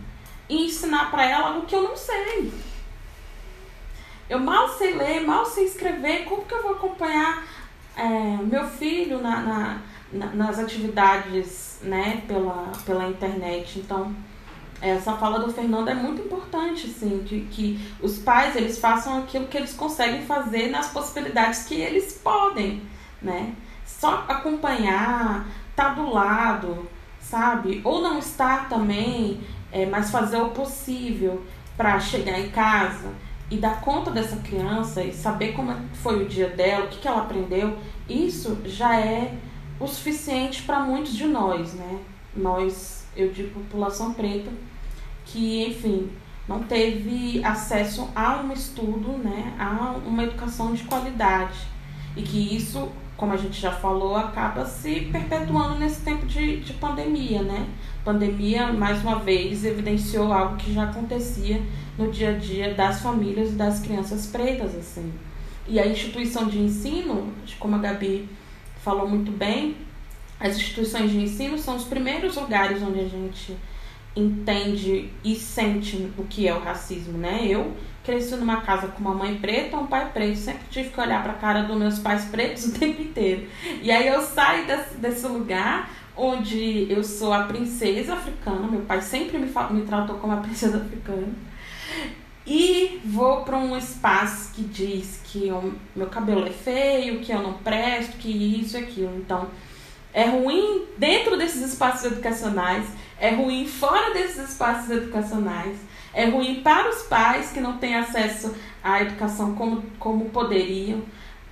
e 0.47 0.65
ensinar 0.65 1.11
para 1.11 1.25
ela 1.25 1.47
algo 1.49 1.65
que 1.65 1.75
eu 1.75 1.83
não 1.83 1.95
sei. 1.95 2.51
Eu 4.29 4.39
mal 4.39 4.69
sei 4.69 4.93
ler, 4.93 5.25
mal 5.25 5.45
sei 5.45 5.65
escrever, 5.65 6.25
como 6.25 6.45
que 6.45 6.53
eu 6.53 6.61
vou 6.61 6.73
acompanhar 6.73 7.43
é, 7.95 8.37
meu 8.43 8.67
filho 8.67 9.21
na, 9.21 9.41
na, 9.41 9.77
na, 10.11 10.25
nas 10.27 10.59
atividades 10.59 11.79
né, 11.81 12.23
pela, 12.27 12.71
pela 12.85 13.07
internet? 13.07 13.79
Então, 13.79 14.15
essa 14.81 15.13
fala 15.13 15.39
do 15.39 15.51
Fernando 15.51 15.89
é 15.89 15.93
muito 15.93 16.21
importante, 16.21 16.87
assim, 16.87 17.19
de 17.19 17.41
que 17.41 17.79
os 18.01 18.17
pais 18.19 18.55
eles 18.55 18.79
façam 18.79 19.19
aquilo 19.19 19.47
que 19.47 19.57
eles 19.57 19.73
conseguem 19.73 20.25
fazer 20.25 20.69
nas 20.69 20.89
possibilidades 20.89 21.63
que 21.63 21.75
eles 21.75 22.13
podem, 22.23 22.81
né? 23.21 23.53
Só 23.85 24.25
acompanhar, 24.27 25.45
tá 25.75 25.89
do 25.89 26.09
lado, 26.09 26.87
sabe? 27.19 27.81
Ou 27.83 28.01
não 28.01 28.19
estar 28.19 28.69
também 28.69 29.41
é, 29.71 29.85
mas 29.85 30.09
fazer 30.09 30.37
o 30.37 30.49
possível 30.49 31.43
para 31.77 31.99
chegar 31.99 32.39
em 32.39 32.49
casa 32.49 33.13
e 33.49 33.57
dar 33.57 33.81
conta 33.81 34.11
dessa 34.11 34.37
criança 34.37 35.03
e 35.03 35.13
saber 35.13 35.53
como 35.53 35.73
foi 35.95 36.23
o 36.23 36.27
dia 36.27 36.49
dela, 36.49 36.85
o 36.85 36.87
que, 36.89 36.99
que 36.99 37.07
ela 37.07 37.21
aprendeu, 37.21 37.77
isso 38.07 38.57
já 38.65 38.99
é 38.99 39.33
o 39.79 39.87
suficiente 39.87 40.63
para 40.63 40.81
muitos 40.81 41.13
de 41.13 41.25
nós, 41.25 41.73
né? 41.73 41.99
Nós, 42.35 43.07
eu 43.15 43.31
digo 43.31 43.59
população 43.61 44.13
preta, 44.13 44.51
que, 45.31 45.65
enfim, 45.65 46.09
não 46.47 46.63
teve 46.63 47.43
acesso 47.43 48.09
a 48.15 48.41
um 48.41 48.51
estudo, 48.51 49.17
né, 49.17 49.53
a 49.59 49.95
uma 50.05 50.23
educação 50.23 50.73
de 50.73 50.83
qualidade. 50.83 51.59
E 52.15 52.21
que 52.21 52.55
isso, 52.55 52.89
como 53.15 53.33
a 53.33 53.37
gente 53.37 53.59
já 53.59 53.71
falou, 53.71 54.15
acaba 54.15 54.65
se 54.65 55.01
perpetuando 55.11 55.79
nesse 55.79 56.01
tempo 56.01 56.25
de, 56.25 56.59
de 56.61 56.73
pandemia, 56.73 57.41
né? 57.43 57.67
pandemia, 58.03 58.71
mais 58.73 59.01
uma 59.01 59.19
vez, 59.19 59.63
evidenciou 59.63 60.33
algo 60.33 60.57
que 60.57 60.73
já 60.73 60.85
acontecia 60.85 61.61
no 61.97 62.11
dia 62.11 62.29
a 62.29 62.37
dia 62.37 62.73
das 62.73 63.01
famílias 63.01 63.51
e 63.51 63.53
das 63.53 63.79
crianças 63.79 64.25
pretas, 64.25 64.75
assim. 64.75 65.13
E 65.67 65.79
a 65.79 65.85
instituição 65.85 66.47
de 66.47 66.57
ensino, 66.57 67.31
como 67.59 67.75
a 67.75 67.79
Gabi 67.79 68.27
falou 68.81 69.07
muito 69.07 69.31
bem, 69.31 69.75
as 70.39 70.55
instituições 70.55 71.11
de 71.11 71.19
ensino 71.19 71.57
são 71.57 71.75
os 71.75 71.83
primeiros 71.83 72.35
lugares 72.35 72.81
onde 72.81 72.99
a 72.99 73.07
gente 73.07 73.55
entende 74.19 75.09
e 75.23 75.35
sente 75.35 76.11
o 76.17 76.23
que 76.25 76.47
é 76.47 76.53
o 76.53 76.59
racismo, 76.59 77.17
né? 77.17 77.41
Eu 77.43 77.73
cresci 78.03 78.35
numa 78.35 78.61
casa 78.61 78.87
com 78.87 78.99
uma 78.99 79.13
mãe 79.13 79.35
preta, 79.37 79.77
um 79.77 79.87
pai 79.87 80.09
preto, 80.11 80.37
sempre 80.37 80.63
tive 80.69 80.89
que 80.89 80.99
olhar 80.99 81.21
para 81.21 81.33
a 81.33 81.35
cara 81.35 81.63
dos 81.63 81.77
meus 81.77 81.99
pais 81.99 82.25
pretos 82.25 82.65
o 82.67 82.71
tempo 82.73 83.01
inteiro. 83.01 83.47
E 83.81 83.91
aí 83.91 84.07
eu 84.07 84.21
saio 84.21 84.65
desse, 84.65 84.95
desse 84.95 85.27
lugar 85.27 85.89
onde 86.15 86.87
eu 86.91 87.03
sou 87.03 87.31
a 87.31 87.43
princesa 87.43 88.13
africana, 88.13 88.67
meu 88.67 88.81
pai 88.81 89.01
sempre 89.01 89.37
me, 89.37 89.49
me 89.71 89.81
tratou 89.85 90.17
como 90.17 90.33
a 90.33 90.37
princesa 90.37 90.77
africana, 90.77 91.29
e 92.45 92.99
vou 93.05 93.43
para 93.43 93.57
um 93.57 93.77
espaço 93.77 94.51
que 94.53 94.63
diz 94.63 95.21
que 95.25 95.51
meu 95.95 96.07
cabelo 96.07 96.47
é 96.47 96.49
feio, 96.49 97.19
que 97.19 97.31
eu 97.31 97.43
não 97.43 97.53
presto, 97.53 98.17
que 98.17 98.29
isso 98.29 98.75
e 98.75 98.79
aquilo. 98.79 99.15
Então, 99.17 99.47
é 100.13 100.25
ruim 100.25 100.85
dentro 100.97 101.37
desses 101.37 101.61
espaços 101.61 102.05
educacionais, 102.05 102.85
é 103.19 103.31
ruim 103.31 103.67
fora 103.67 104.13
desses 104.13 104.49
espaços 104.49 104.89
educacionais, 104.89 105.77
é 106.13 106.25
ruim 106.25 106.61
para 106.61 106.89
os 106.89 107.03
pais 107.03 107.51
que 107.51 107.59
não 107.59 107.77
têm 107.77 107.95
acesso 107.95 108.55
à 108.83 109.01
educação 109.01 109.53
como, 109.55 109.83
como 109.99 110.29
poderiam, 110.29 111.03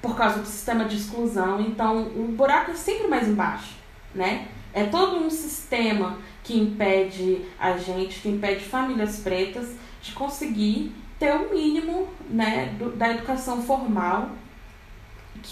por 0.01 0.15
causa 0.15 0.39
do 0.39 0.47
sistema 0.47 0.85
de 0.85 0.97
exclusão. 0.97 1.61
Então, 1.61 2.07
o 2.15 2.33
buraco 2.35 2.71
é 2.71 2.75
sempre 2.75 3.07
mais 3.07 3.27
embaixo, 3.27 3.75
né? 4.13 4.47
É 4.73 4.83
todo 4.83 5.17
um 5.17 5.29
sistema 5.29 6.17
que 6.43 6.57
impede 6.57 7.41
a 7.59 7.77
gente, 7.77 8.19
que 8.19 8.29
impede 8.29 8.63
famílias 8.63 9.19
pretas 9.19 9.75
de 10.01 10.11
conseguir 10.13 10.95
ter 11.19 11.33
o 11.33 11.51
mínimo 11.51 12.07
né, 12.29 12.75
do, 12.77 12.91
da 12.91 13.09
educação 13.11 13.61
formal 13.63 14.29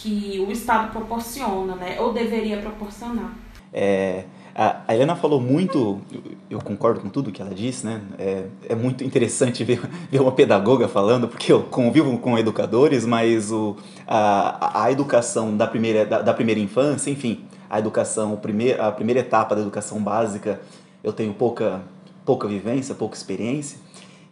que 0.02 0.43
o 0.46 0.52
Estado 0.52 0.91
proporciona, 0.91 1.76
né, 1.76 1.98
ou 2.00 2.12
deveria 2.12 2.58
proporcionar. 2.58 3.34
É, 3.74 4.26
A 4.54 4.93
Helena 4.93 5.16
falou 5.16 5.41
muito, 5.41 6.00
eu 6.50 6.60
concordo 6.60 7.02
com 7.02 7.10
tudo 7.10 7.32
que 7.32 7.41
ela 7.41 7.54
disse, 7.54 7.86
né? 7.86 8.02
É, 8.18 8.46
é 8.70 8.76
muito 8.76 9.04
interessante 9.04 9.64
ver, 9.64 9.82
ver 10.10 10.22
uma 10.22 10.32
pedagoga 10.32 10.88
falando, 10.88 11.28
porque 11.28 11.52
eu 11.52 11.64
convivo 11.64 12.18
com 12.20 12.38
educadores, 12.38 13.06
mas 13.06 13.52
o, 13.52 13.76
a, 14.08 14.84
a 14.84 14.91
educação 14.91 15.56
da 15.56 15.68
primeira, 15.68 16.06
da, 16.06 16.22
da 16.22 16.34
primeira 16.34 16.60
infância, 16.60 17.10
enfim, 17.10 17.43
a 17.70 17.80
educação, 17.80 18.34
a 18.34 18.38
primeira, 18.38 18.88
a 18.88 18.91
primeira 18.91 19.20
etapa 19.20 19.56
da 19.56 19.62
educação 19.62 20.02
básica, 20.02 20.62
eu 21.04 21.12
tenho 21.12 21.34
pouca, 21.34 21.82
pouca 22.26 22.48
vivência, 22.48 22.96
pouca 22.96 23.16
experiência. 23.16 23.78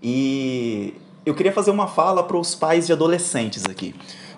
E 0.01 0.93
eu 1.25 1.33
queria 1.33 1.51
fazer 1.51 1.71
uma 1.71 1.87
fala 1.87 2.23
para 2.23 2.37
os 2.37 2.55
pais 2.55 2.87
de 2.87 2.93
adolescentes 2.93 3.65
aqui. 3.65 3.93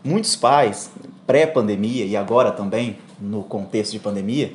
Muitos 0.06 0.36
pais, 0.36 0.91
pré-pandemia 1.26 2.06
e 2.06 2.16
agora 2.16 2.51
também, 2.51 2.97
no 3.20 3.41
contexto 3.41 3.91
de 3.91 3.99
pandemia, 3.99 4.53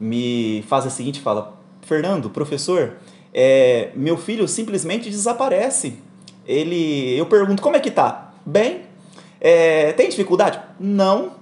me 0.00 0.64
fazem 0.68 0.88
a 0.88 0.90
seguinte 0.90 1.20
fala: 1.20 1.54
Fernando, 1.82 2.30
professor, 2.30 2.94
é, 3.34 3.90
meu 3.94 4.16
filho 4.16 4.48
simplesmente 4.48 5.10
desaparece. 5.10 5.98
Ele, 6.46 7.14
eu 7.14 7.26
pergunto 7.26 7.60
como 7.60 7.76
é 7.76 7.80
que 7.80 7.90
tá? 7.90 8.32
Bem. 8.46 8.82
É, 9.38 9.92
tem 9.92 10.08
dificuldade? 10.08 10.58
Não. 10.80 11.32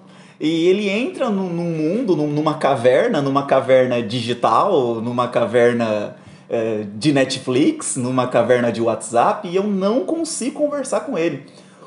E 0.41 0.67
ele 0.67 0.89
entra 0.89 1.31
num, 1.31 1.49
num 1.49 1.71
mundo, 1.71 2.17
numa 2.17 2.55
caverna, 2.55 3.23
numa 3.23 3.47
caverna 3.47 4.03
digital, 4.03 4.97
numa 4.97 5.29
caverna 5.29 6.17
é, 6.49 6.85
de 6.97 7.13
Netflix, 7.13 7.95
numa 7.95 8.27
caverna 8.27 8.73
de 8.73 8.81
WhatsApp, 8.81 9.47
e 9.47 9.55
eu 9.55 9.63
não 9.63 10.05
consigo 10.05 10.59
conversar 10.59 11.01
com 11.01 11.17
ele. 11.17 11.45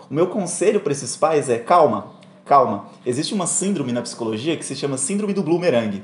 O 0.09 0.13
meu 0.13 0.27
conselho 0.27 0.79
para 0.79 0.91
esses 0.91 1.15
pais 1.15 1.49
é: 1.49 1.57
calma, 1.57 2.07
calma. 2.45 2.85
Existe 3.05 3.33
uma 3.33 3.45
síndrome 3.45 3.91
na 3.91 4.01
psicologia 4.01 4.55
que 4.55 4.65
se 4.65 4.75
chama 4.75 4.97
Síndrome 4.97 5.33
do 5.33 5.43
Bloomerang. 5.43 6.03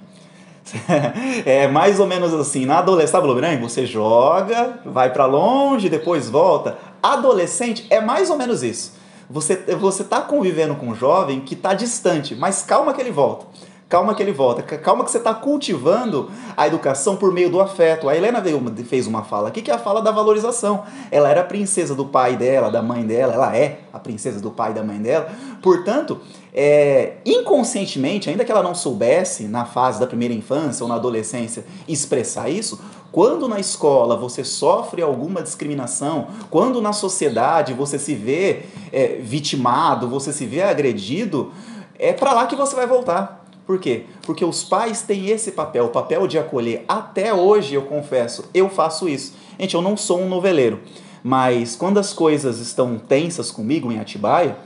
é 1.46 1.68
mais 1.68 2.00
ou 2.00 2.08
menos 2.08 2.34
assim, 2.34 2.66
na 2.66 2.80
adolescência, 2.80 3.14
sabe 3.14 3.28
boomerang? 3.28 3.62
Você 3.62 3.86
joga, 3.86 4.80
vai 4.86 5.12
para 5.12 5.26
longe, 5.26 5.90
depois 5.90 6.30
volta. 6.30 6.78
Adolescente 7.02 7.86
é 7.90 8.00
mais 8.00 8.30
ou 8.30 8.38
menos 8.38 8.64
isso. 8.64 8.94
Você 9.30 9.56
você 9.76 10.04
tá 10.04 10.22
convivendo 10.22 10.76
com 10.76 10.88
um 10.88 10.96
jovem 10.96 11.42
que 11.42 11.54
está 11.54 11.74
distante, 11.74 12.36
mas 12.36 12.64
calma 12.64 12.94
que 12.94 13.02
ele 13.02 13.12
volta. 13.12 13.46
Calma 13.90 14.16
que 14.16 14.24
ele 14.24 14.32
volta. 14.32 14.64
Calma 14.64 15.04
que 15.04 15.12
você 15.12 15.20
está 15.20 15.34
cultivando 15.34 16.32
a 16.58 16.66
educação 16.66 17.16
por 17.16 17.32
meio 17.32 17.50
do 17.50 17.62
afeto. 17.62 18.10
A 18.10 18.16
Helena 18.16 18.42
veio, 18.42 18.60
fez 18.86 19.06
uma 19.06 19.24
fala 19.24 19.50
aqui 19.50 19.62
que 19.62 19.70
é 19.70 19.74
a 19.74 19.78
fala 19.78 20.02
da 20.02 20.10
valorização. 20.10 20.84
Ela 21.12 21.30
era 21.30 21.42
a 21.42 21.46
princesa 21.46 21.94
do 21.94 22.06
pai 22.06 22.36
dela, 22.36 22.72
da 22.72 22.82
mãe 22.82 23.06
dela. 23.06 23.34
Ela 23.34 23.56
é 23.56 23.82
a 23.94 24.00
princesa 24.00 24.40
do 24.40 24.50
pai 24.50 24.72
e 24.72 24.74
da 24.74 24.84
mãe 24.84 24.98
dela. 25.00 25.30
Portanto, 25.62 26.20
é, 26.52 27.18
inconscientemente, 27.26 28.30
ainda 28.30 28.44
que 28.44 28.52
ela 28.52 28.64
não 28.64 28.74
soubesse 28.74 29.44
na 29.44 29.66
fase 29.66 30.00
da 30.00 30.08
primeira 30.08 30.34
infância 30.34 30.84
ou 30.84 30.90
na 30.90 30.96
adolescência 30.96 31.64
expressar 31.88 32.50
isso, 32.50 32.80
quando 33.12 33.48
na 33.48 33.60
escola 33.60 34.18
você 34.18 34.44
sofre 34.44 35.04
alguma 35.04 35.44
discriminação, 35.44 36.30
quando 36.50 36.82
na 36.82 36.94
sociedade 36.94 37.74
você 37.74 38.00
se 38.00 38.16
vê 38.16 38.64
é, 38.92 39.20
vitimado, 39.22 40.10
você 40.10 40.34
se 40.34 40.48
vê 40.48 40.64
agredido, 40.64 41.52
é 42.00 42.12
para 42.12 42.34
lá 42.34 42.48
que 42.48 42.56
você 42.56 42.76
vai 42.76 42.88
voltar. 42.88 43.43
Por 43.66 43.80
quê? 43.80 44.06
Porque 44.26 44.44
os 44.44 44.64
pais 44.64 45.04
têm 45.04 45.30
esse 45.30 45.54
papel, 45.54 45.86
o 45.86 45.90
papel 45.90 46.28
de 46.28 46.38
acolher. 46.38 46.84
Até 46.88 47.34
hoje, 47.34 47.76
eu 47.76 47.84
confesso, 47.84 48.50
eu 48.54 48.70
faço 48.70 49.08
isso. 49.08 49.36
Gente, 49.58 49.74
eu 49.74 49.82
não 49.82 49.96
sou 49.96 50.20
um 50.20 50.28
noveleiro, 50.28 50.82
mas 51.24 51.76
quando 51.76 51.98
as 51.98 52.12
coisas 52.12 52.60
estão 52.60 52.98
tensas 52.98 53.50
comigo 53.52 53.90
em 53.90 54.00
Atibaia, 54.00 54.58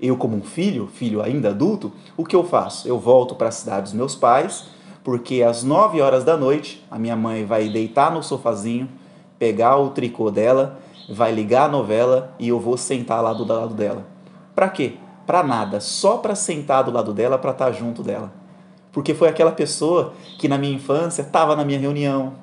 eu 0.00 0.16
como 0.16 0.36
um 0.36 0.42
filho, 0.42 0.88
filho 0.88 1.22
ainda 1.22 1.50
adulto, 1.50 1.92
o 2.16 2.24
que 2.24 2.34
eu 2.34 2.42
faço? 2.42 2.88
Eu 2.88 2.98
volto 2.98 3.36
para 3.36 3.48
a 3.48 3.52
cidade 3.52 3.82
dos 3.82 3.92
meus 3.92 4.16
pais, 4.16 4.64
porque 5.04 5.42
às 5.42 5.62
9 5.62 6.00
horas 6.00 6.24
da 6.24 6.36
noite 6.36 6.84
a 6.90 6.98
minha 6.98 7.14
mãe 7.14 7.44
vai 7.44 7.68
deitar 7.68 8.10
no 8.10 8.22
sofazinho, 8.22 8.88
pegar 9.38 9.76
o 9.76 9.90
tricô 9.90 10.28
dela, 10.30 10.80
vai 11.08 11.30
ligar 11.30 11.66
a 11.66 11.68
novela 11.68 12.34
e 12.38 12.48
eu 12.48 12.58
vou 12.58 12.76
sentar 12.76 13.22
lá 13.22 13.32
do 13.32 13.44
lado 13.44 13.74
dela. 13.74 14.06
Para 14.56 14.68
quê? 14.68 14.94
Para 15.24 15.44
nada, 15.44 15.78
só 15.78 16.16
para 16.16 16.34
sentar 16.34 16.82
do 16.82 16.90
lado 16.90 17.12
dela, 17.12 17.38
para 17.38 17.52
estar 17.52 17.66
tá 17.66 17.72
junto 17.72 18.02
dela 18.02 18.39
porque 18.92 19.14
foi 19.14 19.28
aquela 19.28 19.52
pessoa 19.52 20.14
que 20.38 20.48
na 20.48 20.58
minha 20.58 20.74
infância 20.74 21.22
estava 21.22 21.54
na 21.54 21.64
minha 21.64 21.78
reunião, 21.78 22.34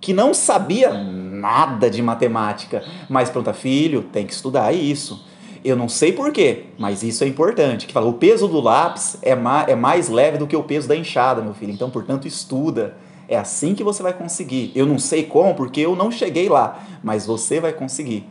que 0.00 0.12
não 0.12 0.34
sabia 0.34 0.92
nada 0.92 1.90
de 1.90 2.02
matemática, 2.02 2.84
mas 3.08 3.30
pronto, 3.30 3.52
filho, 3.52 4.02
tem 4.02 4.26
que 4.26 4.32
estudar 4.32 4.72
isso. 4.72 5.24
Eu 5.64 5.74
não 5.74 5.88
sei 5.88 6.12
porquê, 6.12 6.66
mas 6.78 7.02
isso 7.02 7.24
é 7.24 7.26
importante. 7.26 7.86
Que 7.86 7.92
fala, 7.92 8.06
o 8.06 8.12
peso 8.12 8.46
do 8.46 8.60
lápis 8.60 9.18
é, 9.20 9.34
ma 9.34 9.64
é 9.66 9.74
mais 9.74 10.08
leve 10.08 10.38
do 10.38 10.46
que 10.46 10.54
o 10.54 10.62
peso 10.62 10.86
da 10.86 10.94
enxada, 10.94 11.42
meu 11.42 11.54
filho. 11.54 11.72
Então, 11.72 11.90
portanto, 11.90 12.28
estuda. 12.28 12.94
É 13.28 13.36
assim 13.36 13.74
que 13.74 13.82
você 13.82 14.00
vai 14.00 14.12
conseguir. 14.12 14.70
Eu 14.76 14.86
não 14.86 15.00
sei 15.00 15.24
como, 15.24 15.56
porque 15.56 15.80
eu 15.80 15.96
não 15.96 16.12
cheguei 16.12 16.48
lá, 16.48 16.80
mas 17.02 17.26
você 17.26 17.58
vai 17.58 17.72
conseguir. 17.72 18.24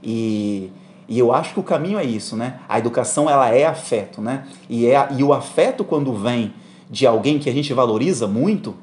E 0.00 0.70
e 1.08 1.18
eu 1.18 1.32
acho 1.32 1.54
que 1.54 1.60
o 1.60 1.62
caminho 1.62 1.98
é 1.98 2.04
isso, 2.04 2.36
né? 2.36 2.60
A 2.68 2.78
educação 2.78 3.30
ela 3.30 3.48
é 3.54 3.64
afeto, 3.64 4.20
né? 4.20 4.46
E, 4.68 4.86
é, 4.86 5.08
e 5.16 5.22
o 5.22 5.32
afeto 5.32 5.84
quando 5.84 6.12
vem 6.12 6.52
de 6.90 7.06
alguém 7.06 7.38
que 7.38 7.48
a 7.48 7.52
gente 7.52 7.72
valoriza 7.72 8.26
muito, 8.26 8.74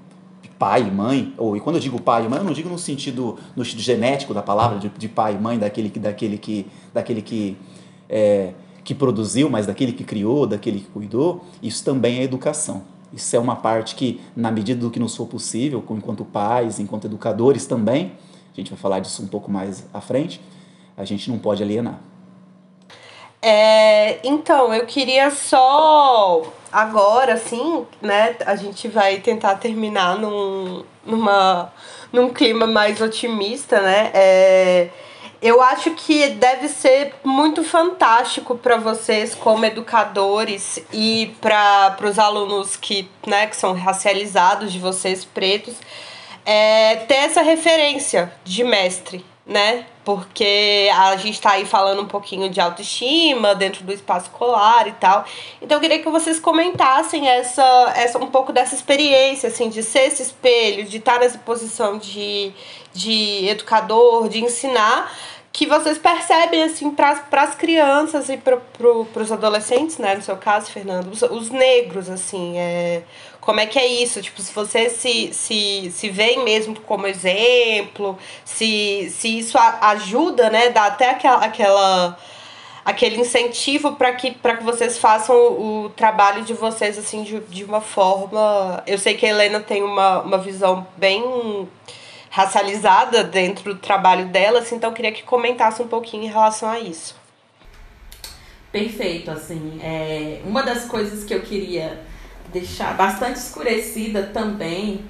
pai, 0.58 0.90
mãe, 0.90 1.34
ou 1.38 1.58
e 1.58 1.60
quando 1.60 1.76
eu 1.76 1.82
digo 1.82 2.02
pai 2.02 2.26
e 2.26 2.30
mãe, 2.30 2.40
eu 2.40 2.46
não 2.46 2.54
digo 2.54 2.70
no 2.70 2.80
sentido, 2.80 3.38
no 3.56 3.66
sentido 3.66 3.82
genético 3.82 4.34
da 4.34 4.42
palavra, 4.42 4.80
de, 4.80 4.88
de 4.90 5.10
pai 5.10 5.36
e 5.36 5.38
mãe, 5.38 5.60
daquele, 5.60 5.90
daquele 5.90 6.38
que, 6.38 6.66
daquele 6.94 7.22
que, 7.22 7.58
é, 8.10 8.54
que 8.84 8.96
produziu, 8.96 9.50
mas 9.50 9.66
daquele 9.66 9.92
que 9.92 10.06
criou, 10.06 10.48
daquele 10.48 10.80
que 10.80 10.88
cuidou, 10.88 11.44
isso 11.62 11.84
também 11.84 12.20
é 12.20 12.24
educação. 12.24 12.84
Isso 13.12 13.36
é 13.36 13.40
uma 13.40 13.58
parte 13.58 13.94
que, 13.94 14.22
na 14.36 14.50
medida 14.50 14.80
do 14.80 14.90
que 14.90 15.00
nos 15.00 15.16
for 15.16 15.28
possível, 15.28 15.84
enquanto 15.92 16.24
pais, 16.24 16.80
enquanto 16.80 17.06
educadores 17.06 17.66
também, 17.66 18.14
a 18.52 18.56
gente 18.56 18.72
vai 18.72 18.80
falar 18.80 19.00
disso 19.00 19.22
um 19.22 19.28
pouco 19.28 19.52
mais 19.52 19.86
à 19.94 20.00
frente, 20.00 20.40
a 20.96 21.04
gente 21.04 21.30
não 21.30 21.38
pode 21.38 21.62
alienar. 21.62 22.00
É, 23.46 24.20
então, 24.24 24.74
eu 24.74 24.86
queria 24.86 25.30
só 25.30 26.44
agora, 26.72 27.34
assim, 27.34 27.86
né? 28.02 28.38
A 28.46 28.56
gente 28.56 28.88
vai 28.88 29.18
tentar 29.18 29.56
terminar 29.56 30.18
num, 30.18 30.86
numa, 31.06 31.74
num 32.10 32.30
clima 32.30 32.66
mais 32.66 33.02
otimista, 33.02 33.82
né? 33.82 34.12
É, 34.14 34.90
eu 35.42 35.62
acho 35.62 35.92
que 35.92 36.30
deve 36.30 36.70
ser 36.70 37.16
muito 37.22 37.66
fantástico 37.66 38.58
para 38.58 38.78
vocês 38.78 39.36
como 39.36 39.66
educadores 39.66 40.80
e 40.94 41.36
para 41.42 41.98
os 42.02 42.18
alunos 42.18 42.78
que, 42.78 43.12
né, 43.28 43.48
que 43.48 43.58
são 43.58 43.74
racializados 43.74 44.72
de 44.72 44.80
vocês 44.80 45.26
pretos 45.26 45.76
é, 46.46 46.98
ter 47.08 47.16
essa 47.16 47.42
referência 47.42 48.32
de 48.44 48.64
mestre, 48.64 49.26
né? 49.46 49.86
Porque 50.04 50.90
a 50.94 51.16
gente 51.16 51.36
está 51.36 51.52
aí 51.52 51.66
falando 51.66 52.02
um 52.02 52.08
pouquinho 52.08 52.50
de 52.50 52.60
autoestima 52.60 53.56
dentro 53.56 53.84
do 53.84 53.94
espaço 53.94 54.26
escolar 54.28 54.88
e 54.88 54.92
tal. 54.94 55.26
Então 55.62 55.78
eu 55.78 55.82
queria 55.82 56.00
que 56.00 56.10
vocês 56.10 56.40
comentassem 56.40 57.28
essa, 57.28 57.94
essa 57.96 58.18
um 58.18 58.28
pouco 58.28 58.52
dessa 58.52 58.76
experiência, 58.76 59.48
assim, 59.48 59.70
de 59.70 59.82
ser 59.82 60.08
esse 60.08 60.22
espelho, 60.22 60.86
de 60.86 60.98
estar 60.98 61.20
nessa 61.20 61.38
posição 61.38 61.98
de, 61.98 62.52
de 62.94 63.48
educador, 63.48 64.28
de 64.28 64.44
ensinar, 64.44 65.14
que 65.54 65.68
vocês 65.68 65.98
percebem, 65.98 66.64
assim, 66.64 66.90
para 66.90 67.22
as 67.32 67.56
crianças 67.56 68.28
e 68.28 68.38
para 68.38 68.58
pro, 68.58 69.08
os 69.16 69.32
adolescentes, 69.32 70.00
né? 70.00 70.16
No 70.16 70.22
seu 70.22 70.36
caso, 70.36 70.72
Fernando, 70.72 71.12
os, 71.12 71.22
os 71.22 71.50
negros, 71.50 72.10
assim, 72.10 72.58
é 72.58 73.04
como 73.44 73.60
é 73.60 73.66
que 73.66 73.78
é 73.78 73.86
isso? 73.86 74.22
Tipo, 74.22 74.42
se 74.42 74.54
você 74.54 74.90
se, 74.90 75.34
se, 75.34 75.92
se 75.92 76.10
vê 76.10 76.38
mesmo 76.38 76.80
como 76.80 77.06
exemplo, 77.06 78.18
se, 78.46 79.10
se 79.10 79.38
isso 79.38 79.58
ajuda, 79.58 80.50
né? 80.50 80.70
Dá 80.70 80.86
até 80.86 81.10
aquela, 81.10 81.44
aquela 81.44 82.18
aquele 82.86 83.20
incentivo 83.20 83.96
para 83.96 84.14
que, 84.14 84.32
que 84.32 84.64
vocês 84.64 84.98
façam 84.98 85.36
o, 85.36 85.86
o, 85.86 85.90
trabalho 85.90 86.44
de 86.44 86.54
vocês 86.54 86.98
assim 86.98 87.24
de, 87.24 87.40
de 87.42 87.66
uma 87.66 87.82
forma. 87.82 88.82
Eu 88.88 88.98
sei 88.98 89.16
que 89.16 89.26
a 89.26 89.30
Helena 89.30 89.60
tem 89.60 89.84
uma, 89.84 90.22
uma 90.22 90.38
visão 90.38 90.88
bem 90.96 91.68
racializada 92.30 93.26
dentro 93.26 93.74
do 93.74 93.80
trabalho 93.80 94.28
dela, 94.28 94.60
assim, 94.60 94.76
então 94.76 94.90
eu 94.90 94.96
queria 94.96 95.12
que 95.12 95.22
comentasse 95.22 95.82
um 95.82 95.88
pouquinho 95.88 96.24
em 96.24 96.28
relação 96.28 96.70
a 96.70 96.80
isso. 96.80 97.16
Perfeito, 98.72 99.30
assim, 99.30 99.80
é, 99.84 100.42
uma 100.46 100.64
das 100.64 100.86
coisas 100.86 101.26
que 101.26 101.34
eu 101.34 101.42
queria 101.42 102.13
deixar 102.54 102.96
bastante 102.96 103.38
escurecida 103.38 104.24
também 104.34 105.04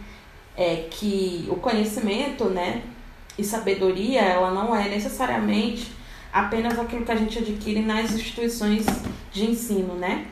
é 0.56 0.88
que 0.90 1.46
o 1.50 1.56
conhecimento, 1.58 2.46
né, 2.46 2.82
e 3.38 3.44
sabedoria, 3.44 4.22
ela 4.22 4.52
não 4.52 4.76
é 4.76 4.88
necessariamente 4.88 5.92
apenas 6.32 6.80
aquilo 6.80 7.06
que 7.06 7.12
a 7.12 7.16
gente 7.16 7.38
adquire 7.40 7.82
nas 7.82 8.12
instituições 8.14 8.86
de 9.32 9.46
ensino, 9.46 9.96
né? 9.96 10.28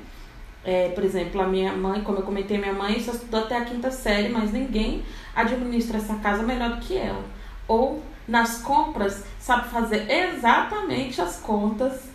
É, 0.64 0.89
por 0.89 1.03
exemplo, 1.03 1.41
a 1.41 1.47
minha 1.47 1.74
mãe, 1.74 2.01
como 2.01 2.20
eu 2.20 2.24
comentei, 2.24 2.57
minha 2.57 2.74
mãe 2.74 2.99
só 2.99 3.12
estudou 3.12 3.41
até 3.41 3.57
a 3.57 3.66
quinta 3.66 3.89
série, 3.89 4.30
mas 4.30 4.51
ninguém 4.51 5.03
administra 5.36 5.97
essa 5.97 6.16
casa 6.16 6.43
melhor 6.43 6.76
do 6.76 6.82
que 6.82 6.95
ela. 6.95 7.24
Ou 7.68 8.03
nas 8.28 8.62
compras, 8.62 9.24
sabe 9.39 9.70
fazer 9.70 10.07
exatamente 10.09 11.20
as 11.20 11.38
contas, 11.38 12.12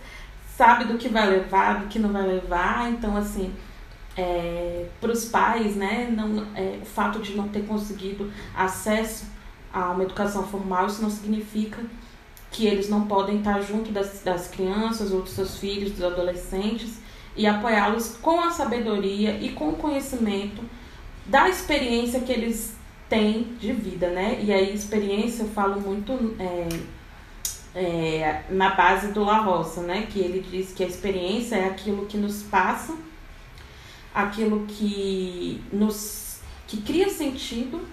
sabe 0.57 0.85
do 0.85 0.97
que 0.97 1.09
vai 1.09 1.29
levar, 1.29 1.81
do 1.81 1.89
que 1.89 1.99
não 1.99 2.13
vai 2.13 2.23
levar. 2.23 2.89
Então, 2.91 3.17
assim, 3.17 3.53
é, 4.17 4.87
para 5.01 5.13
os 5.13 5.27
pais, 5.27 5.77
né, 5.77 6.09
não, 6.11 6.47
é, 6.55 6.79
o 6.83 6.87
fato 6.87 7.19
de 7.21 7.37
não 7.37 7.49
ter 7.49 7.67
conseguido 7.67 8.33
acesso 8.55 9.27
a 9.73 9.91
uma 9.91 10.05
educação 10.05 10.47
formal, 10.47 10.87
isso 10.87 11.03
não 11.03 11.11
significa 11.11 11.83
que 12.51 12.67
eles 12.67 12.89
não 12.89 13.07
podem 13.07 13.39
estar 13.39 13.61
junto 13.61 13.91
das, 13.93 14.23
das 14.25 14.49
crianças 14.49 15.13
ou 15.13 15.21
dos 15.21 15.33
seus 15.33 15.59
filhos, 15.59 15.93
dos 15.93 16.03
adolescentes, 16.03 16.99
e 17.37 17.47
apoiá-los 17.47 18.17
com 18.23 18.41
a 18.41 18.51
sabedoria 18.51 19.39
e 19.39 19.51
com 19.51 19.69
o 19.69 19.77
conhecimento 19.77 20.63
da 21.27 21.49
experiência 21.49 22.21
que 22.21 22.33
eles 22.33 22.75
têm 23.09 23.55
de 23.61 23.73
vida, 23.73 24.09
né? 24.09 24.41
E 24.43 24.53
aí, 24.53 24.75
experiência, 24.75 25.43
eu 25.43 25.49
falo 25.49 25.81
muito 25.81 26.35
é, 26.39 26.69
é, 27.75 28.43
na 28.49 28.71
base 28.71 29.13
do 29.13 29.23
La 29.23 29.39
Roça, 29.39 29.83
né? 29.83 30.07
Que 30.11 30.19
ele 30.19 30.41
diz 30.41 30.73
que 30.73 30.83
a 30.83 30.87
experiência 30.87 31.57
é 31.57 31.67
aquilo 31.67 32.07
que 32.07 32.17
nos 32.17 32.43
passa, 32.45 32.97
aquilo 34.17 34.65
que 34.67 35.63
nos 35.71 36.39
que 36.67 36.79
cria 36.79 37.11
sentido 37.11 37.87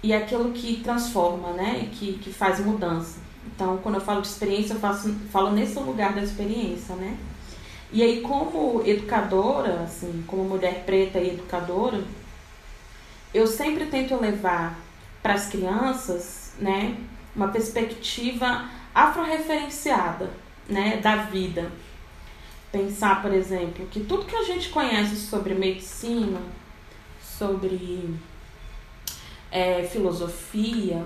e 0.00 0.14
aquilo 0.14 0.52
que 0.52 0.80
transforma, 0.82 1.50
né? 1.50 1.90
Que, 1.92 2.14
que 2.14 2.32
faz 2.32 2.60
mudança. 2.60 3.18
Então, 3.46 3.78
quando 3.78 3.96
eu 3.96 4.00
falo 4.00 4.22
de 4.22 4.28
experiência, 4.28 4.74
eu 4.74 4.80
faço, 4.80 5.12
falo 5.32 5.50
nesse 5.50 5.78
lugar 5.80 6.14
da 6.14 6.22
experiência, 6.22 6.94
né? 6.94 7.18
E 7.92 8.02
aí, 8.02 8.20
como 8.22 8.82
educadora, 8.86 9.82
assim, 9.82 10.24
como 10.26 10.44
mulher 10.44 10.84
preta 10.86 11.18
e 11.18 11.30
educadora, 11.30 12.02
eu 13.34 13.46
sempre 13.46 13.86
tento 13.86 14.18
levar 14.18 14.78
para 15.22 15.34
as 15.34 15.46
crianças, 15.46 16.52
né, 16.58 16.96
uma 17.34 17.48
perspectiva 17.48 18.68
afro-referenciada, 18.94 20.30
né, 20.68 20.98
da 20.98 21.16
vida. 21.16 21.70
Pensar, 22.72 23.20
por 23.20 23.32
exemplo, 23.32 23.86
que 23.90 24.00
tudo 24.00 24.24
que 24.24 24.34
a 24.34 24.42
gente 24.42 24.70
conhece 24.70 25.14
sobre 25.16 25.54
medicina, 25.54 26.40
sobre 27.20 28.16
é, 29.50 29.82
filosofia, 29.82 31.04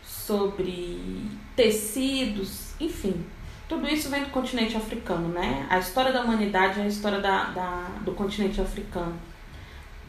sobre 0.00 1.28
tecidos, 1.56 2.74
enfim, 2.80 3.26
tudo 3.68 3.88
isso 3.88 4.08
vem 4.08 4.22
do 4.22 4.30
continente 4.30 4.76
africano, 4.76 5.28
né? 5.28 5.66
A 5.68 5.78
história 5.78 6.12
da 6.12 6.22
humanidade 6.22 6.78
é 6.78 6.84
a 6.84 6.86
história 6.86 7.20
da, 7.20 7.46
da, 7.46 7.88
do 8.04 8.12
continente 8.12 8.60
africano. 8.60 9.14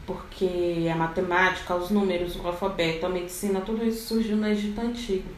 Porque 0.05 0.87
a 0.91 0.95
matemática, 0.95 1.73
os 1.73 1.89
números, 1.89 2.35
o 2.35 2.45
alfabeto, 2.45 3.07
a 3.07 3.09
medicina, 3.09 3.61
tudo 3.61 3.83
isso 3.83 4.07
surgiu 4.07 4.37
no 4.37 4.47
Egito 4.47 4.79
Antigo. 4.79 5.29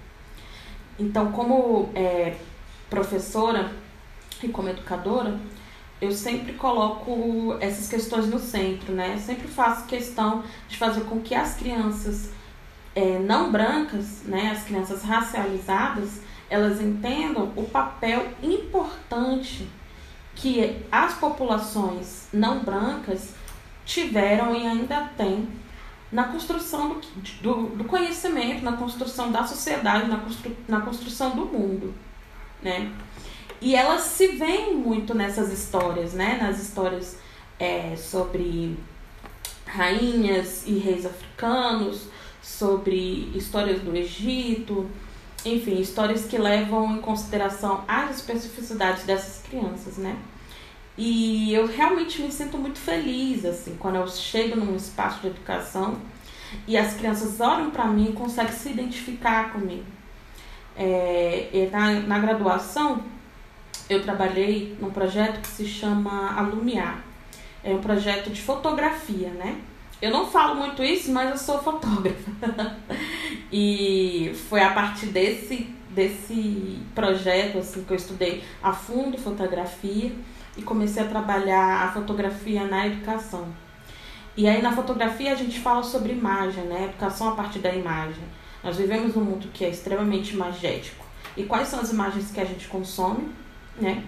Então, 1.00 1.32
como 1.32 1.89
é, 1.95 2.36
professora 2.89 3.72
e 4.46 4.50
como 4.50 4.70
educadora, 4.70 5.40
eu 6.00 6.12
sempre 6.12 6.54
coloco 6.54 7.58
essas 7.60 7.88
questões 7.88 8.28
no 8.28 8.40
centro, 8.40 8.94
né? 8.94 9.14
Eu 9.16 9.20
sempre 9.20 9.48
faço 9.48 9.88
questão 9.88 10.44
de 10.70 10.78
fazer 10.78 11.02
com 11.02 11.20
que 11.22 11.34
as 11.34 11.56
crianças 11.56 12.32
é, 12.98 13.20
não 13.20 13.52
brancas, 13.52 14.24
né, 14.24 14.52
as 14.52 14.64
crianças 14.64 15.04
racializadas, 15.04 16.22
elas 16.50 16.82
entendam 16.82 17.52
o 17.56 17.64
papel 17.64 18.28
importante 18.42 19.68
que 20.34 20.84
as 20.92 21.14
populações 21.16 22.28
não 22.34 22.64
brancas 22.64 23.34
tiveram 23.86 24.56
e 24.56 24.66
ainda 24.66 25.10
têm 25.18 25.48
na 26.12 26.26
construção 26.26 26.90
do, 26.90 27.02
do, 27.42 27.76
do, 27.78 27.84
conhecimento, 27.84 28.64
na 28.64 28.74
construção 28.74 29.32
da 29.32 29.44
sociedade, 29.44 30.08
na, 30.08 30.18
constru, 30.18 30.52
na 30.68 30.82
construção 30.82 31.36
do 31.36 31.46
mundo, 31.46 31.94
né? 32.64 32.92
E 33.62 33.76
elas 33.76 34.03
se 34.03 34.28
veem 34.28 34.76
muito 34.76 35.14
nessas 35.14 35.51
histórias, 35.51 36.14
né? 36.14 36.38
Nas 36.41 36.62
histórias 36.62 37.18
é, 37.60 37.95
sobre 37.95 38.78
rainhas 39.66 40.64
e 40.66 40.78
reis 40.78 41.05
africanos, 41.05 42.08
sobre 42.41 43.32
histórias 43.36 43.82
do 43.82 43.95
Egito, 43.95 44.89
enfim, 45.43 45.80
histórias 45.80 46.26
que 46.26 46.38
levam 46.38 46.97
em 46.97 47.01
consideração 47.01 47.84
as 47.88 48.18
especificidades 48.18 49.03
dessas 49.03 49.43
crianças, 49.47 49.97
né? 49.97 50.18
E 50.97 51.53
eu 51.53 51.68
realmente 51.68 52.22
me 52.22 52.32
sinto 52.32 52.58
muito 52.58 52.80
feliz, 52.80 53.45
assim, 53.45 53.76
quando 53.78 53.95
eu 53.95 54.08
chego 54.08 54.55
num 54.55 54.76
espaço 54.76 55.22
de 55.22 55.28
educação 55.28 55.97
e 56.68 56.76
as 56.76 56.95
crianças 56.95 57.39
olham 57.39 57.70
para 57.70 57.86
mim 57.86 58.10
e 58.10 58.14
conseguem 58.14 58.53
se 58.53 58.70
identificar 58.70 59.51
comigo. 59.51 59.86
É, 60.76 61.70
na, 61.72 61.91
na 62.01 62.20
graduação, 62.20 63.03
eu 63.90 64.04
trabalhei 64.04 64.76
num 64.82 64.90
projeto 64.90 65.42
que 65.42 65.48
se 65.48 65.66
chama 65.66 66.38
Alumiar. 66.38 67.04
É 67.64 67.72
um 67.72 67.82
projeto 67.82 68.30
de 68.30 68.42
fotografia, 68.42 69.30
né? 69.30 69.60
Eu 70.02 70.12
não 70.12 70.28
falo 70.28 70.56
muito 70.56 70.84
isso, 70.84 71.12
mas 71.12 71.30
eu 71.32 71.38
sou 71.38 71.62
fotógrafa. 71.62 72.32
e 73.52 74.32
foi 74.50 74.62
a 74.62 74.72
partir 74.72 75.08
desse, 75.08 75.74
desse 75.90 76.80
projeto 76.94 77.58
assim, 77.58 77.84
que 77.84 77.92
eu 77.92 77.98
estudei 77.98 78.44
a 78.62 78.72
fundo 78.74 79.18
fotografia 79.18 80.12
e 80.56 80.62
comecei 80.62 81.02
a 81.02 81.08
trabalhar 81.08 81.84
a 81.84 81.92
fotografia 81.92 82.66
na 82.66 82.86
educação. 82.86 83.48
E 84.36 84.48
aí 84.48 84.62
na 84.62 84.72
fotografia 84.72 85.32
a 85.32 85.36
gente 85.36 85.60
fala 85.60 85.82
sobre 85.82 86.12
imagem, 86.12 86.64
né? 86.66 86.86
Educação 86.86 87.30
a 87.30 87.36
partir 87.36 87.60
da 87.60 87.74
imagem. 87.74 88.24
Nós 88.64 88.78
vivemos 88.78 89.16
num 89.16 89.24
mundo 89.24 89.48
que 89.52 89.66
é 89.66 89.70
extremamente 89.70 90.34
imagético. 90.34 91.06
E 91.36 91.44
quais 91.44 91.68
são 91.68 91.80
as 91.80 91.92
imagens 91.92 92.32
que 92.32 92.40
a 92.40 92.46
gente 92.46 92.68
consome, 92.68 93.30
né? 93.80 94.03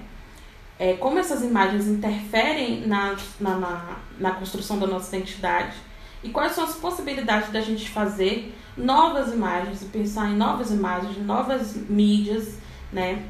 é, 0.79 0.93
como 0.93 1.19
essas 1.19 1.43
imagens 1.43 1.87
interferem 1.87 2.87
na, 2.87 3.17
na, 3.37 3.55
na, 3.57 3.97
na 4.17 4.31
construção 4.31 4.79
da 4.79 4.87
nossa 4.87 5.15
identidade 5.15 5.75
e 6.23 6.29
quais 6.29 6.53
são 6.53 6.63
as 6.63 6.75
possibilidades 6.75 7.51
da 7.51 7.59
gente 7.59 7.89
fazer 7.89 8.55
novas 8.77 9.33
imagens 9.33 9.81
e 9.81 9.85
pensar 9.85 10.29
em 10.29 10.37
novas 10.37 10.71
imagens, 10.71 11.17
novas 11.17 11.75
mídias, 11.75 12.57
né, 12.93 13.25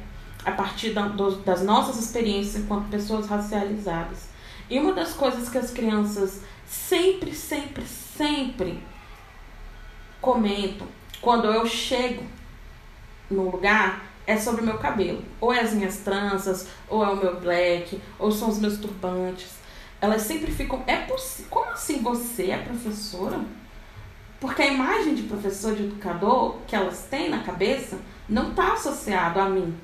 a 0.46 0.52
partir 0.52 0.92
da, 0.92 1.08
do, 1.08 1.38
das 1.38 1.64
nossas 1.64 1.98
experiências 1.98 2.64
enquanto 2.64 2.88
pessoas 2.90 3.28
racializadas. 3.28 4.30
E 4.70 4.80
uma 4.80 4.94
das 4.94 5.14
coisas 5.14 5.50
que 5.50 5.58
as 5.58 5.72
crianças 5.72 6.42
sempre, 6.68 7.34
sempre, 7.34 7.84
sempre 7.84 8.84
comentam 10.22 10.88
quando 11.20 11.46
eu 11.46 11.66
chego 11.66 12.24
no 13.30 13.50
lugar 13.50 14.09
é 14.30 14.38
sobre 14.38 14.62
o 14.62 14.64
meu 14.64 14.78
cabelo. 14.78 15.24
Ou 15.42 15.52
é 15.52 15.60
as 15.60 15.74
minhas 15.74 15.98
tranças, 15.98 16.68
ou 16.88 17.04
é 17.04 17.10
o 17.10 17.16
meu 17.16 17.40
black, 17.40 18.00
ou 18.20 18.32
são 18.32 18.48
os 18.48 18.60
meus 18.60 18.78
turbantes. 18.78 19.50
Elas 20.00 20.22
sempre 20.22 20.52
ficam. 20.52 20.84
É 20.86 20.98
possível. 20.98 21.50
Como 21.50 21.72
assim 21.72 22.04
você 22.04 22.52
é 22.52 22.58
professora? 22.60 23.40
Porque 24.40 24.62
a 24.62 24.68
imagem 24.68 25.16
de 25.16 25.24
professor, 25.24 25.74
de 25.76 25.84
educador 25.84 26.58
que 26.68 26.76
elas 26.76 27.08
têm 27.10 27.28
na 27.28 27.40
cabeça 27.40 27.98
não 28.30 28.52
está 28.52 28.74
associado 28.74 29.40
a 29.40 29.50
mim, 29.50 29.76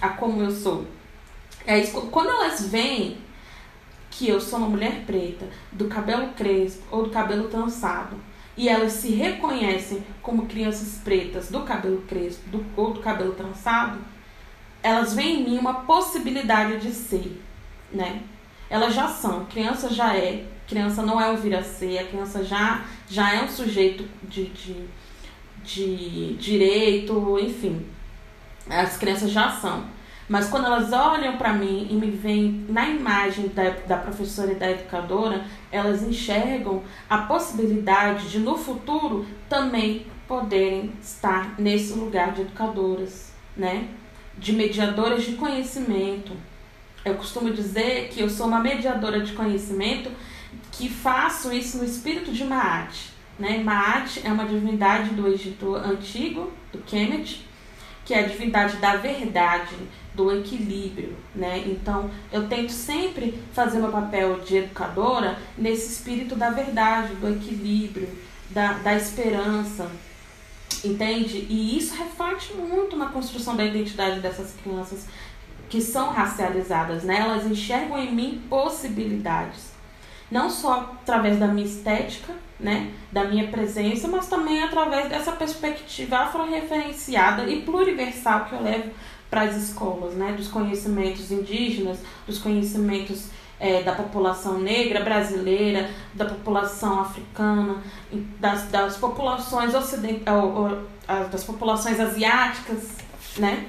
a 0.00 0.08
como 0.10 0.40
eu 0.40 0.52
sou. 0.52 0.86
É 1.66 1.76
isso, 1.80 2.00
quando 2.12 2.28
elas 2.28 2.68
veem 2.68 3.18
que 4.08 4.28
eu 4.28 4.40
sou 4.40 4.60
uma 4.60 4.68
mulher 4.68 5.02
preta, 5.04 5.48
do 5.72 5.86
cabelo 5.86 6.28
crespo 6.34 6.84
ou 6.92 7.02
do 7.02 7.10
cabelo 7.10 7.48
trançado, 7.48 8.16
e 8.56 8.68
elas 8.68 8.92
se 8.92 9.08
reconhecem 9.10 10.04
como 10.22 10.46
crianças 10.46 11.00
pretas 11.02 11.50
do 11.50 11.62
cabelo 11.62 12.02
crespo 12.02 12.48
do, 12.50 12.64
ou 12.76 12.92
do 12.92 13.00
cabelo 13.00 13.32
trançado, 13.32 13.98
elas 14.82 15.14
veem 15.14 15.40
em 15.40 15.44
mim 15.44 15.58
uma 15.58 15.74
possibilidade 15.82 16.78
de 16.78 16.92
ser, 16.92 17.42
né? 17.92 18.22
Elas 18.70 18.94
já 18.94 19.08
são, 19.08 19.44
criança 19.46 19.88
já 19.88 20.16
é, 20.16 20.44
criança 20.66 21.02
não 21.02 21.20
é 21.20 21.30
um 21.30 21.36
vira-ser, 21.36 21.98
a 21.98 22.04
criança 22.04 22.44
já, 22.44 22.84
já 23.08 23.34
é 23.34 23.42
um 23.42 23.48
sujeito 23.48 24.08
de, 24.22 24.46
de, 24.46 24.86
de 25.62 26.34
direito, 26.34 27.38
enfim, 27.40 27.86
as 28.68 28.96
crianças 28.96 29.30
já 29.30 29.50
são. 29.50 29.84
Mas 30.26 30.48
quando 30.48 30.66
elas 30.66 30.90
olham 30.92 31.36
para 31.36 31.52
mim 31.52 31.86
e 31.90 31.94
me 31.94 32.10
veem 32.10 32.64
na 32.68 32.88
imagem 32.88 33.48
da, 33.48 33.70
da 33.86 33.98
professora 33.98 34.52
e 34.52 34.54
da 34.54 34.70
educadora, 34.70 35.44
elas 35.74 36.04
enxergam 36.04 36.84
a 37.10 37.18
possibilidade 37.18 38.28
de 38.28 38.38
no 38.38 38.56
futuro 38.56 39.26
também 39.48 40.06
poderem 40.28 40.92
estar 41.02 41.58
nesse 41.58 41.94
lugar 41.94 42.32
de 42.32 42.42
educadoras, 42.42 43.32
né? 43.56 43.88
De 44.38 44.52
mediadoras 44.52 45.24
de 45.24 45.32
conhecimento. 45.32 46.32
Eu 47.04 47.16
costumo 47.16 47.52
dizer 47.52 48.08
que 48.08 48.20
eu 48.20 48.30
sou 48.30 48.46
uma 48.46 48.60
mediadora 48.60 49.20
de 49.20 49.32
conhecimento 49.32 50.10
que 50.70 50.88
faço 50.88 51.52
isso 51.52 51.78
no 51.78 51.84
espírito 51.84 52.32
de 52.32 52.44
Maat. 52.44 53.12
Né? 53.38 53.58
Maat 53.58 54.20
é 54.24 54.32
uma 54.32 54.46
divindade 54.46 55.10
do 55.10 55.26
Egito 55.26 55.74
antigo, 55.74 56.52
do 56.72 56.78
Kemet, 56.78 57.44
que 58.04 58.14
é 58.14 58.20
a 58.20 58.28
divindade 58.28 58.76
da 58.76 58.96
verdade, 58.96 59.74
do 60.14 60.30
equilíbrio, 60.32 61.16
né? 61.34 61.64
Então, 61.66 62.10
eu 62.32 62.48
tento 62.48 62.70
sempre 62.70 63.42
fazer 63.52 63.80
meu 63.80 63.90
papel 63.90 64.40
de 64.40 64.58
educadora 64.58 65.38
nesse 65.58 65.92
espírito 65.92 66.36
da 66.36 66.50
verdade, 66.50 67.14
do 67.16 67.28
equilíbrio, 67.28 68.08
da, 68.50 68.74
da 68.74 68.94
esperança, 68.94 69.90
entende? 70.84 71.46
E 71.50 71.76
isso 71.76 71.94
reflete 71.96 72.54
muito 72.54 72.96
na 72.96 73.06
construção 73.06 73.56
da 73.56 73.64
identidade 73.64 74.20
dessas 74.20 74.54
crianças 74.62 75.06
que 75.68 75.80
são 75.80 76.10
racializadas, 76.10 77.02
né? 77.02 77.18
Elas 77.18 77.44
enxergam 77.46 77.98
em 77.98 78.14
mim 78.14 78.42
possibilidades. 78.48 79.72
não 80.30 80.48
só 80.48 80.96
através 81.02 81.38
da 81.38 81.46
minha 81.46 81.66
estética, 81.66 82.32
né, 82.58 82.92
da 83.10 83.24
minha 83.24 83.48
presença, 83.48 84.08
mas 84.08 84.28
também 84.28 84.62
através 84.62 85.08
dessa 85.08 85.32
perspectiva 85.32 86.18
afro-referenciada 86.18 87.44
e 87.50 87.62
pluriversal 87.62 88.46
que 88.46 88.54
eu 88.54 88.62
levo 88.62 88.90
para 89.34 89.42
as 89.42 89.56
escolas, 89.56 90.14
né, 90.14 90.32
dos 90.36 90.46
conhecimentos 90.46 91.32
indígenas, 91.32 91.98
dos 92.24 92.38
conhecimentos 92.38 93.24
é, 93.58 93.82
da 93.82 93.92
população 93.92 94.60
negra 94.60 95.00
brasileira, 95.00 95.90
da 96.14 96.24
população 96.24 97.00
africana, 97.00 97.82
das, 98.38 98.68
das 98.68 98.96
populações 98.96 99.74
ocidentais, 99.74 100.40
das 101.32 101.42
populações 101.42 101.98
asiáticas, 101.98 102.90
né, 103.36 103.66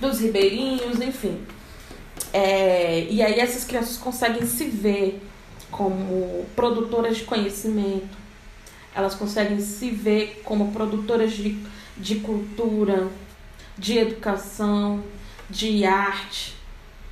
dos 0.00 0.20
ribeirinhos, 0.20 0.98
enfim. 0.98 1.42
É, 2.32 3.06
e 3.10 3.22
aí 3.22 3.38
essas 3.38 3.64
crianças 3.64 3.98
conseguem 3.98 4.46
se 4.46 4.64
ver 4.64 5.22
como 5.70 6.46
produtoras 6.56 7.18
de 7.18 7.24
conhecimento, 7.24 8.16
elas 8.94 9.14
conseguem 9.14 9.60
se 9.60 9.90
ver 9.90 10.40
como 10.42 10.72
produtoras 10.72 11.34
de, 11.34 11.62
de 11.98 12.14
cultura, 12.20 13.08
de 13.78 13.98
educação, 13.98 15.02
de 15.48 15.84
arte. 15.84 16.56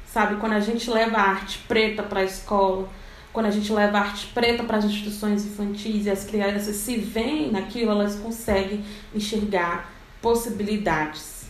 Sabe, 0.06 0.36
quando 0.36 0.52
a 0.52 0.60
gente 0.60 0.88
leva 0.90 1.16
a 1.16 1.22
arte 1.22 1.58
preta 1.66 2.02
para 2.02 2.20
a 2.20 2.24
escola, 2.24 2.88
quando 3.32 3.46
a 3.46 3.50
gente 3.50 3.72
leva 3.72 3.98
a 3.98 4.00
arte 4.02 4.28
preta 4.28 4.62
para 4.62 4.78
as 4.78 4.84
instituições 4.84 5.44
infantis 5.44 6.06
e 6.06 6.10
as 6.10 6.24
crianças 6.24 6.76
se 6.76 6.96
veem 6.96 7.50
naquilo, 7.50 7.90
elas 7.90 8.14
conseguem 8.16 8.84
enxergar 9.14 9.92
possibilidades. 10.22 11.46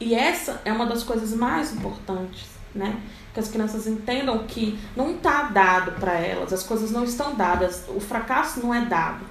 E 0.00 0.14
essa 0.14 0.60
é 0.64 0.72
uma 0.72 0.86
das 0.86 1.02
coisas 1.02 1.34
mais 1.34 1.72
importantes, 1.74 2.46
né? 2.74 3.00
que 3.36 3.40
as 3.40 3.48
crianças 3.48 3.86
entendam 3.86 4.46
que 4.46 4.78
não 4.96 5.14
está 5.14 5.42
dado 5.42 5.92
para 6.00 6.14
elas, 6.14 6.54
as 6.54 6.62
coisas 6.62 6.90
não 6.90 7.04
estão 7.04 7.34
dadas, 7.34 7.84
o 7.86 8.00
fracasso 8.00 8.60
não 8.60 8.72
é 8.72 8.80
dado, 8.86 9.26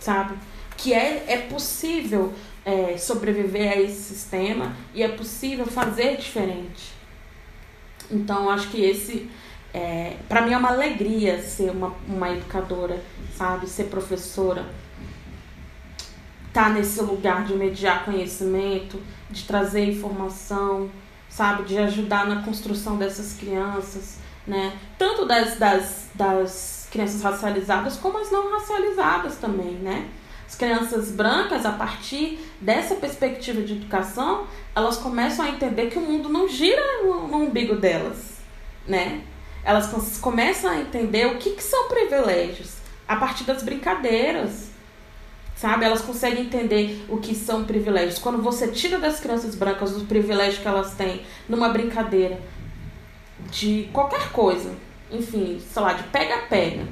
sabe? 0.00 0.34
Que 0.76 0.92
é, 0.92 1.24
é 1.28 1.36
possível 1.36 2.34
é, 2.66 2.98
sobreviver 2.98 3.70
a 3.70 3.80
esse 3.80 4.14
sistema 4.14 4.74
e 4.92 5.00
é 5.00 5.06
possível 5.06 5.64
fazer 5.64 6.16
diferente. 6.16 6.92
Então, 8.10 8.50
acho 8.50 8.68
que 8.70 8.80
esse, 8.84 9.30
é, 9.72 10.16
para 10.28 10.42
mim, 10.42 10.52
é 10.52 10.58
uma 10.58 10.70
alegria 10.70 11.40
ser 11.40 11.70
uma, 11.70 11.94
uma 12.08 12.28
educadora, 12.32 13.00
sabe? 13.36 13.68
Ser 13.68 13.84
professora. 13.84 14.66
Estar 16.48 16.64
tá 16.64 16.70
nesse 16.70 17.00
lugar 17.00 17.44
de 17.44 17.54
mediar 17.54 18.04
conhecimento, 18.04 19.00
de 19.30 19.44
trazer 19.44 19.84
informação, 19.84 20.90
sabe? 21.28 21.62
De 21.62 21.78
ajudar 21.78 22.26
na 22.26 22.42
construção 22.42 22.96
dessas 22.96 23.34
crianças, 23.34 24.18
né? 24.44 24.76
Tanto 24.98 25.24
das, 25.24 25.56
das, 25.56 26.08
das 26.14 26.88
crianças 26.90 27.22
racializadas 27.22 27.96
como 27.96 28.18
as 28.18 28.32
não 28.32 28.50
racializadas 28.50 29.36
também, 29.36 29.74
né? 29.74 30.08
As 30.46 30.54
crianças 30.54 31.10
brancas, 31.10 31.66
a 31.66 31.72
partir 31.72 32.38
dessa 32.60 32.94
perspectiva 32.94 33.62
de 33.62 33.72
educação, 33.72 34.46
elas 34.74 34.96
começam 34.96 35.44
a 35.44 35.48
entender 35.48 35.86
que 35.86 35.98
o 35.98 36.02
mundo 36.02 36.28
não 36.28 36.48
gira 36.48 37.02
no, 37.02 37.26
no 37.26 37.38
umbigo 37.38 37.74
delas, 37.74 38.36
né? 38.86 39.22
Elas 39.64 40.18
começam 40.20 40.70
a 40.70 40.78
entender 40.78 41.26
o 41.26 41.38
que, 41.38 41.50
que 41.50 41.62
são 41.62 41.88
privilégios 41.88 42.76
a 43.08 43.16
partir 43.16 43.42
das 43.42 43.64
brincadeiras, 43.64 44.70
sabe? 45.56 45.84
Elas 45.84 46.02
conseguem 46.02 46.44
entender 46.44 47.04
o 47.08 47.16
que 47.16 47.34
são 47.34 47.64
privilégios. 47.64 48.18
Quando 48.18 48.40
você 48.40 48.68
tira 48.68 48.98
das 48.98 49.18
crianças 49.18 49.56
brancas 49.56 49.96
os 49.96 50.04
privilégios 50.04 50.58
que 50.62 50.68
elas 50.68 50.94
têm 50.94 51.22
numa 51.48 51.70
brincadeira 51.70 52.40
de 53.50 53.88
qualquer 53.92 54.30
coisa, 54.30 54.72
enfim, 55.10 55.60
sei 55.72 55.82
lá, 55.82 55.92
de 55.92 56.04
pega-pega, 56.04 56.84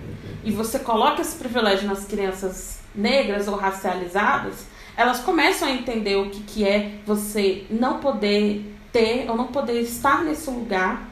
e 0.42 0.50
você 0.50 0.80
coloca 0.80 1.22
esse 1.22 1.36
privilégio 1.36 1.86
nas 1.86 2.04
crianças 2.04 2.83
negras 2.94 3.48
ou 3.48 3.56
racializadas, 3.56 4.66
elas 4.96 5.20
começam 5.20 5.68
a 5.68 5.72
entender 5.72 6.16
o 6.16 6.30
que, 6.30 6.42
que 6.42 6.64
é 6.64 6.98
você 7.04 7.66
não 7.68 7.98
poder 7.98 8.74
ter 8.92 9.28
ou 9.28 9.36
não 9.36 9.48
poder 9.48 9.80
estar 9.80 10.22
nesse 10.22 10.48
lugar 10.48 11.08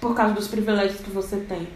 por 0.00 0.14
causa 0.14 0.34
dos 0.34 0.48
privilégios 0.48 1.00
que 1.00 1.10
você 1.10 1.36
tem. 1.36 1.68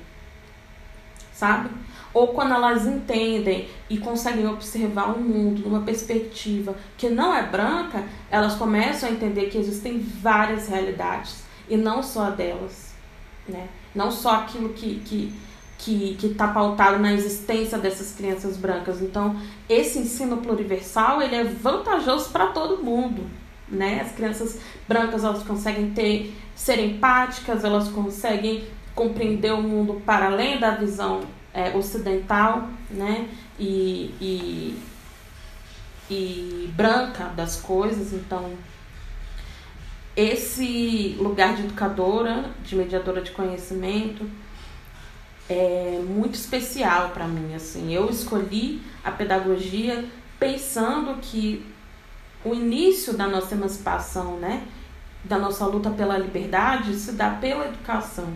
Sabe? 1.33 1.71
ou 2.13 2.29
quando 2.29 2.55
elas 2.55 2.87
entendem 2.87 3.69
e 3.89 3.99
conseguem 3.99 4.47
observar 4.47 5.15
o 5.15 5.21
mundo 5.21 5.63
numa 5.63 5.83
perspectiva 5.83 6.75
que 6.97 7.09
não 7.09 7.35
é 7.35 7.43
branca, 7.43 8.05
elas 8.31 8.55
começam 8.55 9.09
a 9.09 9.13
entender 9.13 9.47
que 9.47 9.59
existem 9.59 9.99
várias 9.99 10.69
realidades 10.69 11.45
e 11.69 11.77
não 11.77 12.03
só 12.03 12.25
a 12.25 12.31
delas, 12.31 12.95
né? 13.49 13.69
Não 13.95 14.11
só 14.11 14.37
aquilo 14.37 14.71
que 14.71 15.01
que 15.01 15.33
que 15.81 16.27
está 16.27 16.49
pautado 16.49 16.99
na 16.99 17.13
existência 17.13 17.79
dessas 17.79 18.13
crianças 18.13 18.57
brancas. 18.57 19.01
Então, 19.01 19.37
esse 19.69 19.99
ensino 19.99 20.39
pluriversal 20.39 21.23
ele 21.23 21.35
é 21.35 21.45
vantajoso 21.45 22.31
para 22.31 22.49
todo 22.49 22.83
mundo, 22.83 23.25
né? 23.69 24.01
As 24.03 24.13
crianças 24.13 24.61
brancas 24.87 25.25
elas 25.25 25.43
conseguem 25.43 25.91
ter 25.91 26.35
ser 26.55 26.79
empáticas, 26.79 27.65
elas 27.65 27.89
conseguem 27.89 28.65
compreender 28.95 29.53
o 29.55 29.63
mundo 29.63 30.03
para 30.05 30.27
além 30.27 30.61
da 30.61 30.73
visão 30.73 31.23
é, 31.55 31.75
ocidental 31.75 32.69
né, 32.91 33.29
e, 33.59 34.15
e, 34.21 34.83
e 36.11 36.71
branca 36.77 37.25
das 37.29 37.57
coisas. 37.57 38.13
Então, 38.13 38.53
esse 40.15 41.17
lugar 41.19 41.57
de 41.57 41.63
educadora, 41.63 42.51
de 42.63 42.77
mediadora 42.77 43.23
de 43.23 43.31
conhecimento, 43.31 44.29
é 45.53 46.03
muito 46.07 46.35
especial 46.35 47.11
para 47.11 47.27
mim. 47.27 47.55
Assim, 47.55 47.93
eu 47.93 48.09
escolhi 48.09 48.81
a 49.05 49.11
pedagogia 49.11 50.05
pensando 50.39 51.21
que 51.21 51.67
o 52.45 52.55
início 52.55 53.13
da 53.15 53.27
nossa 53.27 53.55
emancipação, 53.55 54.37
né, 54.39 54.67
da 55.25 55.39
nossa 55.39 55.67
luta 55.67 55.91
pela 55.91 56.17
liberdade, 56.17 56.95
se 56.95 57.13
dá 57.13 57.31
pela 57.31 57.67
educação 57.67 58.33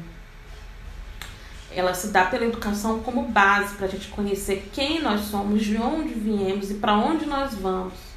ela 1.75 1.93
se 1.93 2.09
dá 2.09 2.25
pela 2.25 2.45
educação 2.45 3.01
como 3.01 3.23
base 3.23 3.75
para 3.75 3.87
a 3.87 3.89
gente 3.89 4.09
conhecer 4.09 4.71
quem 4.73 5.03
nós 5.03 5.23
somos, 5.23 5.62
de 5.62 5.77
onde 5.77 6.15
viemos 6.15 6.71
e 6.71 6.75
para 6.75 6.97
onde 6.97 7.27
nós 7.27 7.55
vamos. 7.55 8.14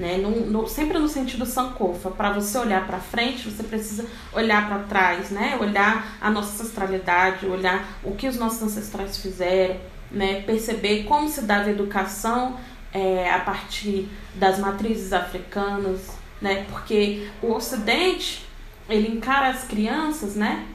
Né? 0.00 0.16
No, 0.16 0.30
no, 0.30 0.66
sempre 0.66 0.98
no 0.98 1.06
sentido 1.06 1.44
sankofa. 1.44 2.10
Para 2.10 2.32
você 2.32 2.56
olhar 2.56 2.86
para 2.86 2.98
frente, 2.98 3.50
você 3.50 3.62
precisa 3.62 4.06
olhar 4.32 4.66
para 4.66 4.78
trás, 4.84 5.28
né? 5.28 5.58
olhar 5.60 6.16
a 6.18 6.30
nossa 6.30 6.54
ancestralidade, 6.54 7.44
olhar 7.44 7.86
o 8.02 8.14
que 8.14 8.26
os 8.26 8.38
nossos 8.38 8.62
ancestrais 8.62 9.18
fizeram, 9.18 9.76
né? 10.10 10.40
perceber 10.40 11.04
como 11.04 11.28
se 11.28 11.42
dava 11.42 11.66
a 11.66 11.70
educação 11.70 12.56
é, 12.94 13.30
a 13.30 13.40
partir 13.40 14.08
das 14.36 14.58
matrizes 14.58 15.12
africanas, 15.12 16.16
né? 16.40 16.64
porque 16.70 17.28
o 17.42 17.52
Ocidente 17.52 18.48
ele 18.88 19.08
encara 19.08 19.48
as 19.48 19.64
crianças, 19.64 20.34
né? 20.34 20.66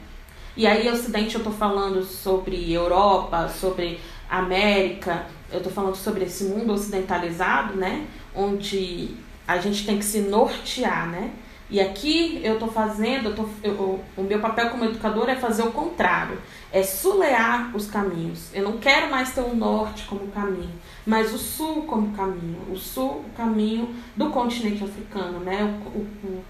E 0.56 0.68
aí, 0.68 0.88
Ocidente, 0.88 1.34
eu 1.34 1.40
estou 1.40 1.52
falando 1.52 2.02
sobre 2.04 2.72
Europa, 2.72 3.48
sobre 3.48 4.00
América, 4.30 5.26
eu 5.50 5.58
estou 5.58 5.72
falando 5.72 5.96
sobre 5.96 6.24
esse 6.24 6.44
mundo 6.44 6.72
ocidentalizado, 6.72 7.74
né? 7.76 8.06
Onde 8.36 9.16
a 9.48 9.58
gente 9.58 9.86
tem 9.86 9.98
que 9.98 10.04
se 10.04 10.20
nortear, 10.20 11.08
né? 11.08 11.30
E 11.68 11.80
aqui 11.80 12.40
eu 12.44 12.54
estou 12.54 12.68
fazendo, 12.68 13.30
eu 13.30 13.34
tô, 13.34 13.44
eu, 13.62 14.00
o 14.16 14.22
meu 14.22 14.38
papel 14.38 14.70
como 14.70 14.84
educador 14.84 15.28
é 15.28 15.34
fazer 15.34 15.62
o 15.62 15.72
contrário, 15.72 16.40
é 16.70 16.80
sulear 16.82 17.74
os 17.74 17.88
caminhos. 17.90 18.54
Eu 18.54 18.62
não 18.62 18.78
quero 18.78 19.10
mais 19.10 19.34
ter 19.34 19.40
o 19.40 19.54
norte 19.54 20.04
como 20.04 20.28
caminho, 20.28 20.70
mas 21.04 21.34
o 21.34 21.38
sul 21.38 21.82
como 21.82 22.16
caminho. 22.16 22.60
O 22.70 22.76
sul, 22.76 23.24
o 23.26 23.36
caminho 23.36 23.92
do 24.16 24.30
continente 24.30 24.84
africano, 24.84 25.40
né? 25.40 25.64
O, 25.86 25.98
o, 25.98 26.44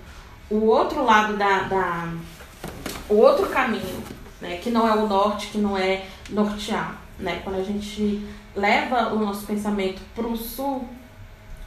o 0.51 0.66
outro 0.66 1.03
lado 1.03 1.37
da, 1.39 1.61
da 1.61 2.12
o 3.09 3.14
outro 3.14 3.47
caminho, 3.47 4.03
né, 4.41 4.59
que 4.59 4.70
não 4.70 4.87
é 4.87 4.95
o 4.95 5.07
norte, 5.07 5.49
que 5.49 5.59
não 5.59 5.78
é 5.78 6.07
nortear. 6.30 7.01
Né? 7.18 7.41
Quando 7.43 7.57
a 7.57 7.62
gente 7.62 8.26
leva 8.55 9.12
o 9.14 9.18
nosso 9.18 9.47
pensamento 9.47 10.03
para 10.14 10.26
o 10.26 10.37
sul, 10.37 10.87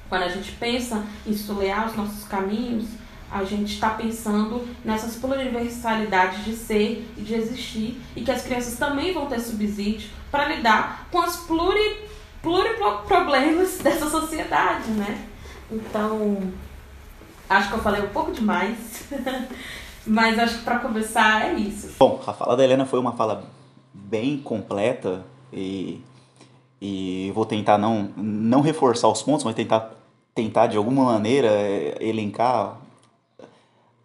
quando 0.10 0.24
a 0.24 0.28
gente 0.28 0.51
pensa 0.53 1.05
em 1.26 1.34
sulear 1.34 1.88
os 1.88 1.95
nossos 1.95 2.24
caminhos, 2.26 2.86
a 3.32 3.43
gente 3.43 3.74
está 3.74 3.91
pensando 3.91 4.68
nessas 4.84 5.16
pluriversalidades 5.16 6.43
de 6.43 6.55
ser 6.55 7.07
e 7.16 7.22
de 7.22 7.36
existir 7.36 8.01
e 8.16 8.22
que 8.22 8.32
as 8.32 8.41
crianças 8.41 8.78
também 8.78 9.14
vão 9.14 9.28
ter 9.28 9.39
subsídio 9.39 10.10
para 10.32 10.47
lidar 10.47 11.07
com 11.12 11.20
os 11.20 11.38
pluri, 11.38 11.97
pluriproblemas 12.41 13.78
dessa 13.84 14.10
sociedade, 14.10 14.89
né? 14.91 15.28
Então, 15.72 16.51
acho 17.47 17.70
que 17.70 17.76
eu 17.76 17.82
falei 17.82 18.01
um 18.01 18.10
pouco 18.10 18.32
demais. 18.32 19.07
Mas 20.05 20.39
acho 20.39 20.60
que 20.60 20.64
para 20.64 20.80
começar 20.80 21.45
é 21.45 21.53
isso. 21.53 21.95
Bom, 21.99 22.20
a 22.26 22.34
fala 22.34 22.57
da 22.57 22.64
Helena 22.64 22.86
foi 22.86 22.99
uma 22.99 23.12
fala 23.12 23.43
bem 23.93 24.39
completa 24.39 25.24
e, 25.53 26.01
e 26.82 27.32
vou 27.36 27.45
tentar 27.45 27.78
não, 27.78 28.10
não 28.16 28.62
reforçar 28.62 29.07
os 29.07 29.22
pontos, 29.22 29.43
mas 29.43 29.53
tentar, 29.53 29.91
tentar 30.34 30.68
de 30.68 30.78
alguma 30.78 31.04
maneira 31.04 31.48
é, 31.48 31.98
elencar 32.00 32.80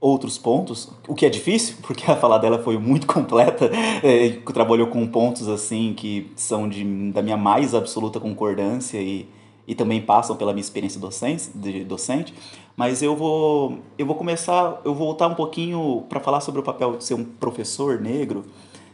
outros 0.04 0.36
pontos, 0.36 0.90
o 1.08 1.14
que 1.14 1.24
é 1.24 1.30
difícil, 1.30 1.76
porque 1.82 2.10
a 2.10 2.14
fala 2.16 2.38
dela 2.38 2.58
foi 2.58 2.76
muito 2.76 3.06
completa, 3.06 3.70
é, 4.02 4.28
trabalhou 4.52 4.88
com 4.88 5.06
pontos 5.06 5.48
assim 5.48 5.94
que 5.96 6.30
são 6.36 6.68
de, 6.68 6.84
da 7.10 7.22
minha 7.22 7.38
mais 7.38 7.74
absoluta 7.74 8.20
concordância 8.20 8.98
e, 8.98 9.26
e 9.66 9.74
também 9.74 10.02
passam 10.02 10.36
pela 10.36 10.52
minha 10.52 10.60
experiência 10.60 11.00
docente, 11.00 11.48
de 11.54 11.84
docente, 11.84 12.34
mas 12.76 13.02
eu 13.02 13.16
vou 13.16 13.78
eu 13.96 14.04
vou 14.04 14.14
começar, 14.14 14.82
eu 14.84 14.94
vou 14.94 15.06
voltar 15.06 15.28
um 15.28 15.34
pouquinho 15.34 16.04
para 16.06 16.20
falar 16.20 16.40
sobre 16.40 16.60
o 16.60 16.64
papel 16.64 16.98
de 16.98 17.04
ser 17.04 17.14
um 17.14 17.24
professor 17.24 17.98
negro 17.98 18.44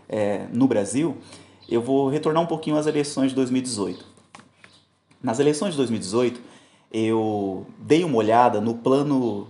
é, 0.08 0.46
no 0.52 0.68
Brasil, 0.68 1.16
eu 1.68 1.82
vou 1.82 2.08
retornar 2.08 2.40
um 2.40 2.46
pouquinho 2.46 2.76
às 2.76 2.86
eleições 2.86 3.30
de 3.30 3.34
2018. 3.34 4.04
Nas 5.20 5.40
eleições 5.40 5.72
de 5.72 5.76
2018, 5.76 6.40
eu 6.92 7.66
dei 7.78 8.04
uma 8.04 8.16
olhada 8.16 8.60
no 8.60 8.74
plano 8.74 9.48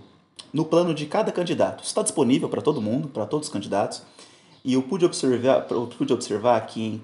no 0.53 0.65
plano 0.65 0.93
de 0.93 1.05
cada 1.05 1.31
candidato. 1.31 1.83
Está 1.83 2.01
disponível 2.01 2.49
para 2.49 2.61
todo 2.61 2.81
mundo, 2.81 3.07
para 3.07 3.25
todos 3.25 3.47
os 3.47 3.53
candidatos. 3.53 4.03
E 4.65 4.73
eu 4.73 4.83
pude 4.83 5.05
observar, 5.05 5.65
eu 5.69 5.87
pude 5.87 6.11
observar 6.11 6.59
que 6.67 6.81
em 6.81 7.01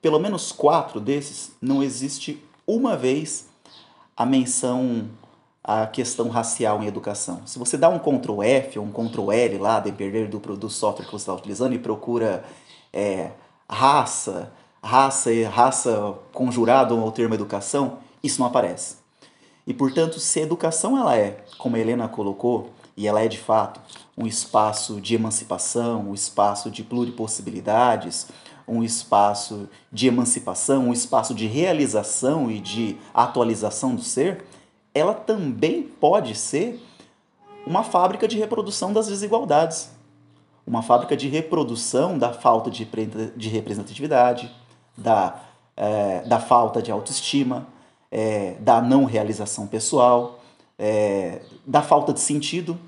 pelo 0.00 0.18
menos 0.18 0.52
quatro 0.52 1.00
desses 1.00 1.52
não 1.60 1.82
existe 1.82 2.42
uma 2.66 2.96
vez 2.96 3.48
a 4.16 4.24
menção 4.24 5.08
à 5.62 5.86
questão 5.86 6.28
racial 6.28 6.82
em 6.82 6.86
educação. 6.86 7.42
Se 7.44 7.58
você 7.58 7.76
dá 7.76 7.88
um 7.88 7.98
Ctrl 7.98 8.42
F 8.42 8.78
ou 8.78 8.84
um 8.84 8.92
Ctrl 8.92 9.32
L 9.32 9.58
lá, 9.58 9.80
depender 9.80 10.28
do, 10.28 10.38
do 10.38 10.70
software 10.70 11.04
que 11.04 11.10
você 11.10 11.22
está 11.22 11.34
utilizando, 11.34 11.74
e 11.74 11.78
procura 11.78 12.44
é, 12.92 13.32
raça, 13.68 14.52
raça 14.82 15.32
e 15.32 15.42
raça 15.42 16.14
conjurado 16.32 16.96
ao 16.96 17.10
termo 17.10 17.34
educação, 17.34 17.98
isso 18.22 18.40
não 18.40 18.46
aparece. 18.46 19.05
E 19.66 19.74
portanto, 19.74 20.20
se 20.20 20.40
a 20.40 20.42
educação 20.42 20.96
ela 20.96 21.16
é, 21.16 21.44
como 21.58 21.76
a 21.76 21.78
Helena 21.78 22.08
colocou, 22.08 22.70
e 22.96 23.06
ela 23.06 23.20
é 23.20 23.28
de 23.28 23.38
fato 23.38 23.80
um 24.16 24.26
espaço 24.26 25.00
de 25.00 25.14
emancipação, 25.14 26.08
um 26.08 26.14
espaço 26.14 26.70
de 26.70 26.82
pluripossibilidades, 26.82 28.28
um 28.66 28.82
espaço 28.82 29.68
de 29.92 30.06
emancipação, 30.08 30.88
um 30.88 30.92
espaço 30.92 31.34
de 31.34 31.46
realização 31.46 32.50
e 32.50 32.58
de 32.58 32.96
atualização 33.12 33.94
do 33.94 34.02
ser, 34.02 34.44
ela 34.94 35.14
também 35.14 35.82
pode 35.82 36.34
ser 36.34 36.82
uma 37.66 37.82
fábrica 37.82 38.26
de 38.26 38.38
reprodução 38.38 38.92
das 38.92 39.08
desigualdades, 39.08 39.90
uma 40.66 40.82
fábrica 40.82 41.16
de 41.16 41.28
reprodução 41.28 42.18
da 42.18 42.32
falta 42.32 42.70
de 42.70 43.48
representatividade, 43.48 44.50
da, 44.96 45.40
é, 45.76 46.22
da 46.22 46.40
falta 46.40 46.80
de 46.80 46.90
autoestima, 46.90 47.66
é, 48.16 48.54
da 48.60 48.80
não 48.80 49.04
realização 49.04 49.66
pessoal, 49.66 50.40
é, 50.78 51.42
da 51.66 51.82
falta 51.82 52.14
de 52.14 52.20
sentido, 52.20 52.78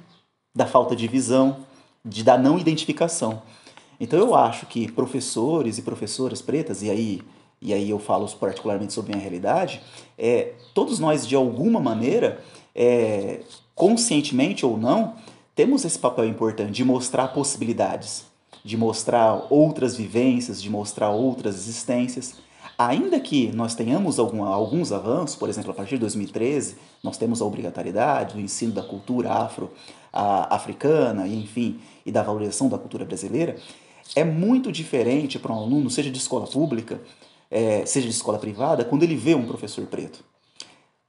da 0.57 0.65
falta 0.65 0.97
de 0.97 1.07
visão, 1.07 1.67
de, 2.03 2.25
da 2.25 2.39
não 2.39 2.59
identificação. 2.59 3.43
Então 4.01 4.19
eu 4.19 4.35
acho 4.35 4.65
que 4.65 4.91
professores 4.91 5.77
e 5.77 5.83
professoras 5.83 6.41
pretas, 6.41 6.83
e 6.83 6.89
aí, 6.89 7.21
e 7.61 7.75
aí 7.75 7.91
eu 7.91 7.99
falo 7.99 8.27
particularmente 8.41 8.95
sobre 8.95 9.13
a 9.13 9.17
minha 9.17 9.23
realidade, 9.23 9.83
é, 10.17 10.55
todos 10.73 10.99
nós 10.99 11.27
de 11.27 11.37
alguma 11.37 11.79
maneira, 11.79 12.43
é, 12.75 13.43
conscientemente 13.75 14.65
ou 14.65 14.79
não, 14.79 15.15
temos 15.55 15.85
esse 15.85 15.99
papel 15.99 16.25
importante 16.25 16.73
de 16.73 16.85
mostrar 16.87 17.29
possibilidades, 17.29 18.25
de 18.65 18.79
mostrar 18.79 19.47
outras 19.51 19.95
vivências, 19.95 20.63
de 20.63 20.71
mostrar 20.71 21.11
outras 21.11 21.55
existências. 21.57 22.37
Ainda 22.79 23.19
que 23.19 23.51
nós 23.51 23.75
tenhamos 23.75 24.21
algum, 24.21 24.45
alguns 24.45 24.93
avanços, 24.93 25.35
por 25.35 25.49
exemplo, 25.49 25.73
a 25.73 25.75
partir 25.75 25.97
de 25.97 26.03
2013, 26.03 26.77
nós 27.03 27.19
temos 27.19 27.43
a 27.43 27.45
obrigatoriedade 27.45 28.35
do 28.35 28.41
ensino 28.41 28.73
da 28.73 28.85
cultura 28.85 29.33
afro-africana, 29.33 31.27
enfim, 31.27 31.81
e 32.07 32.13
da 32.13 32.23
valorização 32.23 32.69
da 32.69 32.79
cultura 32.79 33.05
brasileira, 33.05 33.57
é 34.15 34.23
muito 34.23 34.71
diferente 34.71 35.41
para 35.41 35.53
um 35.53 35.57
aluno, 35.57 35.91
seja 35.91 36.09
de 36.09 36.19
escola 36.19 36.47
pública, 36.47 37.01
é, 37.51 37.85
seja 37.85 38.07
de 38.07 38.15
escola 38.15 38.39
privada, 38.39 38.85
quando 38.85 39.03
ele 39.03 39.17
vê 39.17 39.35
um 39.35 39.45
professor 39.45 39.85
preto. 39.87 40.25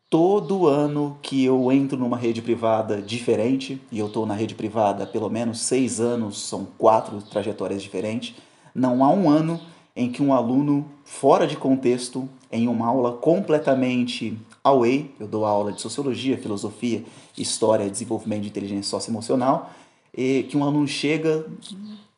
Todo 0.09 0.65
ano 0.65 1.19
que 1.21 1.45
eu 1.45 1.71
entro 1.71 1.99
numa 1.99 2.17
rede 2.17 2.41
privada 2.41 2.99
diferente, 2.99 3.79
e 3.91 3.99
eu 3.99 4.07
estou 4.07 4.25
na 4.25 4.33
rede 4.33 4.55
privada 4.55 5.05
pelo 5.05 5.29
menos 5.29 5.59
seis 5.59 5.99
anos, 5.99 6.41
são 6.41 6.67
quatro 6.79 7.21
trajetórias 7.21 7.83
diferentes, 7.83 8.33
não 8.73 9.03
há 9.03 9.11
um 9.11 9.29
ano 9.29 9.61
em 9.95 10.11
que 10.11 10.23
um 10.23 10.33
aluno 10.33 10.83
fora 11.09 11.47
de 11.47 11.57
contexto, 11.57 12.29
em 12.51 12.67
uma 12.67 12.85
aula 12.85 13.13
completamente 13.13 14.37
away, 14.63 15.11
eu 15.19 15.27
dou 15.27 15.43
aula 15.43 15.73
de 15.73 15.81
sociologia, 15.81 16.37
filosofia, 16.37 17.03
história 17.35 17.89
desenvolvimento 17.89 18.43
de 18.43 18.49
inteligência 18.49 18.91
socioemocional, 18.91 19.71
e 20.15 20.43
que 20.43 20.55
um 20.55 20.63
aluno 20.63 20.87
chega, 20.87 21.47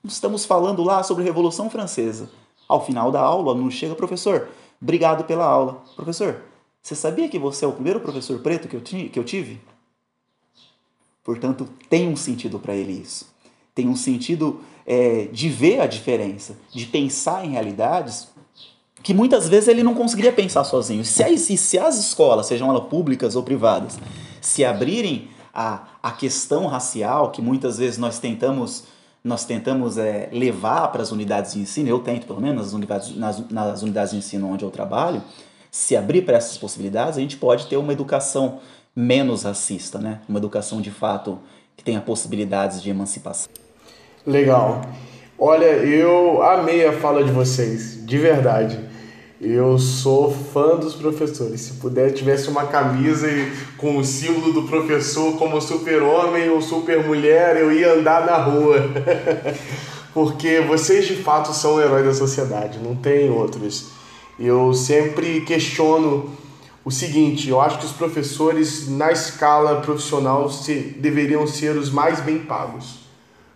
estamos 0.03 0.43
falando 0.43 0.83
lá 0.83 1.01
sobre 1.03 1.23
a 1.23 1.25
Revolução 1.25 1.69
Francesa. 1.69 2.29
Ao 2.67 2.85
final 2.85 3.11
da 3.11 3.21
aula, 3.21 3.47
o 3.47 3.49
aluno 3.49 3.71
chega, 3.71 3.95
professor, 3.95 4.49
obrigado 4.81 5.23
pela 5.23 5.45
aula. 5.45 5.81
Professor, 5.95 6.41
você 6.81 6.93
sabia 6.93 7.29
que 7.29 7.39
você 7.39 7.63
é 7.63 7.67
o 7.67 7.73
primeiro 7.73 8.01
professor 8.01 8.39
preto 8.39 8.67
que 8.67 8.75
eu, 8.75 8.81
que 8.81 9.17
eu 9.17 9.23
tive? 9.23 9.61
Portanto, 11.23 11.67
tem 11.89 12.09
um 12.09 12.15
sentido 12.17 12.59
para 12.59 12.75
ele 12.75 12.91
isso. 12.91 13.25
Tem 13.73 13.87
um 13.87 13.95
sentido 13.95 14.59
é, 14.85 15.25
de 15.31 15.47
ver 15.47 15.79
a 15.79 15.87
diferença, 15.87 16.57
de 16.71 16.85
pensar 16.85 17.45
em 17.45 17.51
realidades 17.51 18.30
que 19.03 19.13
muitas 19.13 19.47
vezes 19.47 19.67
ele 19.67 19.83
não 19.83 19.93
conseguiria 19.93 20.31
pensar 20.31 20.63
sozinho. 20.63 21.03
Se 21.03 21.23
as, 21.23 21.41
se 21.41 21.79
as 21.79 21.97
escolas, 21.97 22.45
sejam 22.45 22.69
elas 22.69 22.83
públicas 22.85 23.35
ou 23.35 23.43
privadas, 23.43 23.97
se 24.39 24.63
abrirem 24.63 25.29
a, 25.53 25.83
a 26.01 26.11
questão 26.11 26.67
racial, 26.67 27.31
que 27.31 27.41
muitas 27.41 27.77
vezes 27.77 27.97
nós 27.97 28.19
tentamos 28.19 28.83
nós 29.23 29.45
tentamos 29.45 29.99
é, 29.99 30.29
levar 30.31 30.87
para 30.87 31.03
as 31.03 31.11
unidades 31.11 31.53
de 31.53 31.59
ensino, 31.59 31.87
eu 31.87 31.99
tento 31.99 32.25
pelo 32.25 32.41
menos 32.41 32.63
nas 32.63 32.73
unidades, 32.73 33.15
nas, 33.15 33.49
nas 33.51 33.83
unidades 33.83 34.13
de 34.13 34.17
ensino 34.17 34.51
onde 34.51 34.65
eu 34.65 34.71
trabalho, 34.71 35.21
se 35.69 35.95
abrir 35.95 36.23
para 36.23 36.37
essas 36.37 36.57
possibilidades, 36.57 37.19
a 37.19 37.21
gente 37.21 37.37
pode 37.37 37.67
ter 37.67 37.77
uma 37.77 37.93
educação 37.93 38.59
menos 38.95 39.43
racista, 39.43 39.99
né? 39.99 40.21
uma 40.27 40.39
educação 40.39 40.81
de 40.81 40.89
fato 40.89 41.37
que 41.77 41.83
tenha 41.83 42.01
possibilidades 42.01 42.81
de 42.81 42.89
emancipação. 42.89 43.51
Legal. 44.25 44.81
Olha, 45.37 45.65
eu 45.65 46.41
amei 46.43 46.85
a 46.85 46.91
fala 46.91 47.23
de 47.23 47.31
vocês, 47.31 48.03
de 48.05 48.17
verdade. 48.17 48.90
Eu 49.43 49.79
sou 49.79 50.31
fã 50.31 50.75
dos 50.75 50.93
professores. 50.93 51.61
Se 51.61 51.73
puder, 51.73 52.13
tivesse 52.13 52.47
uma 52.47 52.67
camisa 52.67 53.27
com 53.75 53.97
o 53.97 54.05
símbolo 54.05 54.53
do 54.53 54.67
professor 54.67 55.35
como 55.35 55.59
super-homem 55.59 56.47
ou 56.51 56.61
super-mulher, 56.61 57.57
eu 57.57 57.71
ia 57.71 57.93
andar 57.93 58.23
na 58.23 58.37
rua. 58.37 58.77
Porque 60.13 60.61
vocês 60.61 61.07
de 61.07 61.15
fato 61.15 61.53
são 61.53 61.75
o 61.75 61.81
herói 61.81 62.03
da 62.03 62.13
sociedade, 62.13 62.77
não 62.77 62.95
tem 62.95 63.31
outros. 63.31 63.87
Eu 64.39 64.75
sempre 64.75 65.41
questiono 65.41 66.29
o 66.85 66.91
seguinte: 66.91 67.49
eu 67.49 67.59
acho 67.59 67.79
que 67.79 67.85
os 67.85 67.93
professores, 67.93 68.87
na 68.89 69.11
escala 69.11 69.81
profissional, 69.81 70.51
se, 70.51 70.75
deveriam 70.75 71.47
ser 71.47 71.75
os 71.75 71.89
mais 71.89 72.19
bem 72.19 72.37
pagos 72.37 73.01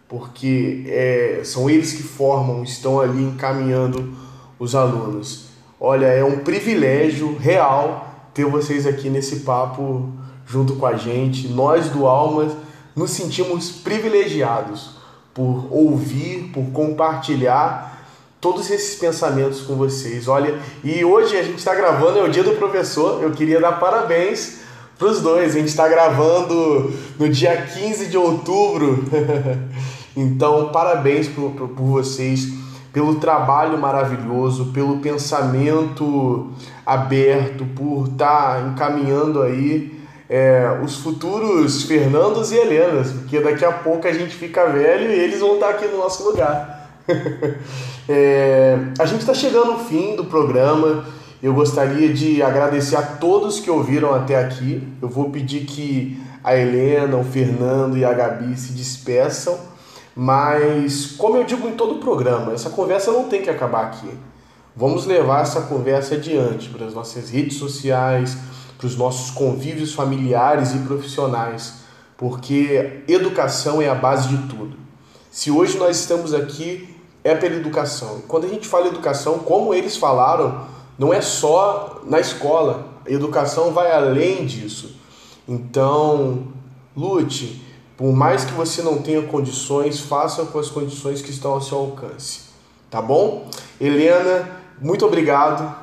porque 0.08 0.84
é, 0.88 1.42
são 1.44 1.70
eles 1.70 1.94
que 1.94 2.04
formam, 2.04 2.64
estão 2.64 3.00
ali 3.00 3.24
encaminhando 3.24 4.14
os 4.60 4.76
alunos. 4.76 5.45
Olha, 5.88 6.08
é 6.08 6.24
um 6.24 6.40
privilégio 6.40 7.38
real 7.38 8.08
ter 8.34 8.44
vocês 8.44 8.88
aqui 8.88 9.08
nesse 9.08 9.42
papo 9.42 10.10
junto 10.44 10.78
com 10.78 10.86
a 10.88 10.96
gente. 10.96 11.48
Nós 11.48 11.90
do 11.90 12.08
Almas 12.08 12.54
nos 12.96 13.12
sentimos 13.12 13.70
privilegiados 13.70 14.96
por 15.32 15.68
ouvir, 15.70 16.50
por 16.52 16.72
compartilhar 16.72 18.04
todos 18.42 18.72
esses 18.72 18.98
pensamentos 18.98 19.62
com 19.62 19.76
vocês. 19.76 20.28
Olha, 20.28 20.60
e 20.84 21.06
hoje 21.06 21.38
a 21.38 21.44
gente 21.44 21.60
está 21.60 21.76
gravando, 21.76 22.18
é 22.18 22.24
o 22.24 22.32
dia 22.32 22.44
do 22.44 22.54
professor. 22.54 23.22
Eu 23.22 23.30
queria 23.30 23.62
dar 23.62 23.74
parabéns 23.74 24.62
para 24.98 25.08
os 25.08 25.22
dois. 25.22 25.52
A 25.52 25.60
gente 25.60 25.68
está 25.68 25.88
gravando 25.88 26.92
no 27.20 27.30
dia 27.30 27.62
15 27.62 28.08
de 28.08 28.18
outubro. 28.18 29.06
então, 30.18 30.70
parabéns 30.70 31.28
por, 31.28 31.52
por, 31.52 31.70
por 31.70 31.86
vocês, 31.86 32.65
pelo 32.96 33.16
trabalho 33.16 33.78
maravilhoso, 33.78 34.68
pelo 34.68 35.00
pensamento 35.00 36.50
aberto, 36.86 37.66
por 37.76 38.08
estar 38.08 38.56
tá 38.56 38.70
encaminhando 38.70 39.42
aí 39.42 40.00
é, 40.30 40.80
os 40.82 40.96
futuros 40.96 41.84
Fernandos 41.84 42.54
e 42.54 42.56
Helenas, 42.56 43.12
porque 43.12 43.42
daqui 43.42 43.66
a 43.66 43.72
pouco 43.74 44.08
a 44.08 44.14
gente 44.14 44.34
fica 44.34 44.68
velho 44.68 45.12
e 45.12 45.20
eles 45.20 45.42
vão 45.42 45.56
estar 45.56 45.68
tá 45.68 45.74
aqui 45.74 45.88
no 45.88 45.98
nosso 45.98 46.24
lugar. 46.24 46.90
é, 48.08 48.78
a 48.98 49.06
gente 49.06 49.20
está 49.20 49.34
chegando 49.34 49.74
ao 49.74 49.80
fim 49.80 50.16
do 50.16 50.24
programa. 50.24 51.04
Eu 51.44 51.54
gostaria 51.54 52.14
de 52.14 52.42
agradecer 52.42 52.96
a 52.96 53.02
todos 53.02 53.60
que 53.60 53.70
ouviram 53.70 54.16
até 54.16 54.42
aqui. 54.42 54.82
Eu 55.02 55.10
vou 55.10 55.32
pedir 55.32 55.66
que 55.66 56.18
a 56.42 56.56
Helena, 56.56 57.18
o 57.18 57.26
Fernando 57.26 57.98
e 57.98 58.06
a 58.06 58.14
Gabi 58.14 58.58
se 58.58 58.72
despeçam, 58.72 59.75
mas 60.16 61.08
como 61.18 61.38
eu 61.38 61.44
digo 61.44 61.68
em 61.68 61.76
todo 61.76 61.96
o 61.96 62.00
programa, 62.00 62.54
essa 62.54 62.70
conversa 62.70 63.12
não 63.12 63.28
tem 63.28 63.42
que 63.42 63.50
acabar 63.50 63.86
aqui. 63.86 64.10
Vamos 64.76 65.06
levar 65.06 65.42
essa 65.42 65.62
conversa 65.62 66.16
adiante 66.16 66.70
para 66.70 66.86
as 66.86 66.94
nossas 66.94 67.30
redes 67.30 67.58
sociais, 67.58 68.38
para 68.78 68.88
os 68.88 68.96
nossos 68.96 69.32
convívios 69.32 69.94
familiares 69.94 70.74
e 70.74 70.80
profissionais, 70.80 71.86
porque 72.18 73.04
educação 73.08 73.82
é 73.82 73.90
a 73.90 73.96
base 73.96 74.30
de 74.30 74.38
tudo. 74.48 74.78
Se 75.30 75.52
hoje 75.52 75.78
nós 75.78 76.00
estamos 76.00 76.34
aqui, 76.34 76.96
é 77.24 77.36
pela 77.36 77.56
educação. 77.56 78.22
Quando 78.28 78.46
a 78.46 78.48
gente 78.48 78.68
fala 78.68 78.88
educação, 78.88 79.40
como 79.40 79.74
eles 79.74 79.98
falaram, 79.98 80.66
não 80.98 81.14
é 81.14 81.20
só 81.22 82.02
na 82.06 82.20
escola. 82.20 82.88
A 83.06 83.12
educação 83.12 83.72
vai 83.72 83.92
além 83.92 84.46
disso. 84.46 84.96
Então, 85.48 86.48
lute. 86.96 87.62
Por 87.98 88.14
mais 88.14 88.44
que 88.44 88.54
você 88.54 88.82
não 88.82 89.02
tenha 89.02 89.22
condições, 89.24 90.00
faça 90.00 90.46
com 90.46 90.60
as 90.60 90.70
condições 90.70 91.22
que 91.22 91.32
estão 91.32 91.52
ao 91.52 91.62
seu 91.62 91.78
alcance. 91.78 92.42
Tá 92.90 93.02
bom? 93.02 93.50
Helena, 93.80 94.50
muito 94.82 95.06
obrigado. 95.06 95.74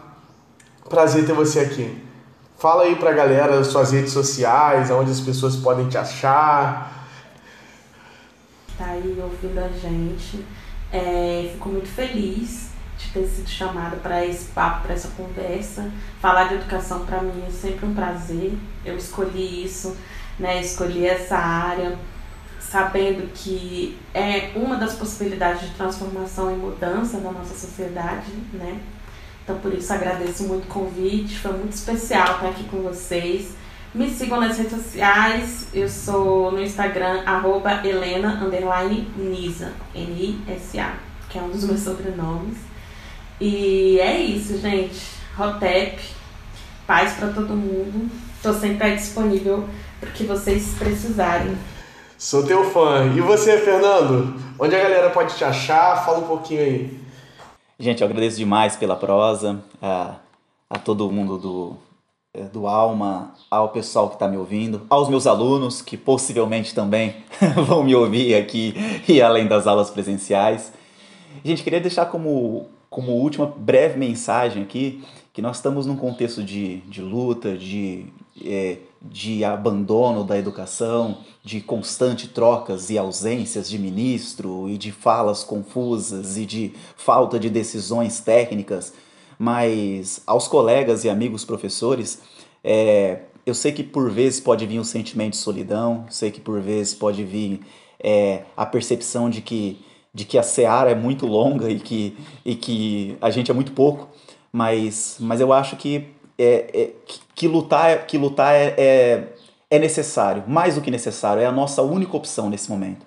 Prazer 0.88 1.24
ter 1.24 1.32
você 1.32 1.60
aqui. 1.60 2.02
Fala 2.58 2.84
aí 2.84 2.96
pra 2.96 3.12
galera 3.12 3.64
suas 3.64 3.92
redes 3.92 4.12
sociais, 4.12 4.90
onde 4.90 5.10
as 5.10 5.20
pessoas 5.20 5.56
podem 5.56 5.88
te 5.88 5.96
achar. 5.96 7.08
Tá 8.78 8.86
aí 8.86 9.18
ouvindo 9.20 9.58
a 9.58 9.68
gente. 9.68 10.44
É, 10.92 11.48
fico 11.52 11.70
muito 11.70 11.88
feliz 11.88 12.70
de 12.98 13.10
ter 13.10 13.26
sido 13.26 13.48
chamada 13.48 13.96
para 13.96 14.24
esse 14.24 14.44
papo, 14.46 14.82
para 14.82 14.94
essa 14.94 15.08
conversa. 15.16 15.90
Falar 16.20 16.44
de 16.44 16.54
educação 16.54 17.04
para 17.04 17.22
mim 17.22 17.42
é 17.46 17.50
sempre 17.50 17.86
um 17.86 17.94
prazer. 17.94 18.52
Eu 18.84 18.96
escolhi 18.96 19.64
isso, 19.64 19.96
né? 20.38 20.60
Escolhi 20.60 21.06
essa 21.06 21.36
área 21.36 21.98
sabendo 22.72 23.30
que 23.34 23.98
é 24.14 24.52
uma 24.56 24.76
das 24.76 24.94
possibilidades 24.94 25.68
de 25.68 25.74
transformação 25.74 26.50
e 26.50 26.56
mudança 26.56 27.18
da 27.18 27.30
nossa 27.30 27.54
sociedade, 27.54 28.32
né? 28.54 28.80
Então, 29.44 29.58
por 29.58 29.74
isso, 29.74 29.92
agradeço 29.92 30.44
muito 30.44 30.64
o 30.64 30.68
convite. 30.68 31.38
Foi 31.38 31.52
muito 31.52 31.72
especial 31.72 32.36
estar 32.36 32.48
aqui 32.48 32.64
com 32.64 32.78
vocês. 32.78 33.50
Me 33.94 34.08
sigam 34.08 34.40
nas 34.40 34.56
redes 34.56 34.72
sociais. 34.72 35.68
Eu 35.74 35.88
sou 35.88 36.50
no 36.50 36.62
Instagram, 36.62 37.22
arroba 37.26 37.86
Helena, 37.86 38.40
Nisa, 39.16 39.72
N-I-S-A, 39.94 40.94
que 41.28 41.38
é 41.38 41.42
um 41.42 41.50
dos 41.50 41.64
meus 41.64 41.80
sobrenomes. 41.80 42.56
E 43.38 43.98
é 44.00 44.18
isso, 44.18 44.58
gente. 44.58 44.98
Rotep, 45.36 46.00
paz 46.86 47.12
para 47.14 47.28
todo 47.28 47.54
mundo. 47.54 48.10
Estou 48.36 48.54
sempre 48.54 48.94
disponível 48.94 49.68
que 50.10 50.24
vocês 50.24 50.74
precisarem. 50.78 51.56
Sou 52.18 52.44
teu 52.44 52.64
fã. 52.70 53.12
E 53.16 53.20
você, 53.20 53.58
Fernando? 53.58 54.34
Onde 54.58 54.74
a 54.74 54.82
galera 54.82 55.10
pode 55.10 55.36
te 55.36 55.44
achar? 55.44 56.04
Fala 56.04 56.18
um 56.18 56.26
pouquinho 56.26 56.60
aí. 56.60 57.00
Gente, 57.78 58.00
eu 58.00 58.08
agradeço 58.08 58.36
demais 58.36 58.76
pela 58.76 58.94
prosa, 58.94 59.60
a, 59.80 60.16
a 60.70 60.78
todo 60.78 61.10
mundo 61.10 61.36
do, 61.38 61.76
é, 62.32 62.42
do 62.44 62.66
Alma, 62.68 63.34
ao 63.50 63.70
pessoal 63.70 64.08
que 64.08 64.14
está 64.14 64.28
me 64.28 64.36
ouvindo, 64.36 64.86
aos 64.88 65.08
meus 65.08 65.26
alunos 65.26 65.82
que 65.82 65.96
possivelmente 65.96 66.74
também 66.74 67.16
vão 67.66 67.82
me 67.82 67.94
ouvir 67.94 68.36
aqui 68.36 68.74
e 69.08 69.20
além 69.20 69.46
das 69.46 69.66
aulas 69.66 69.90
presenciais. 69.90 70.72
Gente, 71.44 71.64
queria 71.64 71.80
deixar 71.80 72.06
como, 72.06 72.68
como 72.88 73.12
última 73.12 73.46
breve 73.46 73.98
mensagem 73.98 74.62
aqui 74.62 75.02
que 75.32 75.42
nós 75.42 75.56
estamos 75.56 75.86
num 75.86 75.96
contexto 75.96 76.42
de, 76.42 76.76
de 76.82 77.00
luta, 77.00 77.56
de, 77.56 78.06
é, 78.40 78.78
de 79.00 79.44
abandono 79.44 80.24
da 80.24 80.38
educação, 80.38 81.18
de 81.42 81.60
constante 81.60 82.28
trocas 82.28 82.88
e 82.88 82.96
ausências 82.96 83.68
de 83.68 83.78
ministro 83.78 84.68
e 84.68 84.78
de 84.78 84.92
falas 84.92 85.42
confusas 85.42 86.36
e 86.36 86.46
de 86.46 86.72
falta 86.96 87.38
de 87.38 87.50
decisões 87.50 88.20
técnicas, 88.20 88.92
mas 89.38 90.22
aos 90.26 90.46
colegas 90.46 91.04
e 91.04 91.10
amigos 91.10 91.44
professores, 91.44 92.20
é, 92.62 93.22
eu 93.44 93.54
sei 93.54 93.72
que 93.72 93.82
por 93.82 94.10
vezes 94.10 94.38
pode 94.38 94.64
vir 94.66 94.78
um 94.78 94.84
sentimento 94.84 95.32
de 95.32 95.38
solidão, 95.38 96.06
sei 96.08 96.30
que 96.30 96.40
por 96.40 96.60
vezes 96.60 96.94
pode 96.94 97.24
vir 97.24 97.60
é, 97.98 98.42
a 98.56 98.64
percepção 98.64 99.28
de 99.28 99.40
que, 99.40 99.80
de 100.14 100.24
que 100.24 100.38
a 100.38 100.42
seara 100.42 100.90
é 100.90 100.94
muito 100.94 101.26
longa 101.26 101.68
e 101.68 101.80
que, 101.80 102.16
e 102.44 102.54
que 102.54 103.16
a 103.20 103.30
gente 103.30 103.50
é 103.50 103.54
muito 103.54 103.72
pouco, 103.72 104.08
mas, 104.52 105.16
mas 105.18 105.40
eu 105.40 105.52
acho 105.52 105.76
que, 105.76 106.08
é, 106.38 106.70
é 106.72 106.90
que, 107.06 107.20
que, 107.42 107.48
lutar, 107.48 108.06
que 108.06 108.16
lutar 108.16 108.54
é, 108.54 108.74
é 108.78 109.24
é 109.68 109.78
necessário, 109.78 110.44
mais 110.46 110.74
do 110.74 110.82
que 110.82 110.90
necessário, 110.90 111.42
é 111.42 111.46
a 111.46 111.50
nossa 111.50 111.80
única 111.80 112.14
opção 112.14 112.50
nesse 112.50 112.70
momento. 112.70 113.06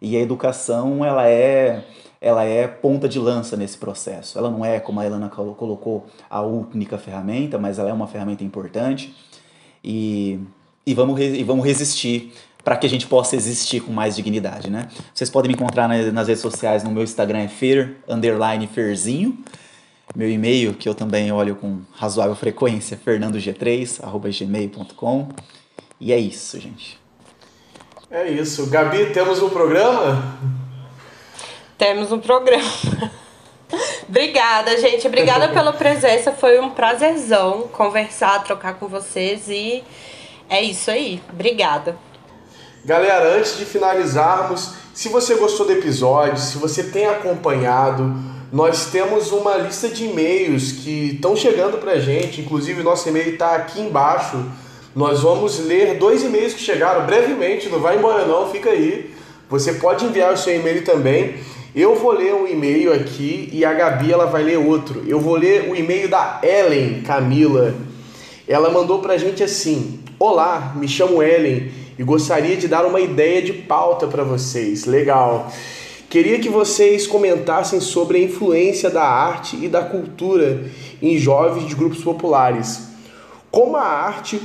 E 0.00 0.16
a 0.16 0.20
educação, 0.20 1.04
ela 1.04 1.28
é 1.28 1.84
ela 2.18 2.44
é 2.44 2.66
ponta 2.66 3.06
de 3.06 3.18
lança 3.18 3.56
nesse 3.56 3.76
processo. 3.76 4.38
Ela 4.38 4.50
não 4.50 4.64
é, 4.64 4.80
como 4.80 4.98
a 4.98 5.06
Helena 5.06 5.28
colocou, 5.28 6.06
a 6.28 6.40
única 6.40 6.96
ferramenta, 6.96 7.58
mas 7.58 7.78
ela 7.78 7.90
é 7.90 7.92
uma 7.92 8.08
ferramenta 8.08 8.42
importante. 8.42 9.14
E, 9.84 10.40
e, 10.84 10.94
vamos, 10.94 11.20
e 11.20 11.44
vamos 11.44 11.64
resistir 11.64 12.32
para 12.64 12.76
que 12.76 12.86
a 12.86 12.90
gente 12.90 13.06
possa 13.06 13.36
existir 13.36 13.80
com 13.80 13.92
mais 13.92 14.16
dignidade, 14.16 14.70
né? 14.70 14.88
Vocês 15.14 15.30
podem 15.30 15.50
me 15.50 15.54
encontrar 15.54 15.86
nas 15.88 16.26
redes 16.26 16.42
sociais, 16.42 16.82
no 16.82 16.90
meu 16.90 17.04
Instagram 17.04 17.40
é 17.40 17.48
fer, 17.48 17.98
underline 18.08 18.66
ferzinho. 18.66 19.38
Meu 20.16 20.28
e-mail, 20.28 20.74
que 20.74 20.88
eu 20.88 20.94
também 20.94 21.30
olho 21.30 21.54
com 21.54 21.80
razoável 21.92 22.34
frequência, 22.34 22.98
fernandog3, 23.04 24.02
arroba 24.02 24.28
gmail.com. 24.30 25.28
E 26.00 26.12
é 26.12 26.18
isso, 26.18 26.58
gente. 26.60 26.98
É 28.10 28.28
isso. 28.28 28.68
Gabi, 28.70 29.06
temos 29.12 29.42
um 29.42 29.50
programa? 29.50 30.38
Temos 31.76 32.10
um 32.10 32.18
programa. 32.18 32.64
Obrigada, 34.08 34.76
gente. 34.80 35.06
Obrigada 35.06 35.48
pela 35.52 35.72
presença. 35.72 36.32
Foi 36.32 36.58
um 36.58 36.70
prazerzão 36.70 37.68
conversar, 37.68 38.42
trocar 38.44 38.74
com 38.74 38.88
vocês 38.88 39.48
e 39.48 39.84
é 40.48 40.62
isso 40.62 40.90
aí. 40.90 41.22
Obrigada. 41.30 41.96
Galera, 42.84 43.36
antes 43.36 43.58
de 43.58 43.66
finalizarmos, 43.66 44.72
se 44.94 45.10
você 45.10 45.34
gostou 45.34 45.66
do 45.66 45.72
episódio, 45.72 46.38
se 46.38 46.56
você 46.56 46.84
tem 46.84 47.06
acompanhado, 47.06 48.14
nós 48.52 48.86
temos 48.86 49.30
uma 49.32 49.56
lista 49.56 49.88
de 49.88 50.04
e-mails 50.04 50.72
que 50.72 51.12
estão 51.14 51.36
chegando 51.36 51.78
pra 51.78 51.98
gente. 51.98 52.40
Inclusive, 52.40 52.82
nosso 52.82 53.08
e-mail 53.08 53.34
está 53.34 53.54
aqui 53.54 53.80
embaixo 53.80 54.44
nós 54.98 55.20
vamos 55.20 55.60
ler 55.60 55.96
dois 55.96 56.24
e-mails 56.24 56.54
que 56.54 56.60
chegaram 56.60 57.06
brevemente, 57.06 57.68
não 57.68 57.78
vai 57.78 57.96
embora 57.96 58.26
não, 58.26 58.50
fica 58.50 58.70
aí. 58.70 59.14
Você 59.48 59.74
pode 59.74 60.04
enviar 60.04 60.32
o 60.32 60.36
seu 60.36 60.56
e-mail 60.56 60.84
também. 60.84 61.36
Eu 61.72 61.94
vou 61.94 62.10
ler 62.10 62.34
um 62.34 62.48
e-mail 62.48 62.92
aqui 62.92 63.48
e 63.52 63.64
a 63.64 63.72
Gabi 63.72 64.10
ela 64.10 64.26
vai 64.26 64.42
ler 64.42 64.58
outro. 64.58 65.04
Eu 65.06 65.20
vou 65.20 65.36
ler 65.36 65.70
o 65.70 65.76
e-mail 65.76 66.08
da 66.08 66.40
Ellen 66.42 67.02
Camila. 67.02 67.76
Ela 68.48 68.70
mandou 68.70 68.98
pra 68.98 69.16
gente 69.16 69.40
assim: 69.40 70.00
Olá, 70.18 70.74
me 70.74 70.88
chamo 70.88 71.22
Ellen 71.22 71.70
e 71.96 72.02
gostaria 72.02 72.56
de 72.56 72.66
dar 72.66 72.84
uma 72.84 73.00
ideia 73.00 73.40
de 73.40 73.52
pauta 73.52 74.08
para 74.08 74.24
vocês. 74.24 74.84
Legal. 74.84 75.48
Queria 76.10 76.38
que 76.38 76.48
vocês 76.48 77.06
comentassem 77.06 77.80
sobre 77.80 78.16
a 78.16 78.22
influência 78.22 78.88
da 78.88 79.04
arte 79.04 79.58
e 79.62 79.68
da 79.68 79.82
cultura 79.82 80.64
em 81.02 81.18
jovens 81.18 81.68
de 81.68 81.74
grupos 81.74 82.02
populares. 82.02 82.88
Como 83.50 83.76
a 83.76 83.82
arte 83.82 84.40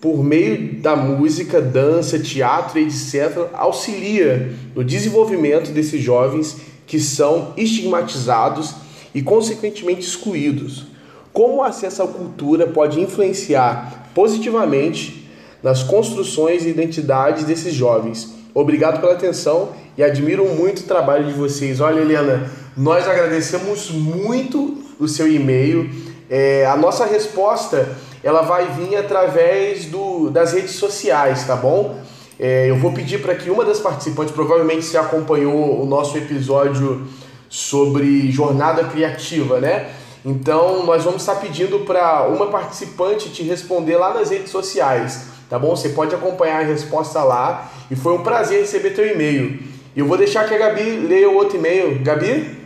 por 0.00 0.22
meio 0.22 0.80
da 0.80 0.94
música, 0.94 1.60
dança, 1.60 2.16
teatro, 2.16 2.78
etc., 2.78 3.48
auxilia 3.54 4.54
no 4.72 4.84
desenvolvimento 4.84 5.72
desses 5.72 6.00
jovens 6.00 6.58
que 6.86 7.00
são 7.00 7.54
estigmatizados 7.56 8.76
e, 9.12 9.20
consequentemente, 9.20 10.02
excluídos. 10.02 10.86
Como 11.32 11.56
o 11.56 11.62
acesso 11.62 12.04
à 12.04 12.06
cultura 12.06 12.68
pode 12.68 13.00
influenciar 13.00 14.10
positivamente 14.14 15.28
nas 15.60 15.82
construções 15.82 16.64
e 16.64 16.68
identidades 16.68 17.42
desses 17.42 17.74
jovens? 17.74 18.32
Obrigado 18.54 19.00
pela 19.00 19.12
atenção 19.12 19.70
e 20.00 20.02
admiro 20.02 20.46
muito 20.46 20.80
o 20.80 20.84
trabalho 20.84 21.26
de 21.26 21.32
vocês. 21.32 21.78
Olha, 21.78 22.00
Helena, 22.00 22.50
nós 22.74 23.06
agradecemos 23.06 23.90
muito 23.90 24.78
o 24.98 25.06
seu 25.06 25.30
e-mail. 25.30 25.90
É, 26.30 26.64
a 26.64 26.74
nossa 26.74 27.04
resposta 27.04 27.86
ela 28.24 28.40
vai 28.40 28.66
vir 28.68 28.96
através 28.96 29.84
do, 29.84 30.30
das 30.30 30.54
redes 30.54 30.76
sociais, 30.76 31.46
tá 31.46 31.54
bom? 31.54 32.00
É, 32.38 32.70
eu 32.70 32.76
vou 32.76 32.94
pedir 32.94 33.20
para 33.20 33.34
que 33.34 33.50
uma 33.50 33.62
das 33.62 33.78
participantes, 33.78 34.32
provavelmente 34.32 34.86
se 34.86 34.96
acompanhou 34.96 35.82
o 35.82 35.84
nosso 35.84 36.16
episódio 36.16 37.06
sobre 37.50 38.32
jornada 38.32 38.84
criativa, 38.84 39.60
né? 39.60 39.90
Então 40.24 40.82
nós 40.86 41.04
vamos 41.04 41.20
estar 41.20 41.34
pedindo 41.34 41.80
para 41.80 42.26
uma 42.26 42.46
participante 42.46 43.28
te 43.28 43.42
responder 43.42 43.98
lá 43.98 44.14
nas 44.14 44.30
redes 44.30 44.50
sociais, 44.50 45.26
tá 45.50 45.58
bom? 45.58 45.76
Você 45.76 45.90
pode 45.90 46.14
acompanhar 46.14 46.62
a 46.62 46.66
resposta 46.66 47.22
lá 47.22 47.70
e 47.90 47.96
foi 47.96 48.14
um 48.14 48.22
prazer 48.22 48.60
receber 48.60 48.90
teu 48.92 49.06
e-mail. 49.06 49.69
Eu 49.96 50.06
vou 50.06 50.16
deixar 50.16 50.46
que 50.46 50.54
a 50.54 50.58
Gabi 50.58 50.82
leia 50.82 51.28
o 51.28 51.34
outro 51.34 51.56
e-mail. 51.56 52.00
Gabi? 52.02 52.58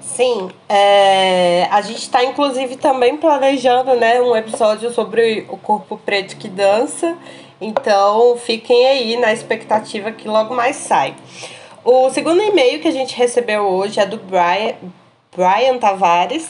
Sim, 0.00 0.50
é, 0.68 1.66
a 1.70 1.80
gente 1.80 2.02
está 2.02 2.22
inclusive 2.22 2.76
também 2.76 3.16
planejando 3.16 3.94
né, 3.94 4.20
um 4.20 4.36
episódio 4.36 4.92
sobre 4.92 5.46
o 5.48 5.56
corpo 5.56 5.96
preto 5.96 6.36
que 6.36 6.48
dança. 6.48 7.16
Então 7.60 8.36
fiquem 8.36 8.86
aí 8.86 9.16
na 9.16 9.32
expectativa 9.32 10.12
que 10.12 10.28
logo 10.28 10.54
mais 10.54 10.76
sai. 10.76 11.16
O 11.82 12.10
segundo 12.10 12.42
e-mail 12.42 12.80
que 12.80 12.88
a 12.88 12.92
gente 12.92 13.16
recebeu 13.16 13.62
hoje 13.62 13.98
é 13.98 14.06
do 14.06 14.18
Brian, 14.18 14.74
Brian 15.34 15.78
Tavares 15.78 16.48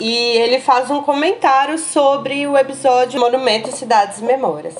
e 0.00 0.12
ele 0.36 0.60
faz 0.60 0.90
um 0.90 1.00
comentário 1.02 1.78
sobre 1.78 2.46
o 2.46 2.58
episódio 2.58 3.20
Monumento 3.20 3.70
Cidades 3.74 4.18
e 4.18 4.24
Memórias. 4.24 4.76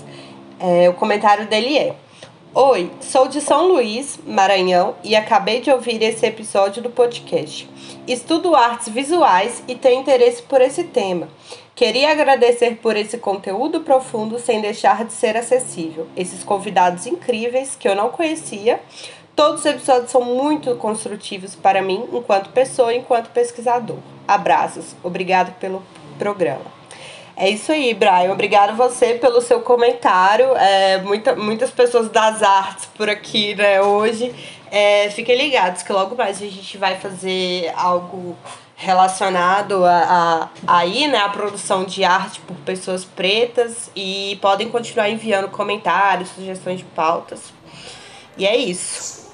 É, 0.61 0.88
o 0.88 0.94
comentário 0.94 1.46
dele 1.46 1.78
é: 1.78 1.94
Oi, 2.55 2.90
sou 3.03 3.28
de 3.28 3.42
São 3.42 3.68
Luís, 3.68 4.18
Maranhão, 4.26 4.94
e 5.05 5.14
acabei 5.14 5.61
de 5.61 5.70
ouvir 5.70 6.03
esse 6.03 6.24
episódio 6.24 6.82
do 6.82 6.88
podcast. 6.88 7.68
Estudo 8.07 8.57
artes 8.57 8.88
visuais 8.88 9.62
e 9.68 9.74
tenho 9.74 10.01
interesse 10.01 10.42
por 10.42 10.62
esse 10.62 10.84
tema. 10.84 11.28
Queria 11.74 12.11
agradecer 12.11 12.76
por 12.76 12.96
esse 12.96 13.18
conteúdo 13.18 13.80
profundo 13.80 14.38
sem 14.38 14.62
deixar 14.62 15.05
de 15.05 15.12
ser 15.12 15.36
acessível. 15.36 16.07
Esses 16.16 16.42
convidados 16.42 17.07
incríveis 17.07 17.76
que 17.76 17.86
eu 17.86 17.94
não 17.94 18.09
conhecia. 18.09 18.80
Todos 19.36 19.61
os 19.61 19.66
episódios 19.66 20.11
são 20.11 20.22
muito 20.22 20.74
construtivos 20.76 21.55
para 21.55 21.82
mim, 21.82 22.09
enquanto 22.11 22.49
pessoa 22.49 22.94
e 22.94 22.99
enquanto 22.99 23.28
pesquisador. 23.28 23.99
Abraços. 24.26 24.96
Obrigado 25.05 25.53
pelo 25.61 25.82
programa. 26.18 26.78
É 27.41 27.49
isso 27.49 27.70
aí, 27.70 27.95
Brian. 27.95 28.32
Obrigado 28.32 28.76
você 28.76 29.14
pelo 29.14 29.41
seu 29.41 29.61
comentário. 29.61 30.57
É, 30.57 30.99
muita, 31.03 31.36
muitas 31.36 31.70
pessoas 31.70 32.09
das 32.09 32.43
artes 32.43 32.86
por 32.97 33.09
aqui, 33.09 33.55
né, 33.55 33.80
hoje. 33.80 34.34
É, 34.72 35.09
fiquem 35.11 35.36
ligados 35.36 35.84
que 35.84 35.93
logo 35.93 36.16
mais 36.16 36.43
a 36.43 36.47
gente 36.47 36.76
vai 36.76 36.99
fazer 36.99 37.72
algo 37.76 38.36
relacionado 38.74 39.84
a, 39.84 40.49
a, 40.66 40.78
aí, 40.80 41.07
né, 41.07 41.18
a 41.18 41.28
produção 41.28 41.84
de 41.84 42.03
arte 42.03 42.41
por 42.41 42.57
pessoas 42.57 43.05
pretas 43.05 43.89
e 43.95 44.36
podem 44.43 44.68
continuar 44.68 45.09
enviando 45.09 45.49
comentários, 45.49 46.30
sugestões 46.30 46.78
de 46.78 46.84
pautas. 46.86 47.53
E 48.36 48.45
é 48.49 48.57
isso. 48.57 49.30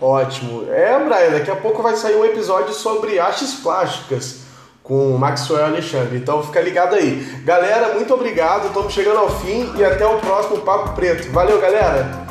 Ótimo. 0.00 0.72
É, 0.72 0.96
Brian, 0.96 1.30
daqui 1.32 1.50
a 1.50 1.56
pouco 1.56 1.82
vai 1.82 1.96
sair 1.96 2.14
um 2.14 2.24
episódio 2.24 2.72
sobre 2.72 3.18
artes 3.18 3.54
plásticas 3.54 4.47
com 4.88 5.14
o 5.14 5.18
Maxwell 5.18 5.66
Alexandre. 5.66 6.16
Então 6.16 6.42
fica 6.42 6.60
ligado 6.60 6.94
aí. 6.94 7.20
Galera, 7.44 7.94
muito 7.94 8.12
obrigado. 8.14 8.68
Estamos 8.68 8.92
chegando 8.92 9.18
ao 9.18 9.30
fim 9.40 9.70
e 9.76 9.84
até 9.84 10.06
o 10.06 10.18
próximo 10.18 10.62
Papo 10.62 10.94
Preto. 10.94 11.30
Valeu, 11.30 11.60
galera! 11.60 12.26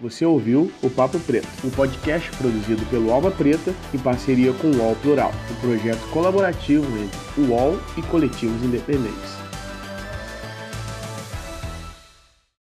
Você 0.00 0.24
ouviu 0.24 0.70
o 0.82 0.88
Papo 0.88 1.18
Preto, 1.18 1.48
um 1.64 1.70
podcast 1.70 2.30
produzido 2.36 2.84
pelo 2.86 3.10
Alma 3.10 3.30
Preta 3.30 3.74
em 3.92 3.98
parceria 3.98 4.52
com 4.52 4.68
o 4.68 4.76
UOL 4.76 4.94
Plural, 5.02 5.32
um 5.50 5.54
projeto 5.56 6.06
colaborativo 6.12 6.86
entre 6.98 7.18
o 7.42 7.50
UOL 7.50 7.76
e 7.96 8.02
coletivos 8.02 8.62
independentes. 8.62 9.35